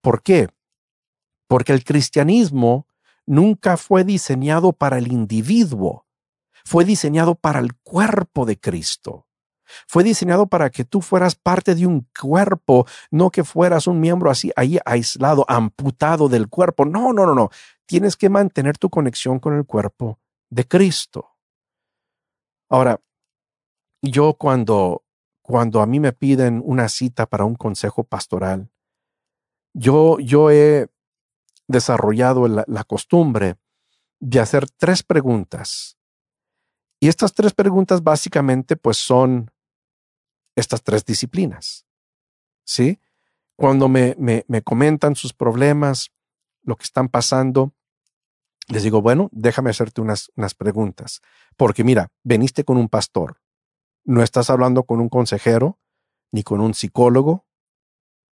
¿Por 0.02 0.24
qué? 0.24 0.50
Porque 1.52 1.74
el 1.74 1.84
cristianismo 1.84 2.88
nunca 3.26 3.76
fue 3.76 4.06
diseñado 4.06 4.72
para 4.72 4.98
el 4.98 5.12
individuo, 5.12 6.06
fue 6.64 6.86
diseñado 6.86 7.36
para 7.36 7.60
el 7.60 7.76
cuerpo 7.76 8.46
de 8.46 8.58
Cristo. 8.58 9.28
Fue 9.86 10.06
diseñado 10.06 10.48
para 10.48 10.70
que 10.70 10.86
tú 10.86 11.02
fueras 11.02 11.36
parte 11.36 11.76
de 11.76 11.86
un 11.86 12.08
cuerpo, 12.18 12.86
no 13.10 13.32
que 13.32 13.44
fueras 13.44 13.86
un 13.88 14.00
miembro 14.00 14.32
así, 14.32 14.54
ahí 14.56 14.80
aislado, 14.86 15.44
amputado 15.50 16.30
del 16.30 16.48
cuerpo. 16.48 16.86
No, 16.86 17.12
no, 17.12 17.26
no, 17.26 17.36
no. 17.36 17.50
Tienes 17.86 18.16
que 18.16 18.30
mantener 18.30 18.78
tu 18.78 18.90
conexión 18.90 19.38
con 19.38 19.54
el 19.58 19.66
cuerpo 19.66 20.22
de 20.50 20.66
Cristo. 20.66 21.36
Ahora, 22.70 23.02
yo 24.02 24.36
cuando, 24.36 25.04
cuando 25.42 25.82
a 25.82 25.86
mí 25.86 26.00
me 26.00 26.14
piden 26.14 26.62
una 26.64 26.88
cita 26.88 27.26
para 27.26 27.44
un 27.44 27.56
consejo 27.56 28.06
pastoral, 28.06 28.72
yo, 29.74 30.18
yo 30.20 30.50
he 30.50 30.88
desarrollado 31.72 32.48
la, 32.48 32.84
costumbre 32.84 33.58
de 34.20 34.40
hacer 34.40 34.70
tres 34.70 35.04
preguntas. 35.04 35.98
Y 37.00 37.08
estas 37.08 37.34
tres 37.34 37.54
preguntas 37.54 38.04
básicamente 38.04 38.76
pues 38.76 38.98
son 38.98 39.52
estas 40.56 40.84
tres 40.84 41.06
disciplinas. 41.06 41.86
¿Sí? 42.64 43.00
Cuando 43.56 43.90
me, 43.90 44.16
me, 44.18 44.46
me, 44.48 44.62
comentan 44.62 45.16
sus 45.16 45.34
problemas, 45.34 46.12
lo 46.64 46.76
que 46.76 46.84
están 46.84 47.10
pasando, 47.10 47.74
les 48.68 48.84
digo, 48.84 49.02
bueno, 49.02 49.30
déjame 49.32 49.72
hacerte 49.72 50.02
unas, 50.02 50.32
unas 50.36 50.54
preguntas. 50.54 51.22
Porque 51.58 51.84
mira, 51.84 52.12
veniste 52.24 52.64
con 52.64 52.78
un 52.78 52.90
pastor, 52.90 53.42
no 54.04 54.24
estás 54.24 54.50
hablando 54.50 54.84
con 54.84 55.00
un 55.00 55.10
consejero, 55.10 55.80
ni 56.32 56.44
con 56.44 56.62
un 56.62 56.74
psicólogo, 56.74 57.46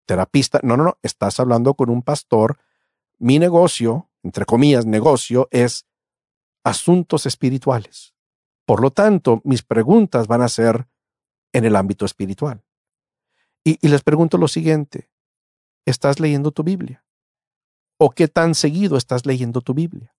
terapista. 0.07 0.61
No, 0.62 0.76
no, 0.76 0.84
no. 0.84 0.99
Estás 1.03 1.39
hablando 1.39 1.74
con 1.74 1.91
un 1.91 2.03
pastor. 2.03 2.59
Mi 3.18 3.38
negocio, 3.38 4.10
entre 4.22 4.44
comillas, 4.44 4.86
negocio, 4.86 5.48
es 5.50 5.86
asuntos 6.64 7.26
espirituales. 7.26 8.14
Por 8.64 8.80
lo 8.80 8.90
tanto, 8.90 9.40
mis 9.44 9.62
preguntas 9.62 10.26
van 10.26 10.42
a 10.42 10.48
ser 10.48 10.88
en 11.52 11.64
el 11.64 11.74
ámbito 11.74 12.04
espiritual. 12.04 12.64
Y, 13.64 13.86
les 13.86 14.02
pregunto 14.02 14.38
lo 14.38 14.48
siguiente. 14.48 15.10
¿Estás 15.84 16.20
leyendo 16.20 16.52
tu 16.52 16.62
Biblia? 16.62 17.04
¿O 17.98 18.10
qué 18.10 18.28
tan 18.28 18.54
seguido 18.54 18.96
estás 18.96 19.26
leyendo 19.26 19.60
tu 19.60 19.74
Biblia? 19.74 20.14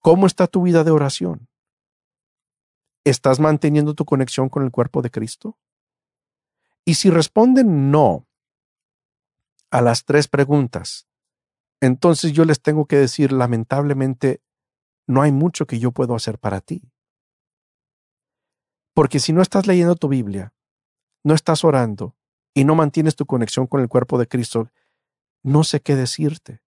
¿Cómo 0.00 0.26
está 0.26 0.46
tu 0.46 0.62
vida 0.62 0.84
de 0.84 0.90
oración? 0.90 1.48
¿Estás 3.04 3.40
manteniendo 3.40 3.94
tu 3.94 4.04
conexión 4.04 4.48
con 4.48 4.64
el 4.64 4.70
cuerpo 4.70 5.02
de 5.02 5.10
Cristo? 5.10 5.58
Y 6.84 6.94
si 6.94 7.10
responden 7.10 7.90
no 7.90 8.26
a 9.74 9.80
las 9.80 10.04
tres 10.04 10.28
preguntas, 10.28 11.08
entonces 11.80 12.30
yo 12.30 12.44
les 12.44 12.62
tengo 12.62 12.86
que 12.86 12.94
decir, 12.94 13.32
lamentablemente, 13.32 14.40
no 15.08 15.20
hay 15.20 15.32
mucho 15.32 15.66
que 15.66 15.80
yo 15.80 15.90
puedo 15.90 16.14
hacer 16.14 16.38
para 16.38 16.60
ti. 16.60 16.92
Porque 18.94 19.18
si 19.18 19.32
no 19.32 19.42
estás 19.42 19.66
leyendo 19.66 19.96
tu 19.96 20.06
Biblia, 20.06 20.54
no 21.24 21.34
estás 21.34 21.64
orando 21.64 22.14
y 22.54 22.62
no 22.62 22.76
mantienes 22.76 23.16
tu 23.16 23.26
conexión 23.26 23.66
con 23.66 23.80
el 23.80 23.88
cuerpo 23.88 24.16
de 24.16 24.28
Cristo, 24.28 24.70
no 25.42 25.64
sé 25.64 25.80
qué 25.80 25.96
decirte. 25.96 26.62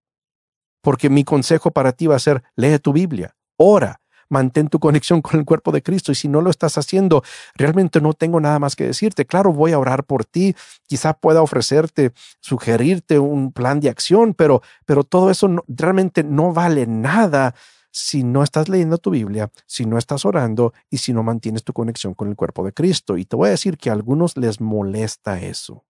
Porque 0.82 1.10
mi 1.10 1.24
consejo 1.24 1.72
para 1.72 1.94
ti 1.94 2.08
va 2.08 2.18
a 2.18 2.20
ser, 2.20 2.44
lee 2.58 2.78
tu 2.78 2.92
Biblia, 2.92 3.38
ora, 3.56 4.02
mantén 4.30 4.68
tu 4.68 4.80
conexión 4.80 5.22
con 5.22 5.40
el 5.40 5.46
cuerpo 5.46 5.72
de 5.72 5.84
Cristo. 5.84 6.12
Y 6.12 6.16
si 6.16 6.28
no 6.28 6.42
lo 6.42 6.50
estás 6.50 6.78
haciendo, 6.78 7.24
realmente 7.56 8.02
no 8.02 8.14
tengo 8.14 8.40
nada 8.40 8.60
más 8.60 8.76
que 8.76 8.86
decirte. 8.86 9.26
Claro, 9.26 9.54
voy 9.54 9.74
a 9.74 9.80
orar 9.80 10.04
por 10.04 10.26
ti, 10.26 10.56
quizá 10.88 11.14
pueda 11.14 11.42
ofrecerte, 11.42 12.12
sugerirte 12.40 13.20
un 13.20 13.52
plan 13.52 13.80
de 13.80 13.90
acción, 13.90 14.34
pero, 14.34 14.62
pero 14.86 15.04
todo 15.04 15.32
eso 15.32 15.50
realmente 15.68 16.24
no 16.24 16.54
vale 16.54 16.88
nada 16.88 17.56
si 17.92 18.24
no 18.24 18.44
estás 18.44 18.70
leyendo 18.70 19.00
tu 19.00 19.10
Biblia, 19.10 19.52
si 19.66 19.86
no 19.86 19.98
estás 19.98 20.24
orando 20.24 20.74
y 20.90 21.00
si 21.00 21.14
no 21.14 21.24
mantienes 21.24 21.64
tu 21.64 21.74
conexión 21.74 22.14
con 22.14 22.30
el 22.30 22.36
cuerpo 22.36 22.64
de 22.64 22.74
Cristo. 22.74 23.18
Y 23.18 23.26
te 23.26 23.36
voy 23.36 23.48
a 23.48 23.52
decir 23.52 23.78
que 23.78 23.90
a 23.90 23.94
algunos 23.94 24.38
les 24.38 24.62
molesta 24.62 25.42
eso. 25.42 25.84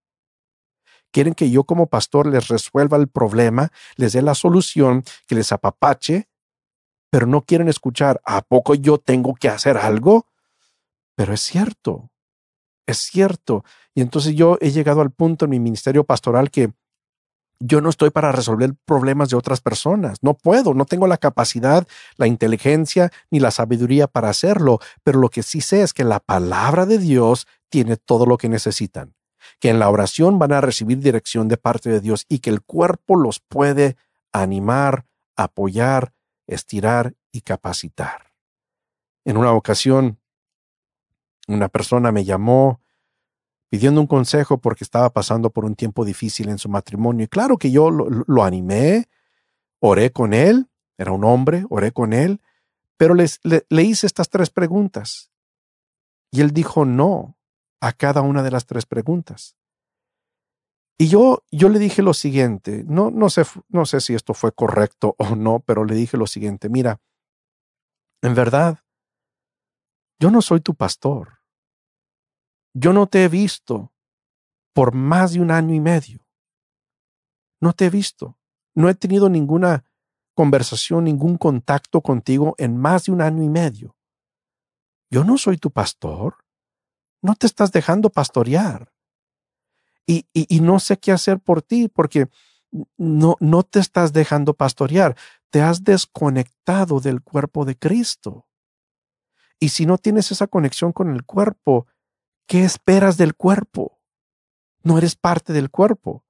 Quieren 1.11 1.33
que 1.33 1.49
yo 1.49 1.63
como 1.63 1.87
pastor 1.87 2.27
les 2.27 2.47
resuelva 2.47 2.97
el 2.97 3.07
problema, 3.07 3.71
les 3.95 4.13
dé 4.13 4.21
la 4.21 4.35
solución, 4.35 5.03
que 5.27 5.35
les 5.35 5.51
apapache, 5.51 6.27
pero 7.09 7.25
no 7.25 7.41
quieren 7.41 7.67
escuchar, 7.69 8.21
¿a 8.25 8.41
poco 8.41 8.75
yo 8.75 8.97
tengo 8.97 9.35
que 9.35 9.49
hacer 9.49 9.77
algo? 9.77 10.27
Pero 11.15 11.33
es 11.33 11.41
cierto, 11.41 12.11
es 12.85 12.97
cierto. 12.97 13.63
Y 13.95 14.01
entonces 14.01 14.35
yo 14.35 14.57
he 14.61 14.71
llegado 14.71 15.01
al 15.01 15.11
punto 15.11 15.45
en 15.45 15.51
mi 15.51 15.59
ministerio 15.59 16.03
pastoral 16.03 16.51
que 16.51 16.71
yo 17.59 17.81
no 17.81 17.89
estoy 17.89 18.11
para 18.11 18.31
resolver 18.31 18.75
problemas 18.85 19.29
de 19.29 19.35
otras 19.35 19.61
personas. 19.61 20.19
No 20.21 20.35
puedo, 20.35 20.73
no 20.73 20.85
tengo 20.85 21.07
la 21.07 21.17
capacidad, 21.17 21.87
la 22.15 22.27
inteligencia 22.27 23.11
ni 23.31 23.39
la 23.39 23.51
sabiduría 23.51 24.07
para 24.07 24.29
hacerlo, 24.29 24.79
pero 25.03 25.19
lo 25.19 25.29
que 25.29 25.43
sí 25.43 25.61
sé 25.61 25.81
es 25.81 25.93
que 25.93 26.03
la 26.03 26.19
palabra 26.19 26.85
de 26.85 26.99
Dios 26.99 27.47
tiene 27.69 27.97
todo 27.97 28.25
lo 28.25 28.37
que 28.37 28.49
necesitan, 28.49 29.15
que 29.59 29.69
en 29.69 29.79
la 29.79 29.89
oración 29.89 30.39
van 30.39 30.53
a 30.53 30.61
recibir 30.61 30.99
dirección 30.99 31.47
de 31.47 31.57
parte 31.57 31.89
de 31.89 31.99
Dios 31.99 32.25
y 32.29 32.39
que 32.39 32.51
el 32.51 32.61
cuerpo 32.61 33.15
los 33.15 33.39
puede 33.39 33.97
animar, 34.31 35.05
apoyar, 35.35 36.13
estirar 36.47 37.15
y 37.31 37.41
capacitar. 37.41 38.33
En 39.25 39.37
una 39.37 39.51
ocasión, 39.51 40.19
una 41.47 41.67
persona 41.69 42.11
me 42.11 42.23
llamó 42.25 42.81
pidiendo 43.69 43.99
un 43.99 44.07
consejo 44.07 44.59
porque 44.59 44.83
estaba 44.83 45.09
pasando 45.11 45.49
por 45.49 45.65
un 45.65 45.75
tiempo 45.75 46.05
difícil 46.05 46.49
en 46.49 46.57
su 46.57 46.69
matrimonio. 46.69 47.25
Y 47.25 47.27
claro 47.27 47.57
que 47.57 47.71
yo 47.71 47.91
lo, 47.91 48.43
animé, 48.43 49.09
oré 49.79 50.11
con 50.11 50.33
él, 50.33 50.69
era 50.97 51.11
un 51.11 51.25
hombre, 51.25 51.65
oré 51.69 51.91
con 51.91 52.13
él, 52.13 52.41
pero 52.95 53.13
le, 53.13 53.27
le 53.43 53.83
hice 53.83 54.07
estas 54.07 54.29
tres 54.29 54.49
preguntas. 54.49 55.29
Y 56.31 56.41
él 56.41 56.51
dijo 56.51 56.85
no 56.85 57.37
a 57.79 57.93
cada 57.93 58.21
una 58.21 58.43
de 58.43 58.51
las 58.51 58.65
tres 58.65 58.85
preguntas. 58.85 59.55
Y 60.99 61.09
yo, 61.09 61.43
yo 61.51 61.69
le 61.69 61.77
dije 61.77 62.01
lo 62.01 62.13
siguiente, 62.13 62.83
no, 62.87 63.11
no, 63.11 63.29
sé, 63.29 63.43
no 63.69 63.85
sé 63.85 64.01
si 64.01 64.15
esto 64.15 64.33
fue 64.33 64.51
correcto 64.51 65.15
o 65.19 65.35
no, 65.35 65.59
pero 65.59 65.85
le 65.85 65.93
dije 65.93 66.17
lo 66.17 66.25
siguiente, 66.25 66.69
mira, 66.69 66.99
en 68.23 68.33
verdad, 68.33 68.79
yo 70.19 70.31
no 70.31 70.41
soy 70.41 70.59
tu 70.61 70.73
pastor. 70.73 71.39
Yo 72.73 72.93
no 72.93 73.07
te 73.07 73.23
he 73.23 73.27
visto 73.27 73.93
por 74.73 74.93
más 74.93 75.33
de 75.33 75.41
un 75.41 75.51
año 75.51 75.73
y 75.73 75.79
medio. 75.79 76.25
No 77.61 77.73
te 77.73 77.85
he 77.85 77.89
visto. 77.89 78.37
No 78.75 78.89
he 78.89 78.95
tenido 78.95 79.29
ninguna 79.29 79.85
conversación, 80.35 81.03
ningún 81.05 81.37
contacto 81.37 82.01
contigo 82.01 82.55
en 82.57 82.77
más 82.77 83.05
de 83.05 83.11
un 83.11 83.21
año 83.21 83.43
y 83.43 83.49
medio. 83.49 83.95
Yo 85.09 85.23
no 85.23 85.37
soy 85.37 85.57
tu 85.57 85.71
pastor. 85.71 86.45
No 87.21 87.35
te 87.35 87.47
estás 87.47 87.71
dejando 87.71 88.09
pastorear. 88.09 88.93
Y, 90.07 90.25
no 90.61 90.79
sé 90.79 90.97
qué 90.97 91.11
hacer 91.11 91.39
por 91.39 91.61
ti 91.61 91.89
porque 91.89 92.29
no, 92.97 93.63
te 93.69 93.79
estás 93.79 94.13
dejando 94.13 94.53
pastorear. 94.53 95.15
Te 95.49 95.61
has 95.61 95.83
desconectado 95.83 96.99
del 97.01 97.21
cuerpo 97.21 97.65
de 97.65 97.77
Cristo. 97.77 98.47
Y 99.59 99.69
si 99.69 99.85
no 99.85 99.97
tienes 99.97 100.31
esa 100.31 100.47
conexión 100.47 100.93
con 100.93 101.13
el 101.13 101.25
cuerpo, 101.25 101.87
¿Qué 102.47 102.63
esperas 102.63 103.17
del 103.17 103.35
cuerpo? 103.35 103.99
No 104.81 104.97
eres 104.97 105.15
parte 105.15 105.51
del 105.51 105.69
cuerpo. 105.69 106.23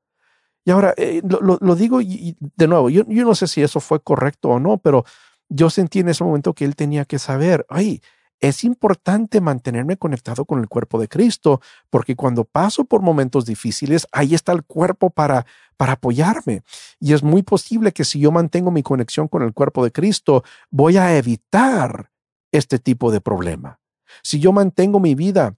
Y 0.65 0.71
ahora, 0.71 0.93
eh, 0.97 1.21
lo, 1.23 1.75
digo 1.75 1.99
de 1.99 2.67
nuevo, 2.67 2.89
yo, 2.89 3.03
no 3.05 3.35
sé 3.35 3.47
si 3.47 3.61
eso 3.61 3.79
fue 3.79 4.01
correcto 4.01 4.49
o 4.49 4.59
no, 4.59 4.79
pero 4.79 5.05
yo 5.47 5.69
sentí 5.69 5.99
en 5.99 6.09
ese 6.09 6.25
momento 6.25 6.53
que 6.53 6.65
él 6.65 6.75
tenía 6.75 7.05
que 7.05 7.19
saber, 7.19 7.65
ay, 7.69 8.01
es 8.39 8.63
importante 8.63 9.41
mantenerme 9.41 9.97
conectado 9.97 10.45
con 10.45 10.59
el 10.59 10.67
cuerpo 10.67 10.99
de 10.99 11.07
Cristo, 11.07 11.61
porque 11.89 12.15
cuando 12.15 12.43
paso 12.43 12.85
por 12.85 13.01
momentos 13.01 13.45
difíciles, 13.45 14.07
ahí 14.11 14.35
está 14.35 14.51
el 14.51 14.63
cuerpo 14.63 15.09
para, 15.09 15.45
para 15.75 15.93
apoyarme. 15.93 16.61
Y 16.99 17.13
es 17.13 17.23
muy 17.23 17.43
posible 17.43 17.91
que 17.91 18.05
si 18.05 18.19
yo 18.19 18.31
mantengo 18.31 18.71
mi 18.71 18.83
conexión 18.83 19.27
con 19.27 19.43
el 19.43 19.53
cuerpo 19.53 19.83
de 19.83 19.91
Cristo, 19.91 20.43
voy 20.69 20.97
a 20.97 21.17
evitar 21.17 22.11
este 22.51 22.79
tipo 22.79 23.11
de 23.11 23.21
problema. 23.21 23.79
Si 24.23 24.39
yo 24.39 24.51
mantengo 24.51 24.99
mi 24.99 25.15
vida 25.15 25.55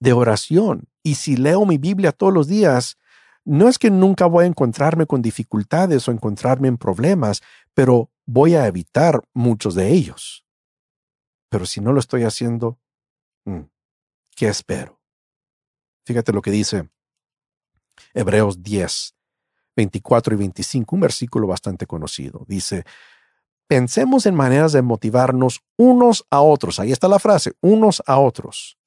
de 0.00 0.12
oración. 0.12 0.88
Y 1.02 1.16
si 1.16 1.36
leo 1.36 1.64
mi 1.66 1.78
Biblia 1.78 2.12
todos 2.12 2.32
los 2.32 2.46
días, 2.46 2.98
no 3.44 3.68
es 3.68 3.78
que 3.78 3.90
nunca 3.90 4.26
voy 4.26 4.44
a 4.44 4.48
encontrarme 4.48 5.06
con 5.06 5.22
dificultades 5.22 6.08
o 6.08 6.12
encontrarme 6.12 6.68
en 6.68 6.78
problemas, 6.78 7.42
pero 7.74 8.10
voy 8.26 8.54
a 8.54 8.66
evitar 8.66 9.22
muchos 9.32 9.74
de 9.74 9.92
ellos. 9.92 10.45
Pero 11.48 11.66
si 11.66 11.80
no 11.80 11.92
lo 11.92 12.00
estoy 12.00 12.24
haciendo, 12.24 12.78
mm, 13.44 13.60
¿qué 14.34 14.48
espero? 14.48 15.00
Fíjate 16.04 16.32
lo 16.32 16.42
que 16.42 16.50
dice 16.50 16.88
Hebreos 18.14 18.62
10, 18.62 19.14
24 19.76 20.34
y 20.34 20.38
25, 20.38 20.94
un 20.94 21.00
versículo 21.00 21.46
bastante 21.46 21.86
conocido. 21.86 22.44
Dice, 22.46 22.84
pensemos 23.66 24.26
en 24.26 24.34
maneras 24.34 24.72
de 24.72 24.82
motivarnos 24.82 25.62
unos 25.76 26.24
a 26.30 26.40
otros. 26.40 26.78
Ahí 26.78 26.92
está 26.92 27.08
la 27.08 27.18
frase, 27.18 27.52
unos 27.60 28.02
a 28.06 28.18
otros 28.18 28.78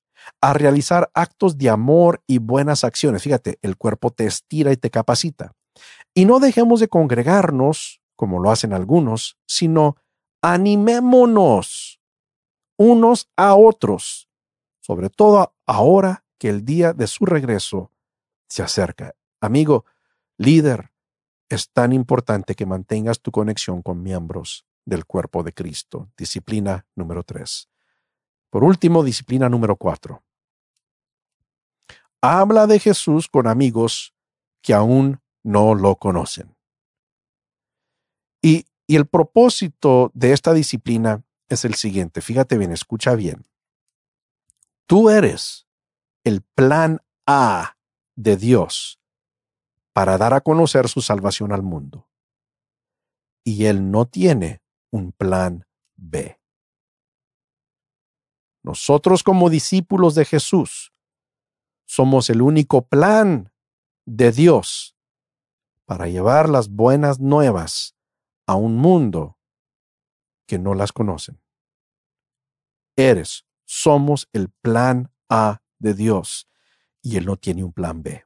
a 0.42 0.54
realizar 0.54 1.10
actos 1.14 1.58
de 1.58 1.70
amor 1.70 2.22
y 2.28 2.38
buenas 2.38 2.84
acciones. 2.84 3.24
Fíjate, 3.24 3.58
el 3.62 3.78
cuerpo 3.78 4.12
te 4.12 4.26
estira 4.26 4.72
y 4.72 4.78
te 4.78 4.90
capacita. 4.90 5.54
Y 6.14 6.26
no 6.26 6.40
dejemos 6.40 6.80
de 6.80 6.88
congregarnos, 6.88 8.02
como 8.16 8.40
lo 8.40 8.52
hacen 8.52 8.74
algunos, 8.74 9.38
sino 9.46 9.96
animémonos 10.42 11.89
unos 12.80 13.30
a 13.36 13.56
otros, 13.56 14.30
sobre 14.80 15.10
todo 15.10 15.54
ahora 15.66 16.24
que 16.38 16.48
el 16.48 16.64
día 16.64 16.94
de 16.94 17.08
su 17.08 17.26
regreso 17.26 17.92
se 18.48 18.64
acerca. 18.64 19.14
Amigo, 19.42 19.84
líder, 20.38 20.94
es 21.50 21.70
tan 21.72 21.92
importante 21.92 22.56
que 22.56 22.66
mantengas 22.66 23.20
tu 23.20 23.32
conexión 23.32 23.82
con 23.82 24.02
miembros 24.02 24.66
del 24.86 25.06
cuerpo 25.06 25.44
de 25.44 25.54
Cristo. 25.54 26.10
Disciplina 26.18 26.88
número 26.96 27.24
tres. 27.24 27.70
Por 28.50 28.64
último, 28.64 29.04
disciplina 29.04 29.50
número 29.50 29.76
cuatro. 29.76 30.24
Habla 32.22 32.66
de 32.66 32.80
Jesús 32.80 33.28
con 33.28 33.46
amigos 33.46 34.14
que 34.62 34.74
aún 34.74 35.20
no 35.44 35.76
lo 35.76 35.98
conocen. 35.98 36.56
Y, 38.42 38.66
y 38.88 38.96
el 38.96 39.06
propósito 39.06 40.12
de 40.14 40.32
esta 40.32 40.54
disciplina 40.54 41.26
es 41.50 41.66
el 41.66 41.76
siguiente. 41.76 42.22
Fíjate 42.22 42.58
bien, 42.58 42.72
escucha 42.72 43.16
bien. 43.16 43.46
Tú 44.86 45.10
eres 45.10 45.68
el 46.24 46.42
plan 46.42 47.02
A 47.26 47.78
de 48.16 48.38
Dios 48.38 49.00
para 49.94 50.18
dar 50.18 50.34
a 50.34 50.42
conocer 50.42 50.88
su 50.88 51.02
salvación 51.02 51.52
al 51.52 51.64
mundo. 51.64 52.08
Y 53.44 53.66
Él 53.66 53.92
no 53.92 54.06
tiene 54.06 54.62
un 54.92 55.12
plan 55.12 55.66
B. 55.96 56.40
Nosotros 58.64 59.24
como 59.24 59.50
discípulos 59.50 60.16
de 60.16 60.26
Jesús 60.26 60.94
somos 61.86 62.30
el 62.30 62.42
único 62.42 62.88
plan 62.88 63.52
de 64.06 64.32
Dios 64.32 64.96
para 65.86 66.08
llevar 66.08 66.50
las 66.50 66.70
buenas 66.70 67.20
nuevas 67.20 67.96
a 68.46 68.54
un 68.56 68.78
mundo 68.78 69.39
que 70.50 70.58
no 70.58 70.74
las 70.74 70.92
conocen. 70.92 71.40
Eres, 72.98 73.46
somos 73.66 74.28
el 74.34 74.50
plan 74.50 75.12
A 75.30 75.62
de 75.78 75.94
Dios 75.94 76.50
y 77.04 77.18
Él 77.18 77.28
no 77.28 77.38
tiene 77.38 77.64
un 77.64 77.72
plan 77.72 78.02
B. 78.02 78.26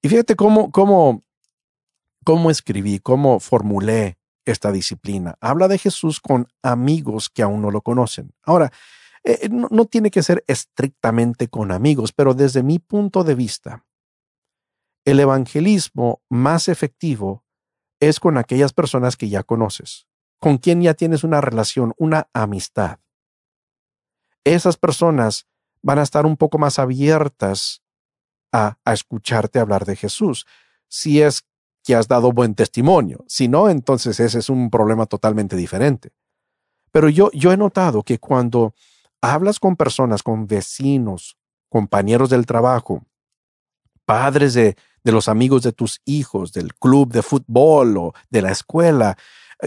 Y 0.00 0.08
fíjate 0.08 0.36
cómo, 0.36 0.70
cómo, 0.70 1.24
cómo 2.24 2.52
escribí, 2.52 3.00
cómo 3.00 3.40
formulé 3.40 4.16
esta 4.44 4.70
disciplina. 4.70 5.36
Habla 5.40 5.66
de 5.66 5.78
Jesús 5.78 6.20
con 6.20 6.46
amigos 6.62 7.28
que 7.28 7.42
aún 7.42 7.60
no 7.60 7.72
lo 7.72 7.82
conocen. 7.82 8.32
Ahora, 8.44 8.72
eh, 9.24 9.40
eh, 9.42 9.48
no, 9.50 9.84
tiene 9.86 10.12
que 10.12 10.22
ser 10.22 10.44
estrictamente 10.46 11.48
con 11.48 11.72
amigos, 11.72 12.12
pero 12.12 12.32
desde 12.32 12.62
mi 12.62 12.78
punto 12.78 13.24
de 13.24 13.34
vista, 13.34 13.84
el 15.04 15.18
evangelismo 15.18 16.22
más 16.30 16.68
efectivo 16.68 17.44
es 18.00 18.20
con 18.20 18.38
aquellas 18.38 18.72
personas 18.72 19.16
que 19.16 19.28
ya 19.28 19.42
conoces, 19.42 20.07
con 20.38 20.58
quien 20.58 20.82
ya 20.82 20.94
tienes 20.94 21.24
una 21.24 21.40
relación, 21.40 21.94
una 21.96 22.28
amistad. 22.32 22.98
Esas 24.44 24.76
personas 24.76 25.46
van 25.82 25.98
a 25.98 26.02
estar 26.02 26.26
un 26.26 26.36
poco 26.36 26.58
más 26.58 26.78
abiertas 26.78 27.82
a, 28.52 28.78
escucharte 28.86 29.58
hablar 29.58 29.84
de 29.84 29.96
Jesús. 29.96 30.46
Si 30.88 31.20
es 31.20 31.44
que 31.84 31.94
has 31.94 32.08
dado 32.08 32.32
buen 32.32 32.54
testimonio. 32.54 33.24
Si 33.28 33.48
no, 33.48 33.68
entonces 33.68 34.20
ese 34.20 34.38
es 34.38 34.48
un 34.50 34.70
problema 34.70 35.06
totalmente 35.06 35.56
diferente. 35.56 36.12
Pero 36.92 37.08
yo, 37.08 37.30
yo 37.32 37.52
he 37.52 37.56
notado 37.56 38.02
que 38.02 38.18
cuando 38.18 38.74
hablas 39.20 39.58
con 39.58 39.76
personas, 39.76 40.22
con 40.22 40.46
vecinos, 40.46 41.36
compañeros 41.68 42.30
del 42.30 42.46
trabajo, 42.46 43.04
padres 44.04 44.54
de, 44.54 44.76
de 45.02 45.12
los 45.12 45.28
amigos 45.28 45.62
de 45.62 45.72
tus 45.72 46.00
hijos, 46.04 46.52
del 46.52 46.74
club 46.74 47.12
de 47.12 47.22
fútbol 47.22 47.96
o 47.96 48.14
de 48.30 48.42
la 48.42 48.50
escuela, 48.50 49.16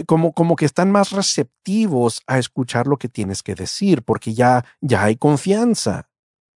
como, 0.06 0.32
como 0.32 0.56
que 0.56 0.64
están 0.64 0.90
más 0.90 1.10
receptivos 1.10 2.22
a 2.26 2.38
escuchar 2.38 2.86
lo 2.86 2.96
que 2.96 3.08
tienes 3.08 3.42
que 3.42 3.54
decir, 3.54 4.02
porque 4.02 4.34
ya, 4.34 4.64
ya 4.80 5.04
hay 5.04 5.16
confianza. 5.16 6.08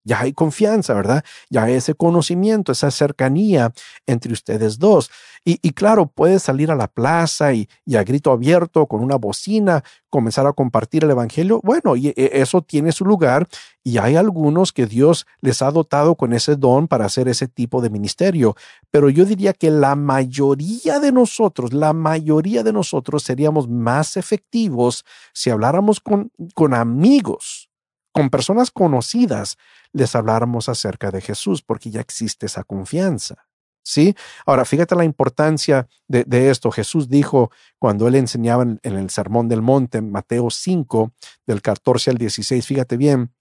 Ya 0.04 0.20
hay 0.20 0.34
confianza, 0.34 0.92
¿verdad? 0.94 1.24
Ya 1.48 1.64
hay 1.64 1.74
ese 1.74 1.94
conocimiento, 1.94 2.72
esa 2.72 2.90
cercanía 2.90 3.72
entre 4.06 4.32
ustedes 4.32 4.78
dos. 4.78 5.10
Y, 5.46 5.72
claro, 5.72 6.06
puedes 6.06 6.42
salir 6.42 6.70
a 6.70 6.74
la 6.74 6.88
plaza 6.88 7.52
y, 7.52 7.68
a 7.94 8.02
grito 8.02 8.32
abierto 8.32 8.86
con 8.86 9.02
una 9.02 9.16
bocina, 9.16 9.84
comenzar 10.08 10.46
a 10.46 10.54
compartir 10.54 11.04
el 11.04 11.10
Evangelio. 11.10 11.60
Bueno, 11.62 11.96
y 11.96 12.08
e, 12.08 12.14
eso 12.16 12.62
tiene 12.62 12.92
su 12.92 13.04
lugar 13.04 13.46
y 13.82 13.98
hay 13.98 14.16
algunos 14.16 14.72
que 14.72 14.86
Dios 14.86 15.26
les 15.42 15.60
ha 15.60 15.70
dotado 15.70 16.14
con 16.14 16.32
ese 16.32 16.56
don 16.56 16.88
para 16.88 17.04
hacer 17.04 17.28
ese 17.28 17.46
tipo 17.46 17.82
de 17.82 17.90
ministerio. 17.90 18.56
Pero 18.90 19.10
yo 19.10 19.26
diría 19.26 19.52
que 19.52 19.70
la 19.70 19.96
mayoría 19.96 20.98
de 20.98 21.12
nosotros, 21.12 21.74
la 21.74 21.92
mayoría 21.92 22.62
de 22.62 22.72
nosotros 22.72 23.22
seríamos 23.22 23.68
más 23.68 24.16
efectivos 24.16 25.04
si 25.34 25.50
habláramos 25.50 26.00
con 26.00 26.74
amigos, 26.74 27.68
con 28.12 28.30
personas 28.30 28.70
conocidas, 28.70 29.58
les 29.94 30.14
habláramos 30.14 30.68
acerca 30.68 31.10
de 31.10 31.22
Jesús, 31.22 31.62
porque 31.62 31.90
ya 31.90 32.00
existe 32.00 32.46
esa 32.46 32.64
confianza. 32.64 33.46
¿Sí? 33.86 34.14
Ahora, 34.46 34.64
fíjate 34.64 34.94
la 34.94 35.04
importancia 35.04 35.86
de, 36.08 36.50
esto. 36.50 36.70
Jesús 36.70 37.08
dijo 37.08 37.50
cuando 37.78 38.08
él 38.08 38.14
enseñaba 38.14 38.62
en, 38.62 38.80
en, 38.82 38.94
el 38.94 39.10
Sermón 39.10 39.46
del 39.46 39.60
Monte, 39.60 40.00
Mateo 40.00 40.50
5, 40.50 41.12
del 41.46 41.60
14 41.60 42.10
al 42.10 42.18
16, 42.18 42.66
fíjate 42.66 42.96
bien, 42.96 43.34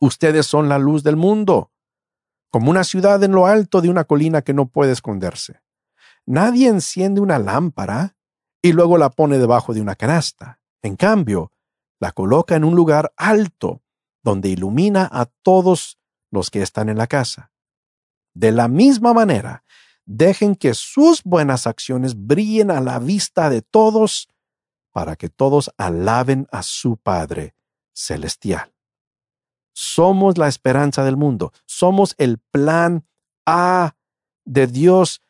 ustedes 0.00 0.46
son 0.46 0.68
la 0.68 0.78
luz 0.78 1.02
del 1.02 1.16
mundo, 1.16 1.70
como 2.50 2.70
una 2.70 2.84
ciudad 2.84 3.22
en 3.24 3.32
lo 3.32 3.46
alto 3.46 3.80
de 3.80 3.88
una 3.88 4.04
colina 4.04 4.42
que 4.42 4.52
no 4.52 4.66
puede 4.66 4.92
esconderse. 4.92 5.60
Nadie 6.26 6.68
enciende 6.68 7.22
una 7.22 7.38
lámpara 7.38 8.16
y 8.62 8.72
luego 8.72 8.98
la 8.98 9.10
pone 9.10 9.38
debajo 9.38 9.72
de 9.72 9.80
una 9.80 9.94
canasta. 9.94 10.60
En 10.82 10.96
cambio, 10.96 11.52
la 12.00 12.12
coloca 12.12 12.54
en 12.54 12.64
un 12.64 12.74
lugar 12.74 13.12
alto 13.16 13.82
donde 14.24 14.48
ilumina 14.48 15.08
a 15.12 15.26
todos 15.26 15.98
los 16.30 16.50
que 16.50 16.62
están 16.62 16.88
en 16.88 16.98
la 16.98 17.06
casa. 17.06 17.52
De 18.32 18.50
la 18.50 18.66
misma 18.66 19.12
manera, 19.12 19.62
dejen 20.06 20.56
que 20.56 20.74
sus 20.74 21.22
buenas 21.22 21.66
acciones 21.66 22.26
brillen 22.26 22.70
a 22.70 22.80
la 22.80 22.98
vista 22.98 23.50
de 23.50 23.62
todos 23.62 24.28
para 24.90 25.14
que 25.14 25.28
todos 25.28 25.70
alaben 25.76 26.48
a 26.50 26.62
su 26.62 26.96
Padre 26.96 27.54
Celestial. 27.92 28.74
Somos 29.72 30.38
la 30.38 30.48
esperanza 30.48 31.04
del 31.04 31.16
mundo, 31.16 31.52
somos 31.66 32.14
el 32.18 32.38
plan 32.38 33.06
A 33.46 33.94
de 34.44 34.66
Dios 34.66 35.22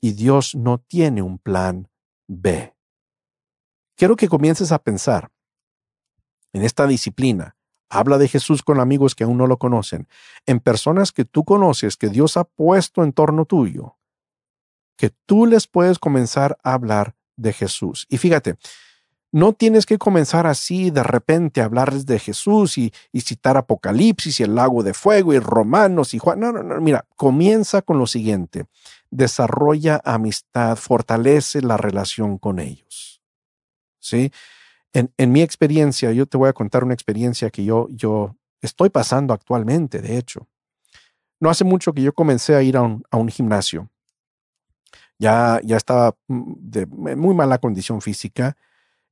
y 0.00 0.12
Dios 0.12 0.54
no 0.54 0.78
tiene 0.78 1.22
un 1.22 1.38
plan 1.38 1.88
B. 2.26 2.74
Quiero 3.96 4.16
que 4.16 4.28
comiences 4.28 4.72
a 4.72 4.82
pensar 4.82 5.30
en 6.52 6.62
esta 6.62 6.86
disciplina 6.86 7.56
Habla 7.94 8.16
de 8.16 8.26
Jesús 8.26 8.62
con 8.62 8.80
amigos 8.80 9.14
que 9.14 9.24
aún 9.24 9.36
no 9.36 9.46
lo 9.46 9.58
conocen, 9.58 10.08
en 10.46 10.60
personas 10.60 11.12
que 11.12 11.26
tú 11.26 11.44
conoces, 11.44 11.98
que 11.98 12.08
Dios 12.08 12.38
ha 12.38 12.44
puesto 12.44 13.04
en 13.04 13.12
torno 13.12 13.44
tuyo, 13.44 13.98
que 14.96 15.10
tú 15.26 15.44
les 15.44 15.66
puedes 15.66 15.98
comenzar 15.98 16.56
a 16.62 16.72
hablar 16.72 17.14
de 17.36 17.52
Jesús. 17.52 18.06
Y 18.08 18.16
fíjate, 18.16 18.56
no 19.30 19.52
tienes 19.52 19.84
que 19.84 19.98
comenzar 19.98 20.46
así 20.46 20.90
de 20.90 21.02
repente 21.02 21.60
a 21.60 21.66
hablarles 21.66 22.06
de 22.06 22.18
Jesús 22.18 22.78
y, 22.78 22.94
citar 23.20 23.58
Apocalipsis 23.58 24.40
y 24.40 24.42
el 24.42 24.54
lago 24.54 24.82
de 24.82 24.94
fuego 24.94 25.34
y 25.34 25.38
Romanos 25.38 26.14
y 26.14 26.18
Juan. 26.18 26.40
No, 26.40 26.50
no, 26.50 26.62
no, 26.62 26.80
mira, 26.80 27.04
comienza 27.16 27.82
con 27.82 27.98
lo 27.98 28.06
siguiente. 28.06 28.64
Desarrolla 29.10 30.00
amistad, 30.02 30.76
fortalece 30.76 31.60
la 31.60 31.76
relación 31.76 32.38
con 32.38 32.58
ellos. 32.58 33.20
¿Sí? 33.98 34.32
En, 34.92 35.32
mi 35.32 35.40
experiencia, 35.40 36.12
yo 36.12 36.26
te 36.26 36.36
voy 36.36 36.48
a 36.48 36.52
contar 36.52 36.84
una 36.84 36.92
experiencia 36.92 37.50
que 37.50 37.64
yo, 37.64 37.88
yo 37.90 38.36
estoy 38.60 38.90
pasando 38.90 39.32
actualmente, 39.32 40.00
de 40.00 40.18
hecho. 40.18 40.48
No 41.40 41.48
hace 41.50 41.64
mucho 41.64 41.92
que 41.92 42.02
yo 42.02 42.12
comencé 42.12 42.54
a 42.54 42.62
ir 42.62 42.76
a 42.76 42.82
un, 42.82 43.02
a 43.10 43.16
un 43.16 43.28
gimnasio. 43.28 43.90
Ya, 45.18 45.60
ya 45.64 45.76
estaba 45.76 46.14
mm, 46.28 46.52
de 46.58 46.86
muy 46.86 47.34
mala 47.34 47.58
condición 47.58 48.00
física 48.02 48.56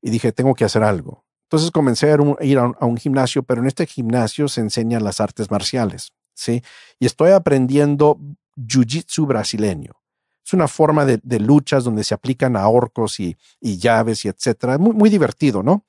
y 0.03 0.11
dije, 0.11 0.33
tengo 0.33 0.55
que 0.55 0.65
hacer 0.65 0.83
algo. 0.83 1.25
Entonces 1.45 1.71
comencé 1.71 2.13
a 2.13 2.15
ir 2.45 2.59
a 2.59 2.65
un, 2.65 2.77
a 2.79 2.87
un 2.87 2.97
gimnasio, 2.97 3.43
pero 3.43 3.61
en 3.63 3.67
este 3.67 3.87
gimnasio 3.87 4.49
se 4.49 4.61
enseñan 4.61 5.03
las 5.03 5.21
artes 5.21 5.51
marciales, 5.51 6.13
¿sí? 6.35 6.63
Y 6.99 7.07
estoy 7.07 7.33
aprendiendo 7.33 8.21
jiu-jitsu 8.57 9.27
brasileño. 9.27 10.00
Es 10.45 10.53
una 10.53 10.69
forma 10.69 11.05
de, 11.05 11.41
luchas 11.41 11.85
donde 11.85 12.05
se 12.05 12.15
aplican 12.15 12.57
ahorcos 12.57 13.21
y, 13.21 13.37
y 13.61 13.77
llaves 13.79 14.25
y 14.25 14.29
etcétera. 14.29 14.79
Muy, 14.79 14.93
muy 14.95 15.11
divertido, 15.11 15.63
¿no? 15.63 15.85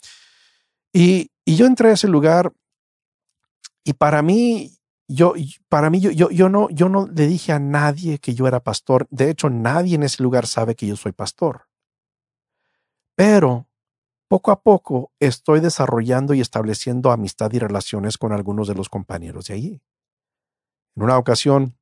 Y, 0.93 1.30
yo 1.45 1.66
entré 1.66 1.89
a 1.89 1.93
ese 1.93 2.08
lugar 2.08 2.54
y 3.84 3.93
para 3.93 4.22
mí, 4.22 4.78
yo, 5.08 5.34
para 5.68 5.89
mí, 5.89 5.99
yo, 5.99 6.12
yo, 6.12 6.30
yo, 6.30 6.47
no, 6.47 6.70
yo 6.70 6.88
no 6.88 7.08
le 7.08 7.28
dije 7.28 7.52
a 7.52 7.60
nadie 7.60 8.20
que 8.20 8.34
yo 8.34 8.47
era 8.47 8.62
pastor. 8.62 9.06
De 9.10 9.30
hecho, 9.30 9.49
nadie 9.49 9.95
en 9.95 10.04
ese 10.04 10.24
lugar 10.24 10.47
sabe 10.47 10.76
que 10.76 10.88
yo 10.88 10.95
soy 10.95 11.12
pastor. 11.12 11.68
Pero 13.16 13.68
poco 14.30 14.52
a 14.52 14.62
poco 14.62 15.12
estoy 15.20 15.60
desarrollando 15.60 16.34
y 16.34 16.39
estableciendo 16.39 17.12
amistad 17.12 17.52
y 17.52 17.60
relaciones 17.60 18.18
con 18.18 18.32
algunos 18.32 18.68
de 18.70 18.76
los 18.76 18.88
compañeros 18.88 19.47
de 19.47 19.56
allí. 19.56 19.82
En 20.95 21.04
una 21.04 21.18
ocasión, 21.18 21.76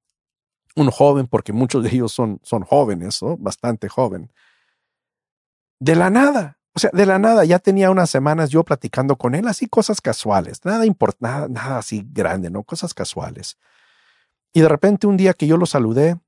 un 0.75 0.91
joven, 0.91 1.27
porque 1.27 1.53
muchos 1.53 1.83
de 1.83 1.89
ellos 1.89 2.11
son, 2.11 2.39
son 2.43 2.63
jóvenes, 2.63 3.19
bastante 3.37 3.89
joven. 3.89 4.31
De 5.79 5.95
la 5.95 6.09
nada, 6.09 6.59
o 6.73 6.79
sea, 6.79 6.91
de 6.93 7.05
la 7.05 7.19
nada, 7.19 7.45
ya 7.45 7.59
tenía 7.59 7.91
unas 7.91 8.09
semanas 8.09 8.49
yo 8.49 8.63
platicando 8.63 9.17
con 9.17 9.35
él, 9.35 9.47
así 9.47 9.67
cosas 9.67 10.01
casuales, 10.01 10.63
nada 10.63 10.85
nada, 11.19 11.47
nada 11.47 11.77
así 11.77 12.07
grande, 12.11 12.49
¿no? 12.49 12.63
Cosas 12.63 12.93
casuales. 12.93 13.57
Y 14.53 14.61
de 14.61 14.69
repente 14.69 15.07
un 15.07 15.17
día 15.17 15.33
que 15.33 15.47
yo 15.47 15.57
lo 15.57 15.65
saludé, 15.65 16.19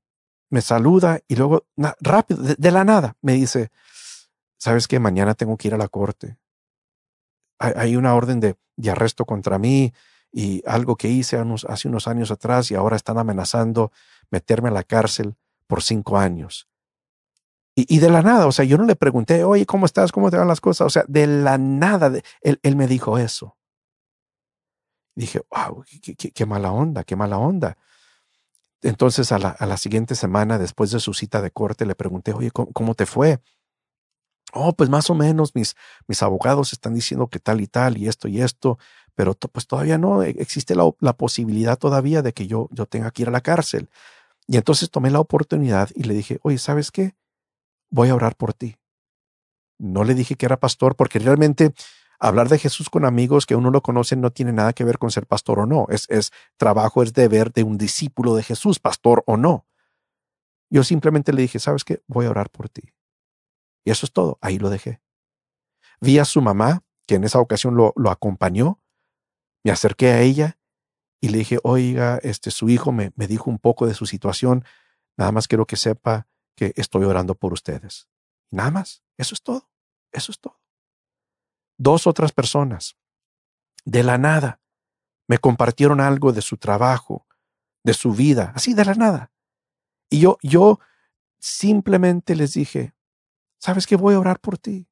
me 0.50 0.60
saluda 0.60 1.20
y 1.28 1.36
luego, 1.36 1.66
rápido, 2.00 2.42
de, 2.42 2.70
la 2.70 2.84
nada, 2.84 3.16
me 3.22 3.32
dice, 3.32 3.70
¿sabes 4.58 4.86
qué? 4.88 4.98
Mañana 4.98 5.34
tengo 5.34 5.56
que 5.56 5.68
ir 5.68 5.74
a 5.74 5.78
la 5.78 5.88
corte. 5.88 6.36
Hay, 7.58 7.96
una 7.96 8.14
orden 8.14 8.40
de, 8.40 8.56
de, 8.76 8.90
arresto 8.90 9.24
contra 9.24 9.58
mí 9.58 9.92
y 10.32 10.62
algo 10.66 10.96
que 10.96 11.08
hice 11.08 11.36
hace 11.68 11.88
unos 11.88 12.08
años 12.08 12.30
atrás 12.30 12.70
y 12.70 12.74
ahora 12.74 12.96
están 12.96 13.18
amenazando 13.18 13.92
meterme 14.30 14.70
a 14.70 14.72
la 14.72 14.82
cárcel 14.82 15.36
por 15.66 15.82
cinco 15.82 16.18
años. 16.18 16.68
Y, 17.74 18.00
de 18.00 18.10
la 18.10 18.20
nada, 18.20 18.46
o 18.46 18.52
sea, 18.52 18.66
yo 18.66 18.76
no 18.76 18.84
le 18.84 18.96
pregunté, 18.96 19.44
oye, 19.44 19.64
¿cómo 19.64 19.86
estás? 19.86 20.12
¿Cómo 20.12 20.30
te 20.30 20.36
van 20.36 20.46
las 20.46 20.60
cosas? 20.60 20.86
O 20.86 20.90
sea, 20.90 21.04
de 21.08 21.26
la 21.26 21.56
nada, 21.56 22.12
él, 22.42 22.60
él, 22.62 22.76
me 22.76 22.86
dijo 22.86 23.16
eso. 23.16 23.56
Dije, 25.14 25.40
wow, 25.50 25.82
qué, 26.34 26.46
mala 26.46 26.70
onda, 26.70 27.02
qué 27.02 27.16
mala 27.16 27.38
onda. 27.38 27.78
Entonces, 28.82 29.32
a 29.32 29.38
la, 29.38 29.48
a 29.48 29.64
la, 29.64 29.78
siguiente 29.78 30.14
semana, 30.16 30.58
después 30.58 30.90
de 30.90 31.00
su 31.00 31.14
cita 31.14 31.40
de 31.40 31.50
corte, 31.50 31.86
le 31.86 31.94
pregunté, 31.94 32.34
oye, 32.34 32.50
¿cómo, 32.50 32.94
te 32.94 33.06
fue? 33.06 33.40
Oh, 34.52 34.74
pues 34.74 34.90
más 34.90 35.08
o 35.08 35.14
menos, 35.14 35.54
mis, 35.54 35.74
mis 36.06 36.22
abogados 36.22 36.74
están 36.74 36.92
diciendo 36.92 37.28
que 37.28 37.38
tal 37.38 37.62
y 37.62 37.68
tal 37.68 37.96
y 37.96 38.06
esto 38.06 38.28
y 38.28 38.42
esto, 38.42 38.78
pero 39.14 39.34
pues 39.34 39.66
todavía 39.66 39.98
no 39.98 40.22
e, 40.22 40.30
existe 40.30 40.74
la, 40.74 40.90
la, 41.00 41.12
posibilidad 41.14 41.78
todavía 41.78 42.22
de 42.22 42.32
que 42.32 42.46
yo, 42.46 42.68
yo 42.72 42.86
tenga 42.86 43.10
que 43.10 43.22
ir 43.22 43.28
a 43.28 43.32
la 43.32 43.40
cárcel. 43.40 43.88
Y 44.46 44.56
entonces 44.56 44.90
tomé 44.90 45.10
la 45.10 45.20
oportunidad 45.20 45.90
y 45.94 46.04
le 46.04 46.14
dije, 46.14 46.38
oye, 46.42 46.58
¿sabes 46.58 46.90
qué? 46.90 47.14
Voy 47.90 48.08
a 48.08 48.14
orar 48.14 48.36
por 48.36 48.54
ti. 48.54 48.76
No 49.78 50.04
le 50.04 50.14
dije 50.14 50.36
que 50.36 50.46
era 50.46 50.58
pastor 50.58 50.96
porque 50.96 51.18
realmente 51.18 51.74
hablar 52.18 52.48
de 52.48 52.58
Jesús 52.58 52.88
con 52.88 53.04
amigos 53.04 53.46
que 53.46 53.56
uno 53.56 53.70
lo 53.70 53.82
conoce 53.82 54.16
no 54.16 54.30
tiene 54.30 54.52
nada 54.52 54.72
que 54.72 54.84
ver 54.84 54.98
con 54.98 55.10
ser 55.10 55.26
pastor 55.26 55.58
o 55.58 55.66
no. 55.66 55.86
Es, 55.88 56.08
es 56.08 56.32
trabajo, 56.56 57.02
es 57.02 57.12
deber 57.12 57.52
de 57.52 57.64
un 57.64 57.78
discípulo 57.78 58.34
de 58.36 58.42
Jesús, 58.42 58.78
pastor 58.78 59.22
o 59.26 59.36
no. 59.36 59.66
Yo 60.70 60.84
simplemente 60.84 61.32
le 61.32 61.42
dije, 61.42 61.58
¿sabes 61.58 61.84
qué? 61.84 62.02
Voy 62.06 62.26
a 62.26 62.30
orar 62.30 62.48
por 62.48 62.68
ti. 62.68 62.94
Y 63.84 63.90
eso 63.90 64.06
es 64.06 64.12
todo. 64.12 64.38
Ahí 64.40 64.58
lo 64.58 64.70
dejé. 64.70 65.02
Vi 66.00 66.18
a 66.18 66.24
su 66.24 66.40
mamá, 66.40 66.82
que 67.06 67.16
en 67.16 67.24
esa 67.24 67.40
ocasión 67.40 67.74
lo, 67.74 67.92
lo 67.96 68.10
acompañó. 68.10 68.81
Me 69.64 69.70
acerqué 69.70 70.08
a 70.10 70.20
ella 70.20 70.58
y 71.20 71.28
le 71.28 71.38
dije, 71.38 71.58
oiga, 71.62 72.18
este, 72.22 72.50
su 72.50 72.68
hijo 72.68 72.92
me, 72.92 73.12
me 73.16 73.26
dijo 73.26 73.50
un 73.50 73.58
poco 73.58 73.86
de 73.86 73.94
su 73.94 74.06
situación, 74.06 74.64
nada 75.16 75.32
más 75.32 75.46
quiero 75.46 75.66
que 75.66 75.76
sepa 75.76 76.26
que 76.56 76.72
estoy 76.76 77.04
orando 77.04 77.34
por 77.34 77.52
ustedes. 77.52 78.08
Nada 78.50 78.70
más, 78.70 79.02
eso 79.16 79.34
es 79.34 79.42
todo, 79.42 79.70
eso 80.10 80.32
es 80.32 80.40
todo. 80.40 80.60
Dos 81.78 82.06
otras 82.06 82.32
personas, 82.32 82.96
de 83.84 84.02
la 84.02 84.18
nada, 84.18 84.60
me 85.28 85.38
compartieron 85.38 86.00
algo 86.00 86.32
de 86.32 86.42
su 86.42 86.56
trabajo, 86.56 87.26
de 87.84 87.94
su 87.94 88.12
vida, 88.12 88.52
así 88.54 88.74
de 88.74 88.84
la 88.84 88.94
nada. 88.94 89.32
Y 90.10 90.20
yo, 90.20 90.38
yo 90.42 90.78
simplemente 91.38 92.36
les 92.36 92.52
dije, 92.52 92.94
¿sabes 93.58 93.86
qué? 93.86 93.96
Voy 93.96 94.14
a 94.14 94.20
orar 94.20 94.40
por 94.40 94.58
ti. 94.58 94.88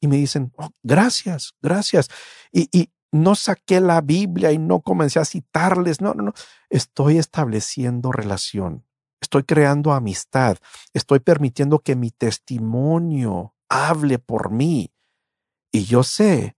Y 0.00 0.08
me 0.08 0.16
dicen, 0.16 0.52
oh, 0.56 0.70
gracias, 0.82 1.54
gracias. 1.62 2.10
Y, 2.52 2.68
y, 2.70 2.90
no 3.12 3.34
saqué 3.34 3.80
la 3.80 4.00
Biblia 4.00 4.52
y 4.52 4.58
no 4.58 4.80
comencé 4.80 5.18
a 5.18 5.24
citarles. 5.24 6.00
No, 6.00 6.14
no, 6.14 6.24
no. 6.24 6.32
Estoy 6.70 7.18
estableciendo 7.18 8.12
relación. 8.12 8.84
Estoy 9.20 9.44
creando 9.44 9.92
amistad. 9.92 10.58
Estoy 10.92 11.20
permitiendo 11.20 11.78
que 11.80 11.96
mi 11.96 12.10
testimonio 12.10 13.54
hable 13.68 14.18
por 14.18 14.50
mí. 14.50 14.92
Y 15.72 15.84
yo 15.84 16.02
sé 16.02 16.56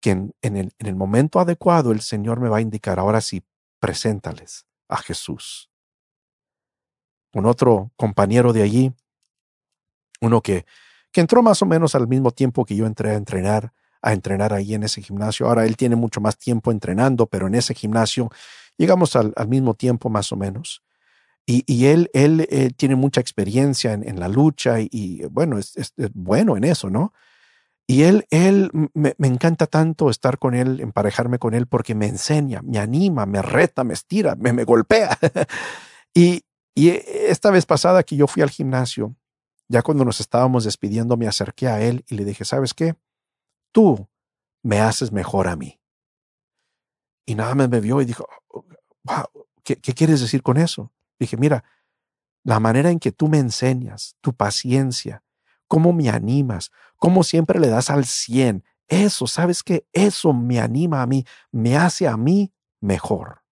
que 0.00 0.10
en, 0.10 0.34
el, 0.42 0.72
en 0.78 0.86
el 0.86 0.94
momento 0.94 1.40
adecuado 1.40 1.92
el 1.92 2.00
Señor 2.00 2.40
me 2.40 2.48
va 2.48 2.58
a 2.58 2.62
indicar, 2.62 2.98
ahora 2.98 3.20
sí, 3.20 3.42
preséntales 3.80 4.66
a 4.88 4.98
Jesús. 4.98 5.70
Con 7.32 7.46
otro 7.46 7.92
compañero 7.96 8.52
de 8.52 8.62
allí, 8.62 8.92
uno 10.20 10.40
que, 10.40 10.66
que 11.12 11.20
entró 11.20 11.42
más 11.42 11.62
o 11.62 11.66
menos 11.66 11.94
al 11.94 12.08
mismo 12.08 12.30
tiempo 12.30 12.64
que 12.64 12.76
yo 12.76 12.86
entré 12.86 13.10
a 13.10 13.14
entrenar, 13.14 13.72
a 14.02 14.12
entrenar 14.12 14.52
ahí 14.52 14.74
en 14.74 14.82
ese 14.82 15.02
gimnasio. 15.02 15.46
Ahora 15.46 15.64
él 15.64 15.76
tiene 15.76 15.96
mucho 15.96 16.20
más 16.20 16.36
tiempo 16.36 16.70
entrenando, 16.70 17.26
pero 17.26 17.46
en 17.46 17.54
ese 17.54 17.74
gimnasio 17.74 18.30
llegamos 18.76 19.16
al, 19.16 19.32
mismo 19.48 19.74
tiempo 19.74 20.08
más 20.08 20.32
o 20.32 20.36
menos. 20.36 20.82
Y, 21.50 21.86
él, 21.86 22.10
él 22.12 22.46
eh, 22.50 22.68
tiene 22.76 22.94
mucha 22.94 23.22
experiencia 23.22 23.94
en, 23.94 24.20
la 24.20 24.28
lucha 24.28 24.80
y, 24.80 25.24
bueno, 25.30 25.56
es, 25.56 25.94
bueno 26.12 26.58
en 26.58 26.64
eso, 26.64 26.90
¿no? 26.90 27.14
Y 27.86 28.02
él, 28.02 28.26
él 28.28 28.70
me, 28.92 29.14
encanta 29.20 29.66
tanto 29.66 30.10
estar 30.10 30.38
con 30.38 30.54
él, 30.54 30.78
emparejarme 30.80 31.38
con 31.38 31.54
él, 31.54 31.66
porque 31.66 31.94
me 31.94 32.06
enseña, 32.06 32.60
me 32.60 32.78
anima, 32.78 33.24
me 33.24 33.40
reta, 33.40 33.82
me 33.82 33.94
estira, 33.94 34.34
me, 34.34 34.62
golpea. 34.64 35.18
y, 36.14 36.42
y 36.74 36.90
esta 36.90 37.50
vez 37.50 37.64
pasada 37.64 38.02
que 38.02 38.14
yo 38.14 38.26
fui 38.26 38.42
al 38.42 38.50
gimnasio, 38.50 39.16
ya 39.68 39.80
cuando 39.80 40.04
nos 40.04 40.20
estábamos 40.20 40.64
despidiendo, 40.64 41.16
me 41.16 41.26
acerqué 41.26 41.68
a 41.68 41.80
él 41.80 42.04
y 42.08 42.16
le 42.16 42.26
dije, 42.26 42.44
¿sabes 42.44 42.74
qué? 42.74 42.94
Tú 43.72 44.08
me 44.62 44.80
haces 44.80 45.12
mejor 45.12 45.48
a 45.48 45.56
mí. 45.56 45.80
Y 47.26 47.34
nada 47.34 47.54
más 47.54 47.68
me 47.68 47.80
vio 47.80 48.00
y 48.00 48.04
dijo, 48.04 48.26
wow, 49.04 49.46
¿qué, 49.62 49.76
¿qué 49.76 49.92
quieres 49.92 50.20
decir 50.20 50.42
con 50.42 50.56
eso? 50.56 50.92
Dije, 51.18 51.36
mira, 51.36 51.64
la 52.44 52.60
manera 52.60 52.90
en 52.90 52.98
que 52.98 53.12
tú 53.12 53.28
me 53.28 53.38
enseñas, 53.38 54.16
tu 54.20 54.32
paciencia, 54.32 55.22
cómo 55.66 55.92
me 55.92 56.08
animas, 56.08 56.72
cómo 56.96 57.22
siempre 57.22 57.60
le 57.60 57.68
das 57.68 57.90
al 57.90 58.06
cien. 58.06 58.64
Eso, 58.88 59.26
¿sabes 59.26 59.62
qué? 59.62 59.86
Eso 59.92 60.32
me 60.32 60.58
anima 60.58 61.02
a 61.02 61.06
mí, 61.06 61.24
me 61.52 61.76
hace 61.76 62.08
a 62.08 62.16
mí 62.16 62.52
mejor. 62.80 63.42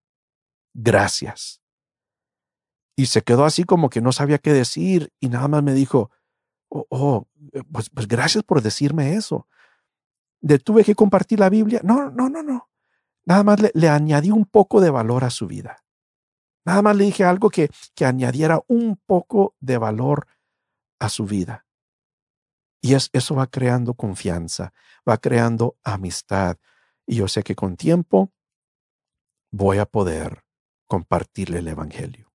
Gracias. 0.73 1.61
Y 2.95 3.05
se 3.05 3.21
quedó 3.21 3.45
así 3.45 3.63
como 3.63 3.89
que 3.89 4.01
no 4.01 4.11
sabía 4.11 4.39
qué 4.39 4.51
decir 4.51 5.13
y 5.19 5.29
nada 5.29 5.47
más 5.47 5.61
me 5.61 5.73
dijo, 5.73 6.09
oh, 6.69 6.87
oh 6.89 7.27
eh, 7.53 7.61
pues, 7.71 7.91
pues 7.91 8.07
gracias 8.07 8.43
por 8.43 8.63
decirme 8.63 9.13
eso. 9.13 9.47
¿De 10.41 10.59
tuve 10.59 10.83
que 10.83 10.95
compartir 10.95 11.39
la 11.39 11.49
Biblia? 11.49 11.81
No, 11.83 12.11
no, 12.11 12.29
no, 12.29 12.43
no. 12.43 12.69
Nada 13.25 13.43
más 13.43 13.59
le, 13.73 13.89
añadí 13.89 14.31
un 14.31 14.45
poco 14.45 14.79
de 14.79 14.89
valor 14.89 15.23
a 15.23 15.29
su 15.29 15.47
vida. 15.47 15.83
Nada 16.65 16.81
más 16.81 16.95
le 16.95 17.05
dije 17.05 17.23
algo 17.23 17.49
que, 17.49 17.69
que 17.95 18.05
añadiera 18.05 18.61
un 18.67 18.97
poco 19.05 19.55
de 19.59 19.77
valor 19.77 20.27
a 20.99 21.09
su 21.09 21.25
vida. 21.25 21.65
Y 22.81 22.93
es, 22.93 23.09
eso 23.13 23.35
va 23.35 23.47
creando 23.47 23.95
confianza, 23.95 24.73
va 25.07 25.17
creando 25.17 25.77
amistad. 25.83 26.57
Y 27.05 27.15
yo 27.15 27.27
sé 27.27 27.43
que 27.43 27.55
con 27.55 27.75
tiempo 27.75 28.31
voy 29.51 29.79
a 29.79 29.85
poder 29.85 30.43
compartirle 30.87 31.59
el 31.59 31.67
Evangelio. 31.67 32.27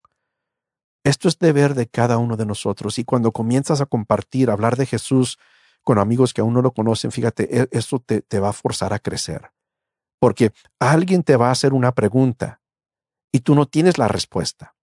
Esto 1.05 1.29
es 1.29 1.39
deber 1.39 1.75
de 1.75 1.87
cada 1.87 2.19
uno 2.19 2.37
de 2.37 2.47
nosotros. 2.47 2.99
Y 2.99 3.05
cuando 3.05 3.33
comienzas 3.33 3.81
a 3.81 3.87
compartir, 3.87 4.51
hablar 4.51 4.77
de 4.77 4.87
Jesús 4.87 5.39
con 5.83 5.99
amigos 5.99 6.33
que 6.33 6.41
aún 6.41 6.55
no 6.55 6.63
lo 6.63 6.73
conocen, 6.73 7.13
fíjate, 7.13 7.63
e, 7.63 7.69
eso 7.71 7.99
te, 7.99 8.23
te 8.23 8.41
va 8.41 8.51
a 8.51 8.53
forzar 8.53 8.93
a 8.93 8.99
crecer. 8.99 9.51
Porque 10.21 10.53
alguien 10.79 11.23
te 11.23 11.37
va 11.37 11.49
a 11.49 11.53
hacer 11.53 11.73
una 11.73 11.93
pregunta 11.93 12.61
y 13.33 13.41
tú 13.41 13.55
no 13.55 13.67
tienes 13.67 13.99
la 13.99 14.09
respuesta. 14.09 14.77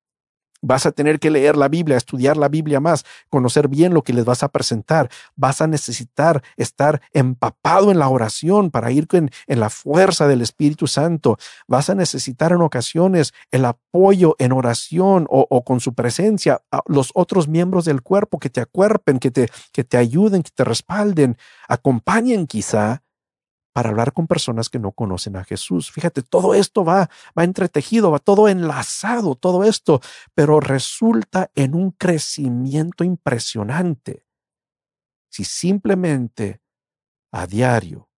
Vas 0.62 0.86
a 0.86 0.92
tener 0.92 1.20
que 1.20 1.30
leer 1.30 1.56
la 1.56 1.68
Biblia, 1.68 1.98
estudiar 1.98 2.38
la 2.38 2.50
Biblia 2.50 2.80
más, 2.80 3.06
conocer 3.30 3.68
bien 3.68 3.94
lo 3.94 4.04
que 4.04 4.14
les 4.14 4.26
vas 4.26 4.44
a 4.44 4.50
presentar. 4.50 5.10
Vas 5.36 5.62
a 5.62 5.68
necesitar 5.68 6.44
estar 6.58 7.02
empapado 7.14 7.92
en 7.92 8.00
la 8.00 8.10
oración 8.10 8.72
para 8.72 8.92
ir 8.92 9.08
en, 9.14 9.30
la 9.48 9.70
fuerza 9.70 10.28
del 10.28 10.42
Espíritu 10.42 10.88
Santo. 10.88 11.38
Vas 11.68 11.90
a 11.90 11.96
necesitar 11.96 12.52
en 12.52 12.62
ocasiones 12.62 13.34
el 13.52 13.66
apoyo 13.66 14.36
en 14.40 14.52
oración 14.52 15.26
o, 15.30 15.64
con 15.64 15.80
su 15.80 15.94
presencia, 15.94 16.62
a 16.72 16.82
los 16.88 17.12
otros 17.14 17.48
miembros 17.48 17.86
del 17.86 18.02
cuerpo 18.02 18.40
que 18.40 18.50
te 18.50 18.62
acuerpen, 18.62 19.20
que 19.20 19.32
te, 19.32 19.50
que 19.72 19.84
te 19.84 19.98
ayuden, 19.98 20.44
que 20.44 20.52
te 20.54 20.64
respalden, 20.64 21.38
acompañen 21.68 22.48
quizá 22.48 23.02
para 23.80 23.92
hablar 23.92 24.12
con 24.12 24.28
personas 24.28 24.68
que 24.68 24.78
no 24.78 24.92
conocen 24.92 25.38
a 25.38 25.46
Jesús. 25.46 25.90
Fíjate, 25.90 26.22
todo 26.22 26.54
esto 26.54 26.84
va, 26.84 27.10
va 27.38 27.46
entretejido, 27.46 28.12
va 28.12 28.20
todo 28.20 28.50
enlazado, 28.50 29.36
todo 29.36 29.64
esto, 29.64 30.02
pero 30.36 30.60
resulta 30.60 31.50
en 31.56 31.76
un 31.76 31.92
crecimiento 31.92 33.06
impresionante. 33.06 34.26
Si 35.30 35.46
simplemente 35.46 36.60
a 37.32 37.48
diario, 37.48 38.10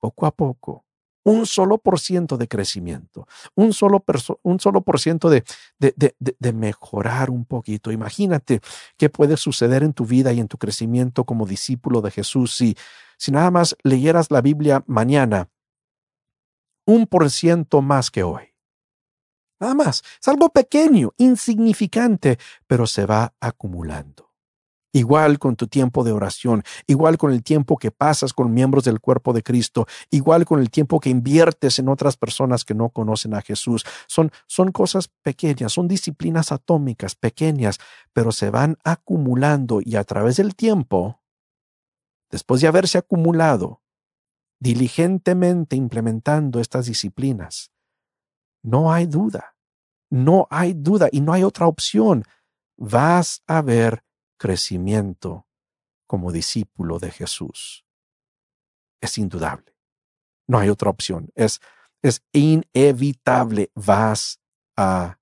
poco 0.00 0.24
a 0.24 0.30
poco, 0.30 0.86
un 1.24 1.46
solo 1.46 1.78
por 1.78 2.00
ciento 2.00 2.36
de 2.36 2.48
crecimiento, 2.48 3.26
un 3.54 3.72
solo, 3.72 4.04
un 4.42 4.60
solo 4.60 4.82
por 4.82 4.98
ciento 5.00 5.30
de, 5.30 5.44
de, 5.78 5.94
de, 5.96 6.14
de, 6.18 6.52
mejorar 6.52 7.30
un 7.30 7.44
poquito. 7.44 7.92
Imagínate 7.92 8.60
qué 8.96 9.08
puede 9.08 9.36
suceder 9.36 9.82
en 9.82 9.92
tu 9.92 10.04
vida 10.04 10.32
y 10.32 10.40
en 10.40 10.48
tu 10.48 10.58
crecimiento 10.58 11.24
como 11.24 11.46
discípulo 11.46 12.00
de 12.00 12.10
Jesús 12.10 12.56
si, 12.56 12.76
si 13.18 13.30
nada 13.30 13.50
más 13.50 13.76
leyeras 13.82 14.30
la 14.30 14.40
Biblia 14.40 14.82
mañana, 14.86 15.48
un 16.86 17.06
por 17.06 17.30
ciento 17.30 17.82
más 17.82 18.10
que 18.10 18.22
hoy. 18.22 18.52
Nada 19.60 19.74
más. 19.74 20.02
Es 20.20 20.26
algo 20.26 20.48
pequeño, 20.48 21.12
insignificante, 21.18 22.36
pero 22.66 22.84
se 22.84 23.06
va 23.06 23.32
acumulando. 23.40 24.31
Igual 24.94 25.38
con 25.38 25.56
tu 25.56 25.68
tiempo 25.68 26.04
de 26.04 26.12
oración, 26.12 26.62
igual 26.86 27.16
con 27.16 27.32
el 27.32 27.42
tiempo 27.42 27.78
que 27.78 27.90
pasas 27.90 28.34
con 28.34 28.52
miembros 28.52 28.84
del 28.84 29.00
cuerpo 29.00 29.32
de 29.32 29.42
Cristo, 29.42 29.86
igual 30.10 30.44
con 30.44 30.60
el 30.60 30.70
tiempo 30.70 31.00
que 31.00 31.08
inviertes 31.08 31.78
en 31.78 31.88
otras 31.88 32.18
personas 32.18 32.64
que 32.64 32.74
no 32.74 32.90
conocen 32.90 33.32
a 33.32 33.40
Jesús. 33.40 33.84
Son, 34.06 34.30
son 34.46 34.70
cosas 34.70 35.08
pequeñas, 35.22 35.72
son 35.72 35.88
disciplinas 35.88 36.52
atómicas, 36.52 37.14
pequeñas, 37.14 37.78
pero 38.12 38.32
se 38.32 38.50
van 38.50 38.76
acumulando 38.84 39.80
y 39.82 39.96
a 39.96 40.04
través 40.04 40.36
del 40.36 40.54
tiempo, 40.54 41.22
después 42.30 42.60
de 42.60 42.68
haberse 42.68 42.98
acumulado, 42.98 43.80
diligentemente 44.60 45.74
implementando 45.74 46.60
estas 46.60 46.84
disciplinas, 46.84 47.72
no 48.62 48.92
hay 48.92 49.06
duda, 49.06 49.56
no 50.10 50.46
hay 50.50 50.74
duda 50.74 51.08
y 51.10 51.22
no 51.22 51.32
hay 51.32 51.42
otra 51.44 51.66
opción. 51.66 52.24
Vas 52.76 53.42
a 53.46 53.62
ver 53.62 54.04
crecimiento 54.42 55.46
como 56.08 56.32
discípulo 56.32 56.98
de 56.98 57.12
Jesús. 57.12 57.86
Es 59.00 59.16
indudable. 59.16 59.76
No 60.48 60.58
hay 60.58 60.68
otra 60.68 60.90
opción. 60.90 61.30
Es, 61.36 61.60
es 62.02 62.24
inevitable. 62.32 63.70
Vas 63.76 64.40
a 64.76 65.20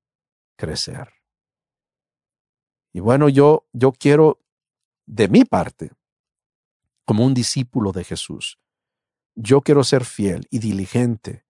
crecer. 0.56 1.12
Y 2.94 3.00
bueno, 3.00 3.28
yo, 3.28 3.68
yo 3.74 3.92
quiero, 3.92 4.40
de 5.04 5.28
mi 5.28 5.44
parte, 5.44 5.92
como 7.04 7.26
un 7.26 7.34
discípulo 7.34 7.92
de 7.92 8.04
Jesús, 8.04 8.58
yo 9.34 9.60
quiero 9.60 9.84
ser 9.84 10.06
fiel 10.06 10.46
y 10.48 10.60
diligente 10.60 11.44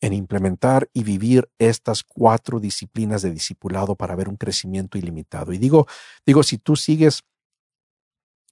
en 0.00 0.12
implementar 0.12 0.88
y 0.92 1.02
vivir 1.02 1.48
estas 1.58 2.02
cuatro 2.02 2.60
disciplinas 2.60 3.22
de 3.22 3.30
discipulado 3.30 3.96
para 3.96 4.14
ver 4.14 4.28
un 4.28 4.36
crecimiento 4.36 4.98
ilimitado. 4.98 5.52
Y 5.52 5.58
digo, 5.58 5.86
digo, 6.24 6.42
si 6.42 6.58
tú 6.58 6.76
sigues 6.76 7.24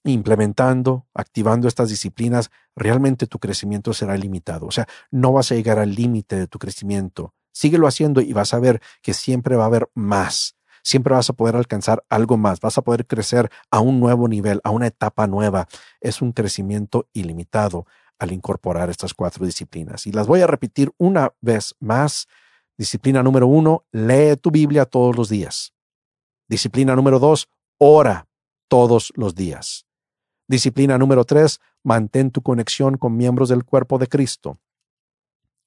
implementando, 0.03 1.07
activando 1.13 1.67
estas 1.67 1.89
disciplinas, 1.89 2.51
realmente 2.75 3.27
tu 3.27 3.39
crecimiento 3.39 3.93
será 3.93 4.15
limitado. 4.17 4.67
O 4.67 4.71
sea, 4.71 4.87
no 5.11 5.33
vas 5.33 5.51
a 5.51 5.55
llegar 5.55 5.79
al 5.79 5.95
límite 5.95 6.35
de 6.35 6.47
tu 6.47 6.59
crecimiento. 6.59 7.33
Síguelo 7.51 7.87
haciendo 7.87 8.21
y 8.21 8.33
vas 8.33 8.53
a 8.53 8.59
ver 8.59 8.81
que 9.01 9.13
siempre 9.13 9.55
va 9.55 9.63
a 9.63 9.67
haber 9.67 9.89
más. 9.93 10.55
Siempre 10.83 11.15
vas 11.15 11.29
a 11.31 11.33
poder 11.33 11.55
alcanzar 11.55 12.03
algo 12.09 12.37
más. 12.37 12.59
Vas 12.59 12.77
a 12.77 12.83
poder 12.83 13.07
crecer 13.07 13.49
a 13.71 13.79
un 13.79 13.99
nuevo 13.99 14.27
nivel, 14.27 14.61
a 14.63 14.69
una 14.69 14.87
etapa 14.87 15.25
nueva. 15.25 15.67
Es 15.99 16.21
un 16.21 16.31
crecimiento 16.31 17.07
ilimitado 17.11 17.87
al 18.19 18.31
incorporar 18.31 18.89
estas 18.89 19.13
cuatro 19.13 19.45
disciplinas. 19.45 20.07
Y 20.07 20.11
las 20.11 20.27
voy 20.27 20.41
a 20.41 20.47
repetir 20.47 20.91
una 20.97 21.33
vez 21.41 21.75
más. 21.79 22.27
Disciplina 22.77 23.23
número 23.23 23.47
uno, 23.47 23.85
lee 23.91 24.35
tu 24.41 24.51
Biblia 24.51 24.85
todos 24.85 25.15
los 25.15 25.29
días. 25.29 25.73
Disciplina 26.47 26.95
número 26.95 27.19
dos, 27.19 27.49
ora 27.77 28.27
todos 28.67 29.11
los 29.15 29.35
días. 29.35 29.85
Disciplina 30.47 30.97
número 30.97 31.25
tres, 31.25 31.59
mantén 31.83 32.31
tu 32.31 32.41
conexión 32.41 32.97
con 32.97 33.17
miembros 33.17 33.49
del 33.49 33.63
cuerpo 33.63 33.97
de 33.97 34.07
Cristo. 34.07 34.59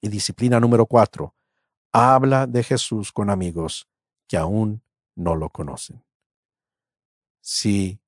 Y 0.01 0.07
disciplina 0.07 0.59
número 0.59 0.85
cuatro, 0.85 1.35
habla 1.91 2.47
de 2.47 2.63
Jesús 2.63 3.11
con 3.11 3.29
amigos 3.29 3.87
que 4.27 4.37
aún 4.37 4.81
no 5.15 5.35
lo 5.35 5.49
conocen. 5.49 6.03
Si 7.41 7.99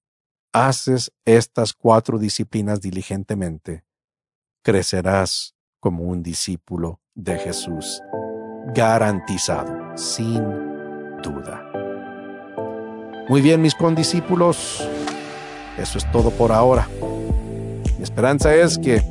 haces 0.54 1.12
estas 1.26 1.74
cuatro 1.74 2.18
disciplinas 2.18 2.82
diligentemente, 2.82 3.84
crecerás 4.64 5.56
como 5.80 6.04
un 6.04 6.22
discípulo 6.22 7.00
de 7.16 7.38
Jesús, 7.38 8.02
garantizado, 8.74 9.98
sin 9.98 10.44
duda. 11.24 11.68
Muy 13.28 13.42
bien, 13.42 13.62
mis 13.62 13.76
condiscípulos, 13.76 14.88
eso 15.78 15.98
es 15.98 16.12
todo 16.12 16.32
por 16.32 16.52
ahora. 16.52 16.88
Mi 17.98 18.04
esperanza 18.04 18.54
es 18.54 18.78
que 18.78 19.02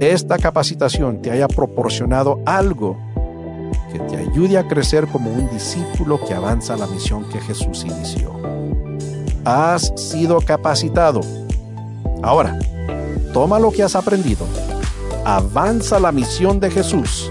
esta 0.00 0.36
capacitación 0.36 1.22
te 1.22 1.30
haya 1.30 1.48
proporcionado 1.48 2.40
algo 2.44 2.98
que 3.92 3.98
te 4.00 4.16
ayude 4.16 4.58
a 4.58 4.66
crecer 4.66 5.06
como 5.06 5.30
un 5.30 5.48
discípulo 5.50 6.24
que 6.24 6.34
avanza 6.34 6.76
la 6.76 6.86
misión 6.86 7.28
que 7.28 7.40
Jesús 7.40 7.84
inició. 7.84 8.32
Has 9.44 9.92
sido 9.96 10.40
capacitado. 10.40 11.20
Ahora, 12.22 12.58
toma 13.32 13.58
lo 13.58 13.70
que 13.70 13.82
has 13.82 13.94
aprendido, 13.94 14.46
avanza 15.24 16.00
la 16.00 16.12
misión 16.12 16.60
de 16.60 16.70
Jesús 16.70 17.30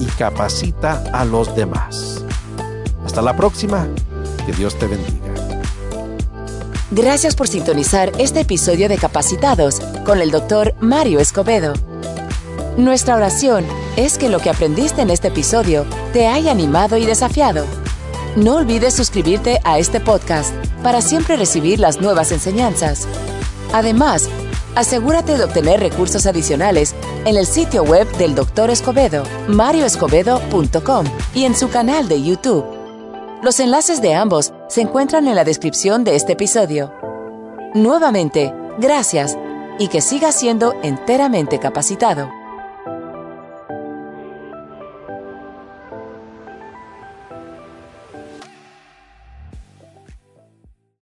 y 0.00 0.06
capacita 0.06 1.04
a 1.12 1.24
los 1.24 1.54
demás. 1.54 2.24
Hasta 3.04 3.22
la 3.22 3.36
próxima. 3.36 3.86
Que 4.46 4.52
Dios 4.52 4.78
te 4.78 4.86
bendiga. 4.86 5.20
Gracias 6.90 7.34
por 7.34 7.48
sintonizar 7.48 8.12
este 8.18 8.40
episodio 8.40 8.88
de 8.88 8.98
Capacitados 8.98 9.80
con 10.04 10.20
el 10.20 10.30
doctor 10.30 10.74
Mario 10.80 11.18
Escobedo. 11.18 11.72
Nuestra 12.76 13.16
oración 13.16 13.64
es 13.96 14.18
que 14.18 14.28
lo 14.28 14.38
que 14.38 14.50
aprendiste 14.50 15.00
en 15.00 15.10
este 15.10 15.28
episodio 15.28 15.86
te 16.12 16.26
haya 16.26 16.50
animado 16.50 16.96
y 16.96 17.06
desafiado. 17.06 17.64
No 18.36 18.56
olvides 18.56 18.94
suscribirte 18.94 19.60
a 19.64 19.78
este 19.78 20.00
podcast 20.00 20.52
para 20.82 21.00
siempre 21.00 21.36
recibir 21.36 21.80
las 21.80 22.00
nuevas 22.00 22.32
enseñanzas. 22.32 23.08
Además, 23.72 24.28
asegúrate 24.74 25.36
de 25.36 25.44
obtener 25.44 25.80
recursos 25.80 26.26
adicionales 26.26 26.94
en 27.24 27.36
el 27.36 27.46
sitio 27.46 27.82
web 27.82 28.10
del 28.16 28.34
Dr. 28.34 28.70
Escobedo, 28.70 29.24
marioescobedo.com 29.48 31.06
y 31.34 31.44
en 31.44 31.54
su 31.56 31.68
canal 31.70 32.08
de 32.08 32.22
YouTube. 32.22 32.64
Los 33.42 33.60
enlaces 33.60 34.00
de 34.00 34.14
ambos 34.14 34.52
se 34.68 34.80
encuentran 34.80 35.28
en 35.28 35.34
la 35.34 35.44
descripción 35.44 36.04
de 36.04 36.16
este 36.16 36.32
episodio. 36.32 36.92
Nuevamente, 37.74 38.54
gracias 38.78 39.36
y 39.78 39.88
que 39.88 40.00
sigas 40.00 40.38
siendo 40.38 40.74
enteramente 40.82 41.58
capacitado. 41.58 42.43